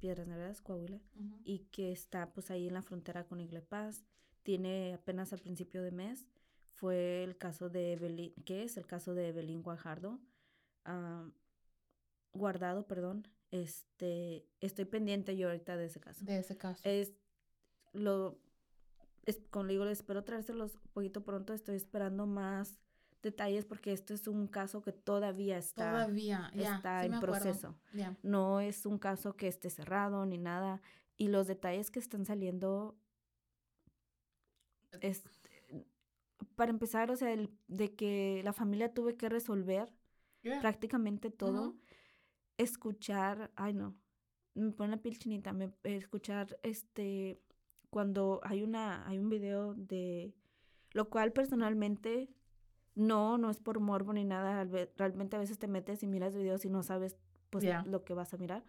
Piedras 0.00 0.26
Negras, 0.26 0.60
Coahuila, 0.60 1.00
y 1.44 1.60
que 1.70 1.92
está 1.92 2.32
pues 2.32 2.50
ahí 2.50 2.66
en 2.66 2.74
la 2.74 2.82
frontera 2.82 3.24
con 3.24 3.40
Igle 3.40 3.62
Paz. 3.62 4.04
Tiene 4.42 4.94
apenas 4.94 5.32
al 5.32 5.38
principio 5.38 5.82
de 5.82 5.92
mes, 5.92 6.26
fue 6.72 7.22
el 7.22 7.36
caso 7.36 7.68
de 7.68 7.92
Evelyn, 7.92 8.34
¿qué 8.44 8.64
es? 8.64 8.76
El 8.76 8.86
caso 8.86 9.14
de 9.14 9.28
Evelyn 9.28 9.62
Guajardo, 9.62 10.18
guardado, 12.32 12.86
perdón. 12.88 13.28
Este, 13.52 14.48
estoy 14.60 14.86
pendiente 14.86 15.36
yo 15.36 15.48
ahorita 15.48 15.76
de 15.76 15.86
ese 15.86 16.00
caso. 16.00 16.24
De 16.24 16.38
ese 16.38 16.56
caso. 16.56 16.80
Es 16.84 17.12
lo 17.92 18.40
es, 19.24 19.40
como 19.50 19.66
le 19.66 19.74
digo, 19.74 19.84
espero 19.86 20.24
traérselos 20.24 20.74
un 20.74 20.90
poquito 20.92 21.22
pronto. 21.22 21.52
Estoy 21.52 21.76
esperando 21.76 22.26
más 22.26 22.80
detalles 23.22 23.64
porque 23.64 23.92
esto 23.92 24.14
es 24.14 24.26
un 24.26 24.46
caso 24.46 24.82
que 24.82 24.92
todavía 24.92 25.58
está, 25.58 25.90
Todavía, 25.90 26.50
ya. 26.54 26.76
está 26.76 27.02
sí 27.02 27.12
en 27.12 27.20
proceso. 27.20 27.74
No 28.22 28.60
es 28.60 28.86
un 28.86 28.98
caso 28.98 29.36
que 29.36 29.48
esté 29.48 29.70
cerrado 29.70 30.24
ni 30.26 30.38
nada. 30.38 30.80
Y 31.16 31.28
los 31.28 31.46
detalles 31.46 31.90
que 31.90 31.98
están 31.98 32.24
saliendo 32.24 32.96
es 35.00 35.22
para 36.56 36.70
empezar, 36.70 37.10
o 37.10 37.16
sea, 37.16 37.32
el, 37.32 37.50
de 37.68 37.94
que 37.94 38.40
la 38.44 38.52
familia 38.52 38.92
tuve 38.92 39.16
que 39.16 39.28
resolver 39.28 39.88
prácticamente 40.60 41.30
todo 41.30 41.76
escuchar, 42.56 43.50
ay 43.56 43.74
no, 43.74 43.96
me 44.54 44.72
pone 44.72 44.90
la 44.90 45.02
piel 45.02 45.18
chinita, 45.18 45.52
me, 45.52 45.72
escuchar 45.84 46.58
este, 46.62 47.40
cuando 47.90 48.40
hay 48.44 48.62
una, 48.62 49.06
hay 49.06 49.18
un 49.18 49.28
video 49.28 49.74
de, 49.74 50.34
lo 50.92 51.10
cual 51.10 51.32
personalmente, 51.32 52.30
no, 52.94 53.38
no 53.38 53.50
es 53.50 53.58
por 53.58 53.80
morbo 53.80 54.12
ni 54.12 54.24
nada, 54.24 54.64
realmente 54.96 55.36
a 55.36 55.40
veces 55.40 55.58
te 55.58 55.68
metes 55.68 56.02
y 56.02 56.06
miras 56.06 56.34
videos 56.34 56.64
y 56.64 56.70
no 56.70 56.82
sabes 56.82 57.16
pues 57.50 57.64
lo 57.86 58.04
que 58.04 58.14
vas 58.14 58.32
a 58.32 58.38
mirar. 58.38 58.64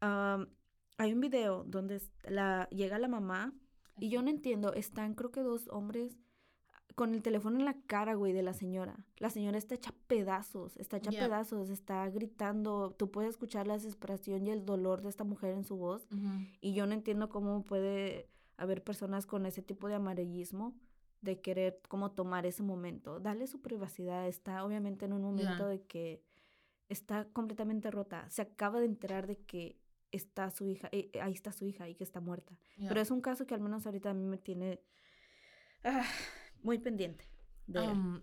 Hay 0.00 1.12
un 1.12 1.20
video 1.20 1.64
donde 1.64 2.00
la, 2.24 2.68
llega 2.70 2.98
la 2.98 3.08
mamá 3.08 3.52
y 3.98 4.08
yo 4.08 4.22
no 4.22 4.30
entiendo, 4.30 4.72
están 4.72 5.14
creo 5.14 5.30
que 5.30 5.42
dos 5.42 5.68
hombres 5.68 6.18
con 6.94 7.14
el 7.14 7.22
teléfono 7.22 7.58
en 7.58 7.64
la 7.64 7.74
cara, 7.86 8.14
güey, 8.14 8.32
de 8.32 8.42
la 8.42 8.52
señora. 8.52 8.96
La 9.16 9.30
señora 9.30 9.56
está 9.56 9.74
hecha 9.74 9.94
pedazos, 10.08 10.76
está 10.76 10.98
hecha 10.98 11.10
Ya. 11.10 11.20
pedazos, 11.20 11.70
está 11.70 12.08
gritando. 12.10 12.90
Tú 12.98 13.10
puedes 13.10 13.30
escuchar 13.30 13.66
la 13.66 13.74
desesperación 13.74 14.46
y 14.46 14.50
el 14.50 14.66
dolor 14.66 15.00
de 15.00 15.08
esta 15.08 15.24
mujer 15.24 15.52
en 15.54 15.64
su 15.64 15.76
voz. 15.76 16.06
Ujú. 16.12 16.46
Y 16.60 16.74
yo 16.74 16.86
no 16.86 16.92
entiendo 16.92 17.28
cómo 17.30 17.64
puede 17.64 18.28
haber 18.58 18.84
personas 18.84 19.24
con 19.26 19.46
ese 19.46 19.62
tipo 19.62 19.88
de 19.88 19.94
amarillismo 19.94 20.74
de 21.22 21.40
querer 21.40 21.80
como 21.88 22.10
tomar 22.10 22.44
ese 22.46 22.62
momento. 22.62 23.20
Dale 23.20 23.46
su 23.46 23.62
privacidad. 23.62 24.26
Está 24.28 24.62
obviamente 24.64 25.06
en 25.06 25.12
un 25.14 25.22
momento 25.22 25.58
Ya. 25.64 25.66
de 25.68 25.82
que 25.82 26.22
está 26.90 27.24
completamente 27.32 27.90
rota. 27.90 28.28
Se 28.28 28.42
acaba 28.42 28.80
de 28.80 28.86
enterar 28.86 29.26
de 29.26 29.36
que 29.38 29.78
está 30.10 30.50
su 30.50 30.66
hija, 30.66 30.88
eh, 30.92 31.08
eh, 31.14 31.20
ahí 31.22 31.32
está 31.32 31.52
su 31.52 31.64
hija 31.64 31.88
y 31.88 31.94
que 31.94 32.04
está 32.04 32.20
muerta. 32.20 32.58
Ya. 32.76 32.88
Pero 32.88 33.00
es 33.00 33.10
un 33.10 33.22
caso 33.22 33.46
que 33.46 33.54
al 33.54 33.60
menos 33.60 33.86
ahorita 33.86 34.10
a 34.10 34.14
mí 34.14 34.26
me 34.26 34.36
tiene 34.36 34.78
ah, 35.84 36.04
muy 36.62 36.78
pendiente. 36.78 37.28
De 37.66 37.84
él. 37.84 38.22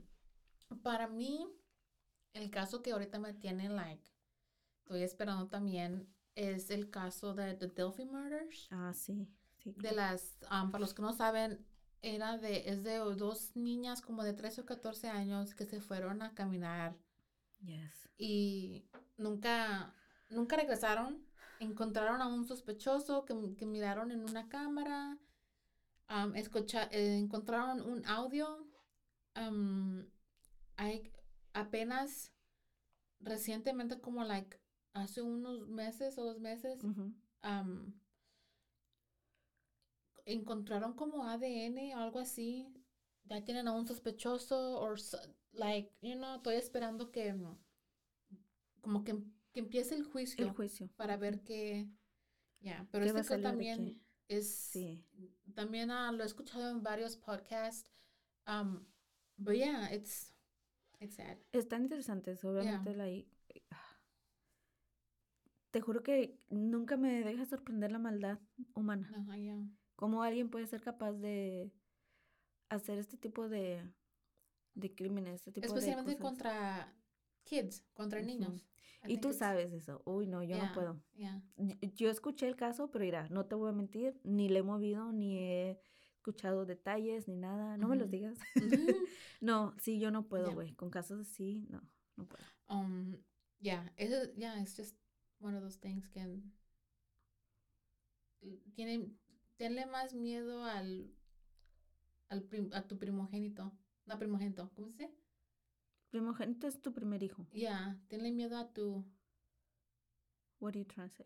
Para 0.83 1.07
mí, 1.07 1.47
el 2.33 2.49
caso 2.51 2.81
que 2.81 2.91
ahorita 2.91 3.19
me 3.19 3.33
tiene, 3.33 3.69
like, 3.69 4.03
estoy 4.79 5.01
esperando 5.03 5.47
también, 5.47 6.07
es 6.35 6.69
el 6.69 6.89
caso 6.89 7.33
de 7.33 7.53
The 7.55 7.67
Delphi 7.67 8.05
Murders. 8.05 8.67
ah, 8.71 8.93
sí. 8.93 9.27
sí 9.57 9.73
De 9.77 9.91
las, 9.91 10.37
um, 10.51 10.71
para 10.71 10.79
los 10.81 10.93
que 10.93 11.01
no 11.01 11.13
saben, 11.13 11.65
era 12.01 12.37
de, 12.37 12.69
es 12.69 12.83
de 12.83 12.97
dos 12.97 13.55
niñas 13.55 14.01
como 14.01 14.23
de 14.23 14.33
13 14.33 14.61
o 14.61 14.65
14 14.65 15.09
años 15.09 15.53
que 15.53 15.65
se 15.65 15.81
fueron 15.81 16.21
a 16.21 16.33
caminar 16.33 16.95
Yes. 17.61 18.09
y 18.17 18.85
nunca, 19.17 19.93
nunca 20.29 20.55
regresaron. 20.55 21.25
Encontraron 21.59 22.21
a 22.21 22.27
un 22.27 22.45
sospechoso 22.45 23.25
que, 23.25 23.35
que 23.57 23.65
miraron 23.65 24.11
en 24.11 24.21
una 24.23 24.47
cámara. 24.47 25.17
Am, 26.09 26.35
escucha- 26.35 26.89
eh, 26.91 27.17
encontraron 27.17 27.81
un 27.81 28.05
audio. 28.05 28.65
hay 30.75 31.11
apenas 31.53 32.33
recientemente, 33.21 33.99
como 34.01 34.23
like 34.23 34.59
hace 34.93 35.21
unos 35.21 35.67
meses 35.67 36.17
o 36.17 36.23
dos 36.25 36.39
meses, 36.39 36.79
encontraron 40.25 40.93
como 40.93 41.25
ADN 41.25 41.95
o 41.95 41.99
algo 41.99 42.19
así. 42.19 42.67
Ya 43.25 43.43
tienen 43.43 43.67
a 43.67 43.73
un 43.73 43.85
sospechoso 43.85 44.79
o 44.81 44.95
like, 45.53 45.91
you 46.01 46.15
know, 46.15 46.35
estoy 46.37 46.55
esperando 46.55 47.11
que 47.11 47.33
mm, 47.33 47.57
como 48.81 49.03
que, 49.03 49.17
que 49.53 49.59
empiece 49.59 49.95
el 49.95 50.03
juicio 50.03 50.45
El 50.45 50.51
juicio. 50.51 50.89
para 50.95 51.17
ver 51.17 51.41
qué 51.43 51.87
ya, 52.61 52.87
pero 52.91 53.05
¿Qué 53.05 53.13
va 53.13 53.21
este 53.21 53.37
también 53.37 54.01
es 54.29 54.49
Sí. 54.55 55.03
también 55.53 55.91
ah, 55.91 56.11
lo 56.13 56.23
he 56.23 56.25
escuchado 56.25 56.69
en 56.69 56.81
varios 56.81 57.17
podcasts. 57.17 57.91
Um, 58.47 58.85
but 59.37 59.55
yeah, 59.55 59.93
it's 59.93 60.33
it's 61.01 61.15
sad. 61.15 61.37
Están 61.51 61.83
interesantes, 61.83 62.43
obviamente 62.45 62.95
la 62.95 63.09
i- 63.09 63.27
ah. 63.71 63.99
Te 65.71 65.81
juro 65.81 66.01
que 66.01 66.39
nunca 66.49 66.97
me 66.97 67.23
deja 67.23 67.45
sorprender 67.45 67.91
la 67.91 67.99
maldad 67.99 68.39
humana. 68.73 69.11
Ajá, 69.15 69.37
yeah. 69.37 69.67
Cómo 69.95 70.23
alguien 70.23 70.49
puede 70.49 70.65
ser 70.65 70.81
capaz 70.81 71.11
de 71.13 71.71
hacer 72.69 72.97
este 72.97 73.17
tipo 73.17 73.49
de, 73.49 73.83
de 74.73 74.95
crímenes, 74.95 75.35
este 75.35 75.51
tipo 75.51 75.67
Especialmente 75.67 76.11
de 76.11 76.17
cosas. 76.17 76.31
contra 76.37 76.93
kids, 77.43 77.83
contra 77.93 78.19
Ujú. 78.19 78.27
niños. 78.27 78.65
I 79.03 79.13
Y 79.13 79.17
tú 79.21 79.33
sabes 79.33 79.71
eso. 79.73 80.01
Uy, 80.05 80.27
no, 80.27 80.43
yo 80.43 80.55
yeah, 80.55 80.67
no 80.67 80.73
puedo. 80.73 81.01
yeah. 81.15 81.41
Yo 81.95 82.09
escuché 82.09 82.47
el 82.47 82.55
caso, 82.55 82.91
pero 82.91 83.05
mira, 83.05 83.27
no 83.29 83.45
te 83.45 83.55
voy 83.55 83.69
a 83.69 83.73
mentir, 83.73 84.19
ni 84.23 84.49
le 84.49 84.59
he 84.59 84.63
movido, 84.63 85.11
ni 85.11 85.37
he 85.37 85.79
escuchado 86.15 86.65
detalles, 86.65 87.27
ni 87.27 87.35
nada. 87.37 87.77
No 87.77 87.87
me 87.87 87.95
los 87.95 88.09
digas. 88.09 88.37
No, 89.41 89.73
sí, 89.79 89.99
yo 89.99 90.11
no 90.11 90.27
puedo, 90.27 90.53
güey. 90.53 90.73
Con 90.75 90.89
casos 90.89 91.21
así, 91.21 91.65
no, 91.69 91.81
no 92.17 92.25
puedo. 92.27 92.43
Um, 92.69 93.15
yeah, 93.61 93.89
eso, 93.95 94.29
yeah, 94.35 94.59
it's 94.61 94.75
just 94.75 94.97
one 95.39 95.55
of 95.55 95.63
those 95.63 95.79
things 95.79 96.09
que 96.09 96.41
tiene, 98.75 99.11
tenle 99.57 99.85
más 99.85 100.13
miedo 100.13 100.63
al, 100.65 101.09
al 102.29 102.43
prim- 102.43 102.71
a 102.73 102.87
tu 102.87 102.97
primogénito, 102.97 103.71
no 104.05 104.17
primogénito, 104.19 104.69
¿cómo 104.75 104.87
se 104.87 104.93
dice? 104.93 105.15
Primogénito 106.09 106.67
es 106.67 106.81
tu 106.81 106.91
primer 106.93 107.21
hijo. 107.23 107.45
Yeah, 107.51 107.97
tenle 108.07 108.31
miedo 108.31 108.57
a 108.57 108.71
tu, 108.73 109.05
What 110.59 110.71
are 110.75 110.79
you 110.79 110.85
trying 110.85 111.09
to 111.09 111.15
say? 111.15 111.25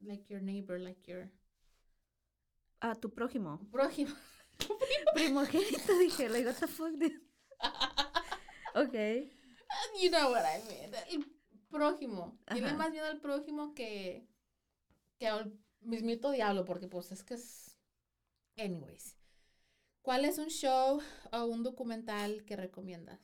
like 0.00 0.28
your 0.28 0.40
neighbor, 0.42 0.78
like 0.78 1.06
your 1.10 1.30
Ah, 2.80 2.94
tu 2.94 3.08
prójimo. 3.10 3.58
prójimo. 3.72 4.14
Primogénito, 5.14 5.92
dije, 5.98 6.28
like, 6.28 6.46
what 6.46 6.56
the 6.60 6.66
fuck, 6.66 6.92
dude? 6.98 7.20
Ok. 8.76 8.94
you 10.02 10.10
know 10.10 10.30
what 10.32 10.44
I 10.44 10.60
mean. 10.68 10.92
El 11.10 11.24
prójimo. 11.70 12.38
Tiene 12.52 12.72
más 12.74 12.90
miedo 12.90 13.06
al 13.06 13.20
prójimo 13.20 13.72
que, 13.74 14.28
que 15.18 15.28
al 15.28 15.56
mismito 15.80 16.30
diablo, 16.32 16.64
porque 16.64 16.88
pues 16.88 17.10
es 17.12 17.22
que 17.22 17.34
es, 17.34 17.76
Anyways, 18.56 19.16
¿cuál 20.04 20.24
es 20.24 20.38
un 20.38 20.48
show 20.48 21.00
o 21.32 21.44
un 21.46 21.62
documental 21.64 22.44
que 22.44 22.54
recomiendas? 22.56 23.18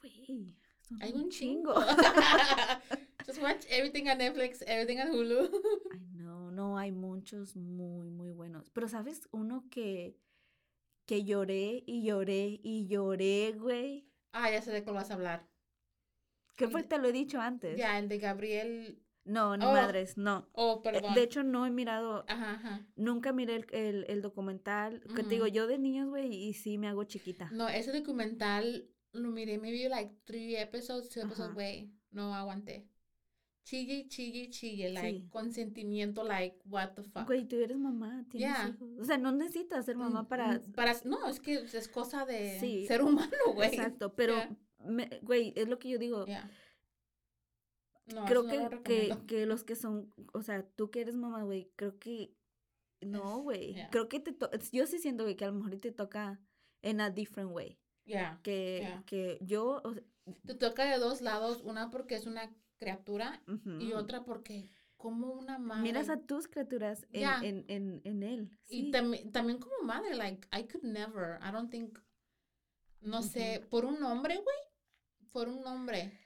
Güey, 0.00 0.54
son 0.80 1.02
Hay 1.02 1.12
un 1.12 1.28
chingo. 1.30 1.74
Just 3.26 3.40
watch 3.42 3.64
everything 3.68 4.08
on 4.08 4.18
Netflix, 4.18 4.62
everything 4.66 4.98
on 5.00 5.10
Hulu. 5.12 5.50
Ay, 5.92 6.00
no, 6.14 6.50
no, 6.50 6.78
hay 6.78 6.90
muchos 6.92 7.54
muy, 7.56 8.10
muy 8.10 8.30
buenos. 8.32 8.70
Pero, 8.70 8.88
¿sabes? 8.88 9.28
Uno 9.30 9.64
que, 9.70 10.16
que 11.06 11.24
lloré 11.24 11.82
y 11.86 12.02
lloré 12.02 12.58
y 12.62 12.88
lloré, 12.88 13.52
güey. 13.52 14.08
ah, 14.32 14.50
ya 14.50 14.62
sé 14.62 14.72
de 14.72 14.82
cuál 14.82 14.96
vas 14.96 15.10
a 15.10 15.14
hablar. 15.14 15.46
Que 16.56 16.68
fue, 16.68 16.82
de- 16.82 16.88
te 16.88 16.98
lo 16.98 17.08
he 17.08 17.12
dicho 17.12 17.40
antes. 17.40 17.76
Ya, 17.78 17.98
el 17.98 18.08
de 18.08 18.18
Gabriel. 18.18 19.02
No, 19.30 19.56
ni 19.56 19.64
Oh. 19.64 19.72
madres, 19.72 20.16
no. 20.16 20.48
Oh, 20.52 20.76
Eh, 20.84 20.90
perdón. 20.92 21.14
De 21.14 21.22
hecho, 21.22 21.42
no 21.42 21.64
he 21.66 21.70
mirado, 21.70 22.24
Ajá, 22.28 22.54
ajá. 22.54 22.86
nunca 22.96 23.32
miré 23.32 23.56
el, 23.56 23.66
el, 23.72 24.04
el 24.08 24.22
documental. 24.22 25.02
Que 25.14 25.22
te 25.22 25.28
digo, 25.30 25.46
yo 25.46 25.66
de 25.66 25.78
niños, 25.78 26.08
güey, 26.08 26.34
y 26.34 26.52
sí 26.54 26.78
me 26.78 26.88
hago 26.88 27.04
chiquita. 27.04 27.48
No, 27.52 27.68
ese 27.68 27.92
documental 27.92 28.88
lo 29.12 29.28
miré, 29.30 29.58
maybe 29.58 29.88
like 29.88 30.14
three 30.24 30.56
episodes, 30.56 31.08
two 31.10 31.20
episodes, 31.20 31.54
güey. 31.54 31.92
No 32.10 32.34
aguanté. 32.34 32.86
Chille, 33.62 34.08
chille, 34.08 34.48
chille, 34.50 34.90
like 34.92 35.18
Sí. 35.20 35.28
consentimiento, 35.30 36.24
like 36.24 36.58
what 36.64 36.94
the 36.94 37.02
fuck. 37.04 37.26
Güey, 37.26 37.46
tú 37.46 37.56
eres 37.56 37.76
mamá, 37.78 38.24
tienes 38.30 38.48
Yeah. 38.56 38.68
hijos. 38.70 38.88
O 39.00 39.04
sea, 39.04 39.18
no 39.18 39.30
necesitas 39.32 39.84
ser 39.84 39.96
mamá 39.96 40.22
Mm, 40.22 40.26
para... 40.26 40.58
mm, 40.58 40.72
para 40.72 40.94
no, 41.04 41.28
es 41.28 41.38
que 41.38 41.54
es 41.54 41.88
cosa 41.88 42.24
de 42.24 42.58
Sí. 42.58 42.86
ser 42.86 43.02
humano, 43.02 43.30
güey. 43.54 43.68
Exacto, 43.68 44.12
pero, 44.16 44.34
Yeah. 44.34 45.18
güey, 45.22 45.52
es 45.54 45.68
lo 45.68 45.78
que 45.78 45.88
yo 45.90 45.98
digo. 45.98 46.24
Yeah. 46.26 46.50
No, 48.14 48.24
creo 48.26 48.42
no 48.42 48.48
que, 48.48 48.82
que, 48.82 49.16
que 49.26 49.46
los 49.46 49.64
que 49.64 49.76
son, 49.76 50.12
o 50.32 50.42
sea, 50.42 50.62
tú 50.76 50.90
que 50.90 51.00
eres 51.00 51.16
mamá, 51.16 51.42
güey, 51.44 51.70
creo 51.76 51.98
que, 51.98 52.34
no, 53.00 53.38
güey, 53.42 53.74
yeah. 53.74 53.90
creo 53.90 54.08
que 54.08 54.20
te, 54.20 54.32
to- 54.32 54.50
yo 54.72 54.86
sí 54.86 54.98
siento, 54.98 55.24
güey, 55.24 55.36
que 55.36 55.44
a 55.44 55.48
lo 55.50 55.54
mejor 55.54 55.78
te 55.80 55.92
toca 55.92 56.40
en 56.82 57.00
a 57.00 57.10
different 57.10 57.52
way, 57.52 57.78
Yeah. 58.04 58.40
que, 58.42 58.78
Yeah. 58.80 59.04
que 59.06 59.38
yo, 59.42 59.80
o 59.84 59.94
sea, 59.94 60.02
Te 60.46 60.54
toca 60.54 60.84
de 60.90 60.98
dos 60.98 61.20
lados, 61.22 61.60
una 61.62 61.90
porque 61.90 62.14
es 62.16 62.26
una 62.26 62.54
criatura 62.78 63.42
y 63.78 63.92
otra 63.92 64.24
porque 64.24 64.70
como 64.96 65.32
una 65.32 65.58
madre. 65.58 65.82
miras 65.82 66.08
a 66.10 66.18
tus 66.20 66.46
criaturas 66.48 67.06
en, 67.12 67.44
en, 67.44 67.64
en, 67.68 68.00
en 68.04 68.22
él, 68.22 68.58
Y 68.68 68.90
también, 68.90 69.32
también 69.32 69.58
como 69.58 69.74
madre, 69.82 70.14
like, 70.14 70.46
I 70.56 70.64
could 70.68 70.84
never, 70.84 71.38
I 71.42 71.52
don't 71.52 71.70
think, 71.70 71.98
no 73.00 73.22
sé, 73.22 73.66
por 73.70 73.84
un 73.86 74.02
hombre, 74.02 74.36
güey, 74.36 75.28
por 75.32 75.48
un 75.48 75.66
hombre. 75.66 76.19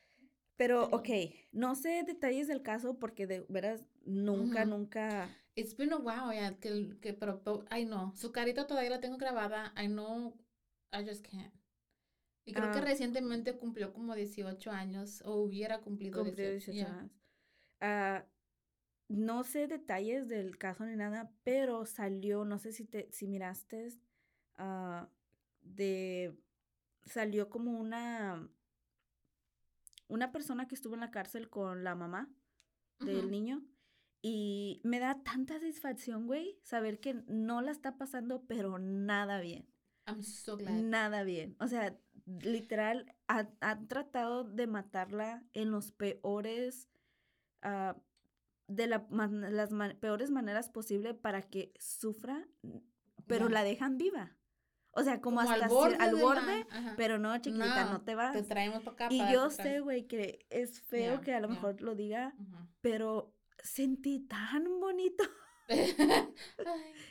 Pero, 0.56 0.84
ok, 0.90 1.08
no 1.52 1.74
sé 1.74 2.04
detalles 2.04 2.48
del 2.48 2.62
caso 2.62 2.98
porque 2.98 3.26
de 3.26 3.44
veras, 3.48 3.84
nunca, 4.04 4.64
nunca, 4.64 5.28
It's 5.56 5.76
been 5.76 5.92
a 5.92 5.98
while, 5.98 6.32
yeah, 6.34 6.58
que, 6.58 6.98
que, 7.00 7.12
pero, 7.14 7.40
I 7.70 7.84
know, 7.84 8.12
su 8.16 8.32
carita 8.32 8.66
todavía 8.66 8.90
la 8.90 9.00
tengo 9.00 9.16
grabada, 9.18 9.72
I 9.76 9.86
know, 9.86 10.36
I 10.92 11.04
just 11.06 11.24
can't. 11.24 11.54
Y 12.44 12.52
creo 12.52 12.72
que 12.72 12.78
Ah. 12.78 12.84
recientemente 12.84 13.56
cumplió 13.56 13.92
como 13.92 14.14
18 14.14 14.70
años, 14.70 15.22
o 15.24 15.36
hubiera 15.36 15.80
cumplido 15.80 16.22
cumplió 16.24 16.50
18, 16.50 16.72
18 16.72 16.72
yeah. 16.72 16.98
años. 16.98 17.12
Ah, 17.80 18.24
no 19.08 19.44
sé 19.44 19.66
detalles 19.68 20.28
del 20.28 20.58
caso 20.58 20.84
ni 20.86 20.96
nada, 20.96 21.30
pero 21.44 21.86
salió, 21.86 22.44
no 22.44 22.58
sé 22.58 22.72
si 22.72 22.84
te, 22.84 23.08
si 23.12 23.26
miraste, 23.28 23.88
ah, 24.56 25.08
de, 25.62 26.36
salió 27.06 27.48
como 27.48 27.78
una, 27.78 28.48
una 30.08 30.32
persona 30.32 30.66
que 30.68 30.74
estuvo 30.74 30.94
en 30.94 31.00
la 31.00 31.10
cárcel 31.10 31.48
con 31.50 31.84
la 31.84 31.94
mamá 31.94 32.28
del 33.00 33.30
niño. 33.30 33.64
Y 34.22 34.80
me 34.84 35.00
da 35.00 35.22
tanta 35.22 35.54
satisfacción, 35.54 36.26
güey, 36.26 36.58
saber 36.62 36.98
que 36.98 37.14
no 37.26 37.60
la 37.60 37.70
está 37.72 37.98
pasando, 37.98 38.44
pero 38.46 38.78
nada 38.78 39.40
bien. 39.40 39.68
I'm 40.06 40.22
so 40.22 40.56
glad. 40.56 40.72
Nada 40.72 41.22
bien. 41.24 41.56
O 41.60 41.68
sea, 41.68 41.98
literal, 42.40 43.14
ha- 43.28 43.50
han 43.60 43.86
tratado 43.88 44.44
de 44.44 44.66
matarla 44.66 45.44
en 45.52 45.70
los 45.70 45.92
peores, 45.92 46.88
ah, 47.62 47.96
de 48.66 48.86
la 48.86 49.06
man- 49.10 49.54
las 49.54 49.70
peores 49.96 50.30
maneras 50.30 50.70
posible 50.70 51.12
para 51.12 51.42
que 51.42 51.74
sufra, 51.78 52.48
pero 53.26 53.48
la 53.50 53.62
dejan 53.62 53.98
viva. 53.98 54.36
O 54.96 55.02
sea, 55.02 55.20
como, 55.20 55.38
Como 55.38 55.50
hasta 55.50 55.64
al 55.64 55.70
borde, 55.70 55.96
al 55.98 56.14
de 56.16 56.22
borde, 56.22 56.66
la- 56.70 56.76
ajá. 56.76 56.94
pero 56.96 57.18
no, 57.18 57.36
chiquita, 57.38 57.84
no, 57.86 57.92
No, 57.94 58.00
te 58.02 58.14
vas. 58.14 58.32
Te 58.32 58.42
traemos 58.42 58.82
para 58.84 58.94
acá. 58.94 59.08
Y 59.10 59.18
para 59.18 59.32
yo 59.32 59.50
sé, 59.50 59.80
güey, 59.80 60.06
que 60.06 60.46
es 60.50 60.80
feo 60.82 61.20
que 61.20 61.34
a 61.34 61.40
lo 61.40 61.48
mejor 61.48 61.80
lo 61.80 61.94
diga, 61.94 62.34
pero 62.80 63.34
sentí 63.62 64.20
tan 64.20 64.80
bonito. 64.80 65.24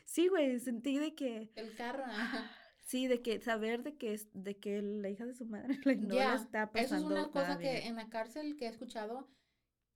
Sí, 0.06 0.28
güey, 0.28 0.60
sentí 0.60 1.00
de 1.00 1.16
que, 1.16 1.52
el 1.56 1.76
carro. 1.76 2.04
ajá. 2.06 2.52
sí, 2.82 3.08
de 3.08 3.22
que 3.24 3.42
saber 3.42 3.82
de 3.84 3.98
que 3.98 4.14
es, 4.14 4.28
de 4.34 4.60
que 4.60 4.82
la 4.82 5.10
hija 5.10 5.26
de 5.26 5.34
su 5.34 5.46
madre 5.46 5.80
like, 5.86 6.02
no 6.08 6.14
la 6.16 6.36
está 6.36 6.64
Eso 6.64 6.70
es 6.76 6.84
pasando 6.92 7.08
una 7.08 7.32
cosa 7.32 7.58
que 7.58 7.88
en 7.88 7.96
la 7.96 8.10
cárcel 8.10 8.56
que 8.56 8.66
he 8.66 8.70
escuchado, 8.70 9.28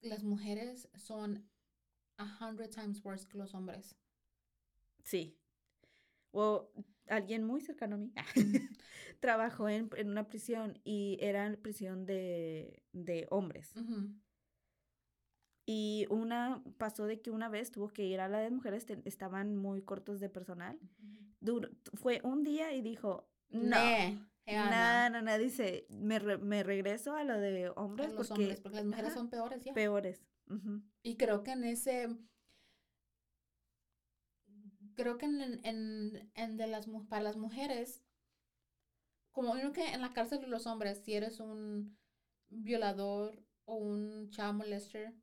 las 0.02 0.24
mujeres 0.24 0.90
son 0.96 1.48
a 2.18 2.38
hundred 2.42 2.70
times 2.72 3.04
worse 3.06 3.28
que 3.28 3.38
los 3.38 3.54
hombres. 3.54 3.96
Sí. 5.04 5.38
O 6.32 6.72
alguien 7.10 7.44
muy 7.44 7.62
cercano 7.62 7.96
a 7.96 8.00
mí 8.00 8.12
trabajó 9.20 9.70
en, 9.70 9.90
en 9.98 10.10
una 10.10 10.28
prisión 10.28 10.80
y 10.84 11.18
era 11.22 11.56
prisión 11.62 12.06
de, 12.06 12.84
de 12.94 13.28
hombres. 13.30 13.74
Ujú. 13.76 14.10
Y 15.66 16.08
una 16.10 16.64
pasó 16.78 17.06
de 17.06 17.22
que 17.22 17.30
una 17.30 17.50
vez 17.50 17.72
tuvo 17.72 17.90
que 17.90 18.06
ir 18.06 18.22
a 18.22 18.30
la 18.30 18.40
de 18.40 18.50
mujeres, 18.52 18.86
te- 18.86 19.02
estaban 19.06 19.56
muy 19.58 19.82
cortos 19.82 20.20
de 20.20 20.30
personal. 20.30 20.80
Duró- 21.42 21.70
fue 21.94 22.22
un 22.24 22.44
día 22.44 22.74
y 22.74 22.82
dijo, 22.82 23.28
no, 23.50 23.76
hell 23.78 24.20
no, 24.46 25.10
no, 25.10 25.22
no, 25.22 25.38
dice, 25.38 25.86
me, 25.90 26.20
re- 26.20 26.38
me 26.38 26.64
regreso 26.64 27.16
a 27.16 27.24
lo 27.24 27.38
de 27.38 27.70
hombres 27.76 28.10
A 28.10 28.14
los 28.14 28.28
porque, 28.30 28.44
hombres, 28.44 28.60
porque 28.62 28.78
las 28.78 28.86
mujeres 28.86 29.10
ajá, 29.10 29.20
son 29.20 29.30
peores 29.30 29.64
ya. 29.64 29.74
peores. 29.74 30.24
Ujú. 30.50 30.82
Y 31.04 31.18
creo 31.18 31.44
que 31.44 31.52
en 31.52 31.64
ese, 31.66 32.08
creo 34.98 35.18
que 35.18 35.26
en, 35.28 35.42
en, 35.66 36.32
en 36.36 36.58
de 36.58 36.68
las, 36.68 36.88
mu- 36.88 37.08
para 37.08 37.24
las 37.24 37.38
mujeres, 37.38 38.04
como 39.32 39.52
uno 39.54 39.72
que 39.72 39.86
en 39.94 40.02
la 40.02 40.12
cárcel 40.14 40.42
de 40.42 40.48
los 40.48 40.66
hombres, 40.68 41.02
si 41.06 41.14
eres 41.14 41.40
un 41.40 41.98
violador 42.50 43.42
o 43.66 43.76
un 43.76 44.30
child 44.32 44.54
molester, 44.56 45.14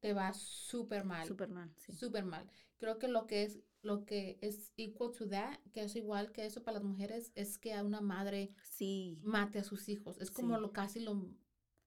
te 0.00 0.12
va 0.12 0.32
súper 0.34 1.04
mal. 1.04 1.26
Superman, 1.26 1.72
sí. 1.78 1.92
Súper 1.92 2.24
mal. 2.24 2.50
Creo 2.78 2.98
que 2.98 3.08
lo 3.08 3.26
que 3.26 3.44
es, 3.44 3.60
lo 3.82 4.04
que 4.04 4.38
es 4.42 4.72
equal 4.76 5.12
to 5.12 5.28
that, 5.28 5.58
que 5.72 5.82
es 5.84 5.94
igual 5.96 6.32
que 6.32 6.44
eso 6.44 6.62
para 6.62 6.78
las 6.78 6.84
mujeres, 6.84 7.32
es 7.36 7.56
que 7.58 7.72
a 7.74 7.84
una 7.84 8.00
madre 8.00 8.52
Sí. 8.62 9.20
mate 9.22 9.60
a 9.60 9.64
sus 9.64 9.88
hijos. 9.88 10.18
Es 10.20 10.30
como 10.30 10.56
Sí. 10.56 10.60
lo 10.60 10.72
casi 10.72 11.00
lo, 11.00 11.24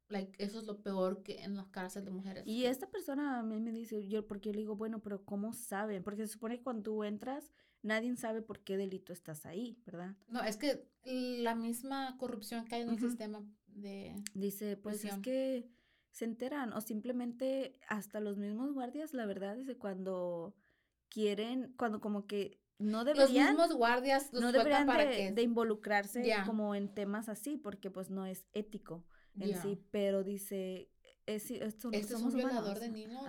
like, 0.10 0.44
eso 0.44 0.60
es 0.60 0.66
lo 0.66 0.82
peor 0.82 1.24
que 1.24 1.44
en 1.44 1.56
las 1.56 1.68
cárceles 1.68 2.06
de 2.06 2.12
mujeres. 2.12 2.44
Y 2.48 2.66
esta 2.66 2.90
persona 2.90 3.40
a 3.40 3.44
mí 3.44 3.60
me 3.60 3.72
dice, 3.72 4.08
yo, 4.08 4.26
porque 4.26 4.50
yo 4.50 4.54
le 4.54 4.60
digo, 4.60 4.76
bueno, 4.76 5.00
pero 5.00 5.24
¿cómo 5.26 5.54
saben? 5.54 6.04
Porque 6.04 6.26
se 6.26 6.34
supone 6.34 6.58
que 6.58 6.64
cuando 6.64 6.84
tú 6.84 7.04
entras, 7.04 7.52
nadie 7.82 8.16
sabe 8.16 8.42
por 8.42 8.60
qué 8.60 8.78
delito 8.78 9.14
estás 9.14 9.46
ahí, 9.46 9.78
¿verdad? 9.86 10.16
No, 10.28 10.42
es 10.44 10.58
que 10.58 10.88
la 11.04 11.56
misma 11.56 12.18
corrupción 12.18 12.66
que 12.66 12.76
hay 12.76 12.82
en 12.84 12.90
el 12.90 13.00
sistema 13.00 13.44
de... 13.68 14.16
Dice, 14.34 14.78
pues 14.78 15.00
Prisión. 15.00 15.18
es 15.18 15.24
que 15.24 15.70
se 16.12 16.26
enteran 16.26 16.74
o 16.74 16.82
simplemente 16.82 17.80
hasta 17.88 18.20
los 18.20 18.38
mismos 18.38 18.74
guardias, 18.74 19.14
la 19.14 19.26
verdad, 19.26 19.56
dice, 19.56 19.78
cuando 19.78 20.56
quieren, 21.10 21.74
cuando 21.78 22.02
como 22.02 22.26
que 22.26 22.60
no 22.80 23.04
Los 23.04 23.18
deberían, 23.18 23.50
mismos 23.50 23.74
guardias 23.74 24.32
los 24.32 24.42
no 24.42 24.52
deberían 24.52 24.86
para 24.86 25.06
de, 25.06 25.16
que... 25.16 25.32
de 25.32 25.42
involucrarse 25.42 26.24
como 26.46 26.76
en 26.76 26.94
temas 26.94 27.28
así, 27.28 27.58
porque 27.58 27.90
pues 27.90 28.10
no 28.10 28.26
es 28.26 28.46
ético 28.54 29.04
en 29.40 29.50
Ya. 29.50 29.62
sí, 29.62 29.80
pero 29.92 30.24
dice, 30.24 30.90
es, 31.26 31.50
esto, 31.52 31.90
Este 31.92 31.98
es 31.98 32.12
un 32.14 32.20
somos 32.20 32.36
violador 32.36 32.62
humanos. 32.64 32.80
de 32.80 32.90
niños 32.90 33.22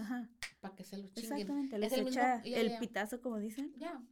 para 0.60 0.74
que 0.74 0.84
se 0.84 0.96
lo 0.98 1.08
chinguen. 1.08 1.32
exactamente, 1.32 1.78
les 1.78 1.92
el 1.92 2.04
mismo- 2.04 2.20
echa 2.20 2.42
ya, 2.44 2.60
el 2.60 2.78
pitazo, 2.78 3.20
como 3.20 3.38
dicen. 3.38 3.72
Ya. 3.76 4.02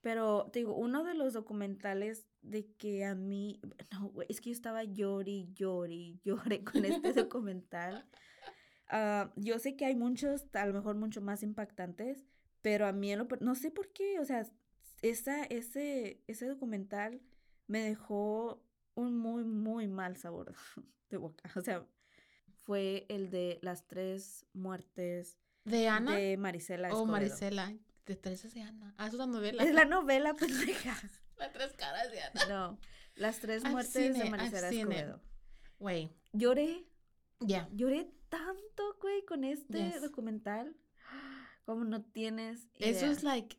Pero 0.00 0.50
te 0.52 0.58
digo, 0.60 0.74
uno 0.74 1.04
de 1.04 1.14
los 1.14 1.32
documentales 1.32 2.26
de 2.40 2.66
que 2.74 3.04
a 3.04 3.14
mí, 3.14 3.60
no, 3.92 4.12
es 4.28 4.40
que 4.40 4.50
yo 4.50 4.54
estaba 4.54 4.82
llori, 4.82 5.48
llori, 5.54 6.20
lloré 6.24 6.64
con 6.64 6.84
este 6.84 7.12
documental. 7.12 8.04
Ah, 8.88 9.32
yo 9.36 9.58
sé 9.58 9.76
que 9.76 9.84
hay 9.86 9.94
muchos, 9.94 10.46
a 10.54 10.66
lo 10.66 10.72
mejor 10.74 10.96
mucho 10.96 11.20
más 11.20 11.42
impactantes, 11.42 12.24
pero 12.62 12.86
a 12.86 12.92
mí 12.92 13.12
en 13.12 13.20
lo 13.20 13.28
no 13.40 13.54
sé 13.54 13.70
por 13.70 13.92
qué, 13.92 14.18
o 14.18 14.24
sea, 14.24 14.44
esa, 15.02 15.44
ese, 15.44 16.22
ese 16.26 16.46
documental 16.46 17.20
me 17.68 17.80
dejó 17.80 18.62
un 18.94 19.16
muy, 19.16 19.44
muy 19.44 19.88
mal 19.88 20.16
sabor 20.16 20.54
de 21.10 21.16
boca. 21.16 21.50
O 21.56 21.60
sea, 21.60 21.86
fue 22.64 23.06
el 23.08 23.30
de 23.30 23.58
las 23.62 23.86
tres 23.86 24.46
muertes 24.52 25.38
¿De 25.64 25.88
Ana? 25.88 26.16
de 26.16 26.36
Marisela 26.36 26.88
o 26.88 26.90
Escobedo. 26.92 27.12
Marisela. 27.12 27.72
De 28.06 28.16
tres 28.16 28.52
de 28.52 28.62
Ana. 28.62 28.94
Ah, 28.98 29.06
es 29.06 29.14
una 29.14 29.26
novela. 29.26 29.62
Es 29.62 29.72
la 29.74 29.84
novela, 29.84 30.34
pendeja. 30.38 30.96
Las 31.36 31.52
tres 31.52 31.72
caras 31.72 32.10
de 32.10 32.20
Ana. 32.22 32.46
No, 32.48 32.78
las 33.16 33.40
tres 33.40 33.62
I've 33.64 33.70
muertes 33.72 33.94
de 34.14 34.18
I've 34.18 34.30
Marisela 34.30 34.68
seen 34.68 34.92
it. 34.92 34.98
Escobedo. 34.98 35.20
Güey. 35.78 36.10
Lloré, 36.32 36.86
Ya. 37.40 37.68
lloré 37.72 38.12
tanto, 38.28 38.96
güey, 39.00 39.24
con 39.24 39.42
este 39.44 39.90
Yes. 39.90 40.02
documental. 40.02 40.76
Como 41.64 41.84
no 41.84 42.02
tienes 42.04 42.68
Eso 42.78 43.06
idea. 43.06 43.10
es 43.12 43.22
like 43.24 43.56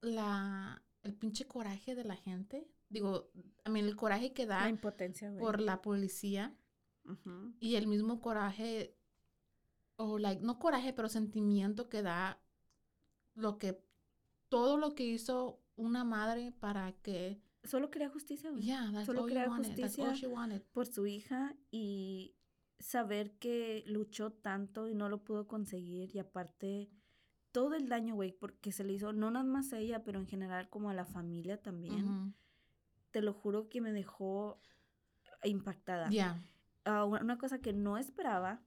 la 0.00 0.81
el 1.02 1.14
pinche 1.14 1.46
coraje 1.46 1.94
de 1.94 2.04
la 2.04 2.16
gente. 2.16 2.68
Digo, 2.88 3.30
a 3.64 3.70
mí 3.70 3.80
el 3.80 3.96
coraje 3.96 4.32
que 4.32 4.46
la 4.46 4.60
da 4.60 4.68
impotencia, 4.68 5.28
güey. 5.30 5.40
por 5.40 5.60
la 5.60 5.80
policía 5.82 6.54
y 7.60 7.74
el 7.76 7.86
mismo 7.88 8.20
coraje 8.20 8.96
o 9.96 10.18
like 10.18 10.42
no 10.42 10.58
coraje, 10.58 10.92
pero 10.92 11.08
sentimiento 11.08 11.88
que 11.88 12.02
da 12.02 12.40
lo 13.34 13.58
que 13.58 13.82
todo 14.48 14.76
lo 14.76 14.94
que 14.94 15.04
hizo 15.04 15.60
una 15.76 16.04
madre 16.04 16.52
para 16.52 16.92
que 16.92 17.40
Solo 17.64 17.90
quería 17.90 18.08
justicia, 18.10 18.50
güey. 18.50 18.62
yeah, 18.62 18.90
that's 18.92 19.06
Solo 19.06 19.22
all 19.22 19.28
you 19.28 19.34
quería 19.34 19.48
wanted. 19.48 19.76
That's 19.76 19.98
all 19.98 20.06
justicia. 20.06 20.28
she 20.28 20.34
wanted. 20.34 20.62
Por 20.72 20.86
su 20.86 21.06
hija 21.06 21.56
y 21.70 22.34
saber 22.78 23.38
que 23.38 23.84
luchó 23.86 24.32
tanto 24.32 24.88
y 24.88 24.94
no 24.94 25.08
lo 25.08 25.22
pudo 25.24 25.46
conseguir. 25.46 26.14
Y 26.14 26.18
aparte, 26.18 26.90
todo 27.52 27.74
el 27.74 27.88
daño, 27.88 28.14
güey, 28.14 28.32
porque 28.32 28.72
se 28.72 28.82
le 28.84 28.92
hizo, 28.94 29.12
no 29.12 29.30
nada 29.30 29.44
más 29.44 29.72
a 29.72 29.78
ella, 29.78 30.02
pero 30.04 30.18
en 30.18 30.26
general 30.26 30.68
como 30.70 30.90
a 30.90 30.94
la 30.94 31.04
familia 31.04 31.60
también. 31.62 32.34
Te 33.10 33.20
lo 33.22 33.32
juro 33.34 33.68
que 33.68 33.80
me 33.80 33.92
dejó 33.92 34.60
impactada. 35.44 36.08
Yeah. 36.08 36.42
Ah, 36.84 37.04
una 37.04 37.36
cosa 37.38 37.60
que 37.60 37.72
no 37.72 37.98
esperaba, 37.98 38.62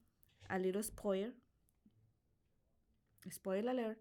a 0.48 0.58
little 0.58 0.82
spoiler, 0.82 1.34
spoiler 3.30 3.68
alert, 3.68 4.00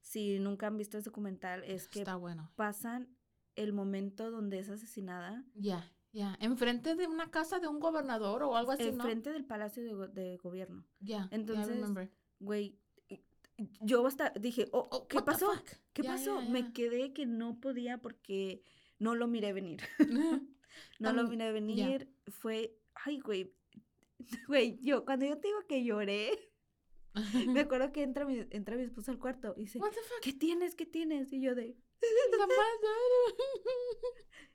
si 0.00 0.38
nunca 0.38 0.66
han 0.68 0.76
visto 0.76 0.98
ese 0.98 1.10
documental, 1.10 1.64
es 1.64 1.88
que 1.88 2.00
Está 2.00 2.16
bueno. 2.16 2.50
pasan 2.56 3.16
el 3.56 3.72
momento 3.72 4.30
donde 4.30 4.58
es 4.58 4.68
asesinada 4.70 5.44
Ya, 5.54 5.90
ya. 6.12 6.36
Enfrente 6.40 6.94
de 6.94 7.06
una 7.06 7.30
casa 7.30 7.58
de 7.58 7.68
un 7.68 7.80
gobernador 7.80 8.42
o 8.44 8.56
algo 8.56 8.72
así, 8.72 8.84
¿no? 8.84 8.90
enfrente 9.04 9.32
del 9.32 9.44
Palacio 9.44 9.82
de, 9.82 9.92
Go- 9.94 10.08
de 10.08 10.36
Gobierno. 10.38 10.86
Ya. 11.00 11.28
Entonces, 11.30 11.66
I 11.68 11.70
remember. 11.80 12.10
Güey, 12.38 12.78
yo 13.80 14.06
hasta 14.06 14.30
dije, 14.30 14.66
oh, 14.72 14.88
Oh, 14.90 15.08
¿qué 15.08 15.20
pasó? 15.22 15.50
¿Qué 15.92 16.04
pasó? 16.04 16.40
Me 16.42 16.72
quedé 16.72 17.12
que 17.12 17.26
no 17.26 17.60
podía 17.60 17.98
porque 17.98 18.62
no 18.98 19.14
lo 19.14 19.26
miré 19.26 19.52
venir. 19.52 19.80
no 21.00 21.12
lo 21.12 21.28
miré 21.28 21.52
venir. 21.52 22.08
Fue, 22.28 22.78
ay, 22.94 23.20
güey. 23.20 23.54
Güey, 24.46 24.78
yo, 24.80 25.04
cuando 25.04 25.26
yo 25.26 25.36
te 25.38 25.48
digo 25.48 25.66
que 25.66 25.84
lloré, 25.84 26.52
me 27.48 27.60
acuerdo 27.60 27.90
que 27.90 28.02
entra 28.02 28.24
mi, 28.24 28.46
entra 28.50 28.76
mi 28.76 28.84
esposo 28.84 29.10
al 29.10 29.18
cuarto 29.18 29.52
y 29.56 29.62
dice, 29.62 29.80
What 29.80 29.90
the 29.90 29.96
fuck? 29.96 30.20
¿qué 30.22 30.32
tienes? 30.32 30.76
¿Qué 30.76 30.86
tienes? 30.86 31.32
Y 31.32 31.40
yo 31.40 31.56
de, 31.56 31.76
La 32.38 32.46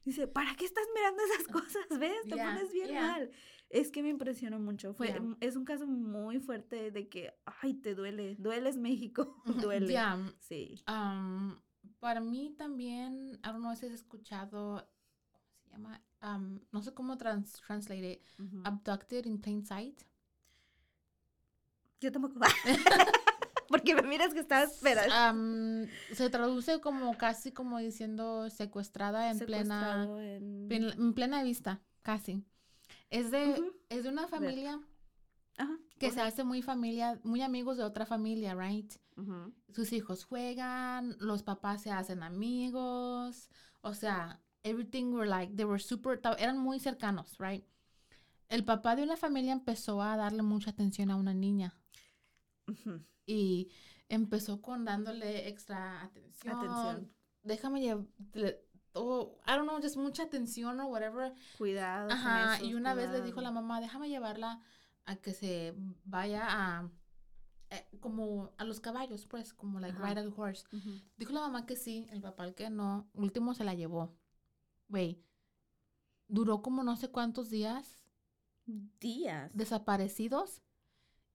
dice, 0.06 0.28
¿para 0.28 0.56
qué 0.56 0.66
estás 0.66 0.86
mirando 0.96 1.22
esas 1.24 1.48
cosas? 1.48 2.00
¿Ves? 2.00 2.24
Te 2.28 2.38
pones 2.38 2.72
bien 2.72 2.96
mal. 2.96 3.32
Es 3.70 3.92
que 3.92 4.02
me 4.02 4.10
impresionó 4.10 4.60
mucho. 4.60 4.94
Fue, 4.94 5.08
Yeah. 5.08 5.38
Es 5.42 5.56
un 5.56 5.66
caso 5.66 5.86
muy 5.86 6.40
fuerte 6.40 6.92
de 6.92 7.10
que, 7.10 7.34
ay, 7.62 7.74
te 7.74 7.96
duele. 7.96 8.36
Dueles 8.40 8.78
México. 8.78 9.42
duele. 9.46 9.92
Ya, 9.92 10.18
Sí. 10.40 10.84
um, 10.88 11.56
para 12.00 12.22
mí 12.22 12.54
también, 12.58 13.40
I 13.44 13.48
don't 13.48 13.60
know 13.60 13.76
si 13.76 13.86
has 13.88 13.92
escuchado, 13.92 14.88
¿cómo 15.32 15.60
se 15.64 15.70
llama? 15.72 16.02
Um, 16.22 16.60
no 16.72 16.82
sé 16.82 16.94
cómo 16.94 17.18
trans 17.18 17.54
translate 17.54 18.12
it. 18.14 18.22
Abducted 18.64 19.26
in 19.26 19.40
plain 19.40 19.66
sight. 19.66 20.02
Yo 22.00 22.12
tampoco. 22.12 22.40
Porque 23.68 23.96
me 23.96 24.02
miras 24.04 24.34
que 24.34 24.40
estás, 24.40 24.76
espera. 24.76 25.32
Um, 25.32 25.88
se 26.14 26.30
traduce 26.30 26.80
como 26.80 27.18
casi 27.18 27.52
como 27.52 27.80
diciendo 27.80 28.50
secuestrada 28.50 29.30
en 29.30 29.40
plena 29.40 30.06
secuestrado 30.06 30.22
en... 30.22 30.72
en, 30.72 30.84
en 30.92 31.14
plena 31.14 31.44
vista, 31.44 31.82
casi. 32.02 32.46
Es 33.10 33.32
de, 33.32 33.62
es 33.90 34.04
de 34.04 34.10
una 34.10 34.28
familia 34.28 34.82
Ajá. 35.58 35.78
que 35.98 36.12
se 36.12 36.22
hace 36.22 36.44
muy 36.44 36.62
familia, 36.62 37.20
muy 37.24 37.42
amigos 37.42 37.78
de 37.78 37.84
otra 37.84 38.06
familia, 38.06 38.54
right? 38.56 38.94
Sus 39.74 39.94
hijos 39.94 40.26
juegan, 40.26 41.16
los 41.20 41.42
papás 41.42 41.82
se 41.82 41.92
hacen 41.92 42.22
amigos, 42.22 43.50
o 43.82 43.94
sea, 43.94 44.42
everything 44.64 45.14
were 45.14 45.28
like, 45.28 45.56
they 45.56 45.66
were 45.66 45.80
super, 45.82 46.20
eran 46.38 46.58
muy 46.58 46.80
cercanos, 46.80 47.38
right? 47.40 47.66
El 48.50 48.64
papá 48.64 48.96
de 48.96 49.04
una 49.04 49.18
familia 49.18 49.54
empezó 49.54 50.02
a 50.02 50.16
darle 50.16 50.44
mucha 50.44 50.72
atención 50.72 51.12
a 51.12 51.16
una 51.16 51.34
niña 51.34 51.76
y 53.26 53.70
empezó 54.10 54.62
con 54.62 54.86
dándole 54.86 55.48
extra 55.48 56.04
atención. 56.04 56.56
Atención. 56.56 57.12
Déjame 57.44 57.82
llevar, 57.82 58.06
o 59.00 59.40
I 59.48 59.52
don't 59.52 59.68
know, 59.68 59.82
just 59.82 59.98
mucha 59.98 60.24
atención 60.24 60.80
o 60.80 60.88
whatever. 60.88 61.34
Cuidado. 61.58 62.12
Ajá, 62.12 62.56
eso, 62.58 62.66
y 62.66 62.74
una 62.74 62.94
vez 62.94 63.10
le 63.12 63.22
dijo 63.22 63.42
la 63.42 63.50
cuidado. 63.50 63.54
mamá, 63.68 63.82
déjame 63.82 64.10
llevarla 64.10 64.62
a 65.06 65.16
que 65.18 65.34
se 65.34 65.74
vaya 66.04 66.46
a, 66.50 66.90
eh, 67.70 67.88
como 68.00 68.52
a 68.58 68.64
los 68.66 68.80
caballos, 68.80 69.26
pues, 69.26 69.54
como 69.54 69.80
like 69.80 69.98
Ajá. 69.98 70.14
ride 70.14 70.22
a 70.22 70.30
horse. 70.36 70.66
Dijo 71.18 71.32
la 71.34 71.42
mamá 71.42 71.66
que 71.66 71.76
sí, 71.76 72.08
el 72.12 72.22
papá 72.22 72.46
el 72.46 72.56
que 72.56 72.70
no. 72.70 73.10
Último 73.14 73.54
se 73.54 73.64
la 73.64 73.74
llevó. 73.74 74.16
Güey, 74.90 75.24
duró 76.28 76.62
como 76.62 76.84
no 76.84 76.96
sé 76.96 77.10
cuántos 77.10 77.50
días 77.50 78.06
Días. 79.00 79.52
desaparecidos. 79.54 80.62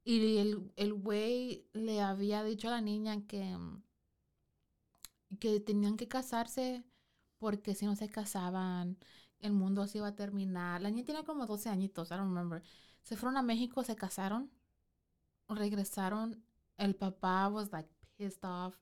Y 0.05 0.39
el, 0.39 0.73
el 0.77 0.95
güey 0.95 1.69
le 1.73 2.01
había 2.01 2.43
dicho 2.43 2.69
a 2.69 2.73
la 2.73 2.81
niña 2.81 3.27
que, 3.27 3.57
que 5.39 5.61
tenían 5.61 5.97
que 5.97 6.09
casarse 6.09 6.85
porque 7.43 7.75
si 7.75 7.85
no 7.87 7.97
se 7.97 8.09
casaban, 8.09 8.97
el 9.41 9.53
mundo 9.53 9.89
se 9.89 9.99
iba 9.99 10.07
a 10.07 10.15
terminar. 10.15 10.81
La 10.81 10.91
niña 10.91 11.05
tiene 11.05 11.25
como 11.25 11.45
12 11.45 11.69
añitos, 11.69 12.09
I 12.13 12.15
don't 12.15 12.29
remember. 12.29 12.63
Se 13.03 13.17
fueron 13.17 13.37
a 13.37 13.43
México, 13.43 13.83
se 13.83 13.97
casaron, 13.97 14.49
regresaron. 15.49 16.41
El 16.79 16.95
papá 16.95 17.49
was 17.49 17.73
like 17.73 17.89
pissed 18.17 18.45
off. 18.45 18.77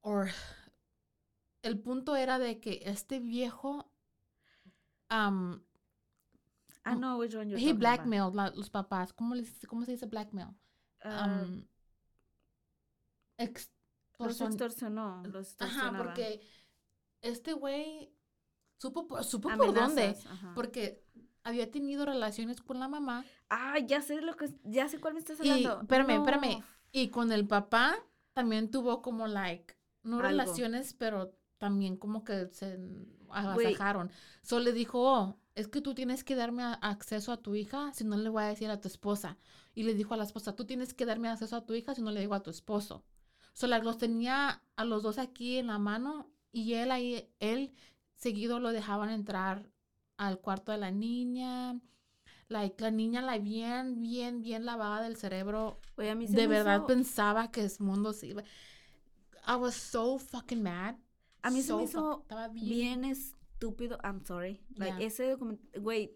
Or 0.00 0.30
el 1.62 1.78
punto 1.78 2.16
era 2.16 2.40
de 2.40 2.58
que 2.58 2.82
este 2.84 3.20
viejo 3.20 3.88
um, 5.10 5.60
I 6.84 6.94
know 6.96 7.20
which 7.20 7.34
one 7.36 7.48
you're 7.50 7.60
He 7.60 7.66
talking 7.66 7.70
about. 7.70 7.78
blackmailed 7.78 8.34
la- 8.34 8.50
los 8.50 8.68
papás. 8.70 9.12
¿Cómo, 9.12 9.36
les- 9.36 9.64
¿Cómo 9.68 9.84
se 9.84 9.92
dice 9.92 10.06
blackmail? 10.06 10.48
Ah, 11.04 11.42
Um, 11.44 11.64
los 13.38 13.48
extorsion- 14.40 14.48
extorsionó. 14.48 15.22
Los 15.26 15.54
Ajá, 15.60 15.66
extorsionaba. 15.66 15.98
porque 15.98 16.40
este 17.22 17.52
güey 17.52 18.12
supo, 18.78 19.06
por- 19.06 19.24
supo 19.24 19.48
por 19.56 19.74
dónde. 19.74 20.16
Ajá. 20.30 20.52
Porque 20.54 21.02
había 21.42 21.70
tenido 21.70 22.04
relaciones 22.04 22.60
con 22.60 22.78
la 22.80 22.88
mamá 22.88 23.24
Ah, 23.50 23.78
ya 23.78 24.02
sé 24.02 24.20
lo 24.20 24.36
que 24.36 24.50
ya 24.64 24.88
sé 24.88 25.00
cuál 25.00 25.14
me 25.14 25.20
estás 25.20 25.38
y, 25.42 25.48
hablando. 25.50 25.80
espérame, 25.82 26.10
espérame, 26.18 26.58
No. 26.58 26.64
y 26.92 27.08
con 27.08 27.32
el 27.32 27.46
papá 27.46 27.96
también 28.34 28.70
tuvo 28.70 29.00
como 29.02 29.26
like, 29.26 29.74
no 30.02 30.16
Algo. 30.16 30.28
relaciones, 30.28 30.92
pero 30.94 31.34
también 31.56 31.96
como 31.96 32.22
que 32.24 32.48
se 32.52 32.78
agasajaron. 33.30 34.10
Solo 34.42 34.64
le 34.66 34.72
dijo, 34.72 35.00
oh, 35.00 35.38
es 35.54 35.66
que 35.68 35.80
tú 35.80 35.94
tienes 35.94 36.22
que 36.24 36.34
darme 36.36 36.62
a- 36.62 36.74
acceso 36.74 37.32
a 37.32 37.38
tu 37.38 37.54
hija, 37.54 37.92
si 37.94 38.04
no 38.04 38.16
le 38.16 38.28
voy 38.28 38.42
a 38.44 38.46
decir 38.48 38.70
a 38.70 38.80
tu 38.80 38.86
esposa. 38.88 39.38
Y 39.74 39.82
le 39.84 39.94
dijo 39.94 40.14
a 40.14 40.16
la 40.16 40.24
esposa, 40.24 40.54
tú 40.54 40.66
tienes 40.66 40.92
que 40.94 41.06
darme 41.06 41.28
acceso 41.28 41.56
a 41.56 41.64
tu 41.66 41.74
hija, 41.74 41.94
si 41.94 42.02
no 42.02 42.10
le 42.10 42.20
digo 42.20 42.34
a 42.34 42.42
tu 42.42 42.50
esposo. 42.50 43.04
Solo 43.54 43.76
los 43.82 43.98
tenía 43.98 44.62
a 44.76 44.84
los 44.84 45.02
dos 45.02 45.18
aquí 45.18 45.56
en 45.56 45.66
la 45.68 45.78
mano 45.78 46.30
y 46.52 46.74
él 46.74 46.90
ahí, 46.90 47.28
él 47.40 47.74
seguido 48.16 48.58
lo 48.60 48.72
dejaban 48.72 49.10
entrar 49.10 49.70
al 50.16 50.40
cuarto 50.40 50.72
de 50.72 50.78
la 50.78 50.90
niña. 50.90 51.80
Like, 52.48 52.82
la 52.82 52.90
niña 52.90 53.20
la 53.22 53.38
bien, 53.38 54.00
bien, 54.00 54.40
bien 54.40 54.64
lavada 54.64 55.02
del 55.02 55.16
cerebro. 55.16 55.80
Güey, 55.96 56.08
a 56.08 56.14
mí 56.14 56.26
se 56.26 56.34
De 56.34 56.48
me 56.48 56.56
verdad 56.56 56.78
hizo- 56.78 56.86
pensaba 56.86 57.50
que 57.50 57.62
el 57.62 57.70
mundo 57.80 58.12
se 58.12 58.28
iba. 58.28 58.42
I 59.46 59.54
was 59.56 59.74
so 59.74 60.18
fucking 60.18 60.62
mad. 60.62 60.96
A 61.42 61.50
mí 61.50 61.62
se 61.62 61.72
me 61.74 61.78
So 61.80 61.84
hizo 61.84 62.20
estaba 62.22 62.48
bien 62.48 63.04
estúpido. 63.04 63.98
I'm 64.02 64.24
sorry. 64.24 64.60
Like, 64.76 64.98
Ya. 64.98 65.06
ese 65.06 65.30
documento, 65.30 65.80
güey, 65.80 66.14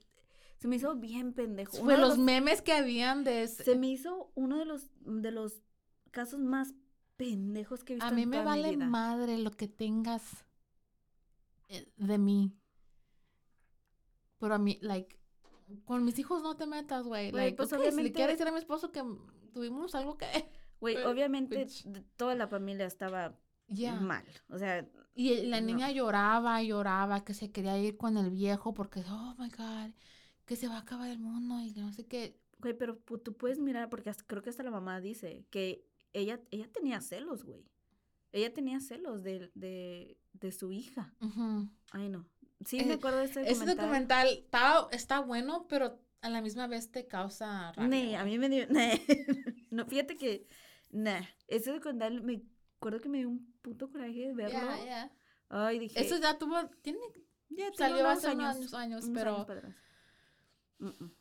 se 0.58 0.68
me 0.68 0.76
hizo 0.76 0.94
bien 0.96 1.32
pendejo. 1.34 1.76
Uno 1.76 1.84
Fue 1.84 1.94
de 1.94 2.00
los 2.00 2.08
los- 2.10 2.18
memes 2.18 2.62
que 2.62 2.72
habían 2.72 3.24
de 3.24 3.42
ese- 3.42 3.64
se 3.64 3.76
me 3.76 3.88
hizo 3.88 4.32
uno 4.34 4.58
de 4.58 4.64
los 4.64 4.88
de 5.04 5.30
los 5.30 5.62
casos 6.10 6.40
más 6.40 6.74
pendejos 7.16 7.84
que 7.84 7.92
he 7.94 7.96
visto 7.96 8.08
A 8.08 8.12
mí 8.12 8.22
en 8.22 8.28
me 8.30 8.38
mi 8.40 8.44
vale 8.44 8.70
vida. 8.70 8.86
madre 8.86 9.38
lo 9.38 9.50
que 9.52 9.68
tengas 9.68 10.44
eh, 11.68 11.86
de 11.96 12.18
mí. 12.18 12.52
Pero 14.38 14.54
a 14.54 14.58
mí, 14.58 14.78
like, 14.82 15.16
con 15.84 16.04
mis 16.04 16.18
hijos 16.18 16.42
no 16.42 16.56
te 16.56 16.66
metas, 16.66 17.06
güey. 17.06 17.30
Like, 17.32 17.56
pues, 17.56 17.72
ok, 17.72 17.78
si 17.78 17.84
le 17.84 17.90
obviamente- 17.92 18.26
decir 18.26 18.46
a 18.48 18.52
mi 18.52 18.58
esposo 18.58 18.90
que 18.92 19.02
tuvimos 19.52 19.94
algo 19.94 20.16
que... 20.18 20.26
Güey, 20.82 20.96
obviamente 21.04 21.64
bitch. 21.64 21.86
toda 22.16 22.34
la 22.34 22.48
familia 22.48 22.86
estaba 22.86 23.38
mal. 24.00 24.24
O 24.48 24.58
sea, 24.58 24.84
Y 25.14 25.42
la 25.46 25.60
No. 25.60 25.66
niña 25.68 25.92
lloraba, 25.92 26.60
lloraba, 26.60 27.22
que 27.22 27.34
se 27.34 27.52
quería 27.52 27.78
ir 27.78 27.96
con 27.96 28.16
el 28.16 28.30
viejo 28.32 28.74
porque, 28.74 29.04
oh 29.08 29.36
my 29.38 29.48
God, 29.50 29.92
que 30.44 30.56
se 30.56 30.66
va 30.66 30.78
a 30.78 30.80
acabar 30.80 31.08
el 31.08 31.20
mundo 31.20 31.60
y 31.62 31.72
que 31.72 31.82
no 31.82 31.92
sé 31.92 32.06
qué. 32.08 32.36
güey, 32.58 32.76
pero 32.76 32.96
tú 32.96 33.32
puedes 33.36 33.60
mirar 33.60 33.90
porque 33.90 34.10
creo 34.26 34.42
que 34.42 34.50
hasta 34.50 34.64
la 34.64 34.72
mamá 34.72 35.00
dice 35.00 35.46
que 35.50 35.86
ella 36.12 36.40
ella 36.50 36.68
tenía 36.72 37.00
celos, 37.00 37.44
güey. 37.44 37.64
Ella 38.32 38.52
tenía 38.52 38.80
celos 38.80 39.22
de, 39.22 39.50
de, 39.54 40.16
de 40.32 40.52
su 40.52 40.72
hija. 40.72 41.14
Ay, 41.92 42.08
no. 42.08 42.26
Sí, 42.64 42.78
Eh, 42.80 42.84
me 42.86 42.94
acuerdo 42.94 43.18
de 43.18 43.24
ese 43.24 43.42
Ese 43.42 43.50
documental. 43.66 43.76
documental 43.76 44.28
está, 44.28 44.88
está 44.92 45.20
bueno, 45.20 45.66
pero 45.68 45.98
a 46.22 46.30
la 46.30 46.40
misma 46.40 46.66
vez 46.66 46.90
te 46.90 47.06
causa 47.06 47.72
rabia. 47.72 47.88
Nee, 47.88 48.16
a 48.16 48.24
mí 48.24 48.38
me 48.38 48.48
dio. 48.48 48.66
nee. 48.70 49.02
no, 49.70 49.84
fíjate 49.86 50.16
que 50.16 50.46
Nah, 50.92 51.22
ese 51.48 51.72
documental 51.72 52.22
me 52.22 52.42
acuerdo 52.76 53.00
que 53.00 53.08
me 53.08 53.18
dio 53.18 53.28
un 53.30 53.50
puto 53.62 53.90
coraje 53.90 54.28
de 54.28 54.34
verlo. 54.34 54.58
Yeah, 54.58 54.84
yeah. 54.84 55.12
Ay, 55.48 55.78
dije. 55.78 55.98
Eso 56.00 56.18
ya 56.18 56.38
tuvo, 56.38 56.68
tiene, 56.82 56.98
ya 57.48 57.72
salió 57.74 58.06
hace 58.08 58.30
unos 58.30 58.44
años, 58.56 58.74
años, 58.74 59.04
unos 59.04 59.18
pero 59.18 59.36
años. 59.50 59.74
Mm, 60.78 60.86
mm. 61.04 61.12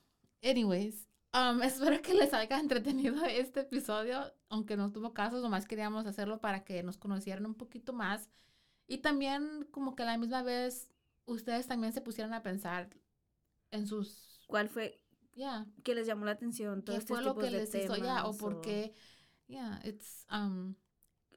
anyways, 0.44 1.08
um, 1.34 1.62
espero 1.64 2.02
que 2.02 2.14
les 2.14 2.34
haya 2.34 2.60
entretenido 2.60 3.24
este 3.26 3.62
episodio, 3.62 4.34
aunque 4.50 4.78
no 4.78 4.92
tuvo 4.92 5.14
casos, 5.14 5.42
nomás 5.42 5.66
queríamos 5.66 6.06
hacerlo 6.06 6.40
para 6.40 6.64
que 6.64 6.84
nos 6.84 6.98
conocieran 6.98 7.46
un 7.46 7.56
poquito 7.56 7.94
más 7.94 8.30
y 8.88 9.00
también 9.00 9.68
como 9.72 9.96
que 9.96 10.04
a 10.04 10.08
la 10.08 10.18
misma 10.18 10.44
vez 10.44 10.90
ustedes 11.26 11.68
también 11.68 11.94
se 11.94 12.02
pusieran 12.02 12.34
a 12.34 12.44
pensar 12.44 12.90
en 13.72 13.88
sus, 13.88 14.42
¿Cuál 14.48 14.70
fue 14.70 15.02
yeah, 15.34 15.66
que 15.84 15.96
les 15.96 16.08
llamó 16.08 16.26
la 16.26 16.32
atención? 16.32 16.84
Todos 16.84 17.06
qué 17.06 17.14
estos 17.14 17.18
fue 17.18 17.24
lo 17.24 17.38
que 17.38 17.50
de 17.50 17.52
les 17.52 17.74
hizo, 17.76 17.96
ya, 17.96 18.26
o 18.26 18.34
temas, 18.34 18.38
por 18.38 18.62
qué, 18.62 18.94
yeah, 19.48 19.80
it's, 19.86 20.26
um, 20.32 20.76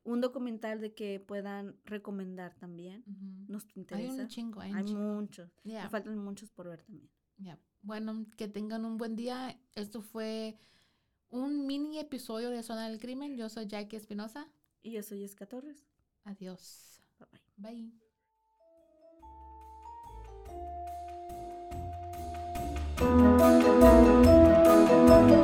Un 0.05 0.21
documental 0.21 0.81
de 0.81 0.95
que 0.95 1.21
puedan 1.21 1.79
recomendar 1.85 2.55
también. 2.57 3.05
ujú. 3.07 3.45
Nos 3.49 3.65
hay 3.65 3.73
interesa. 3.77 4.23
un 4.23 4.29
chingo, 4.29 4.61
hay 4.61 4.77
un 4.77 4.77
Hay 4.79 4.85
chingo. 4.85 5.01
muchos. 5.01 5.51
Yeah. 5.63 5.85
Me 5.85 5.91
faltan 5.91 6.19
muchos 6.19 6.51
por 6.51 6.69
ver 6.69 6.83
también. 6.83 7.11
Ya. 7.39 7.59
Bueno, 7.85 8.25
que 8.39 8.49
tengan 8.49 8.85
un 8.87 8.97
buen 8.97 9.15
día. 9.15 9.59
Esto 9.75 10.01
fue 10.01 10.59
un 11.31 11.67
mini 11.67 11.99
episodio 11.99 12.51
de 12.51 12.63
Zona 12.63 12.89
del 12.89 12.99
Crimen. 12.99 13.37
Yo 13.37 13.51
soy 13.51 13.67
Jackie 13.67 13.97
Espinosa. 13.97 14.49
Y 14.83 14.93
yo 14.93 15.03
soy 15.03 15.23
Esca 15.23 15.47
Torres. 15.47 15.85
Adiós. 16.25 17.03
Bye 17.19 17.29
bye. 17.59 17.93
Bye. 25.29 25.44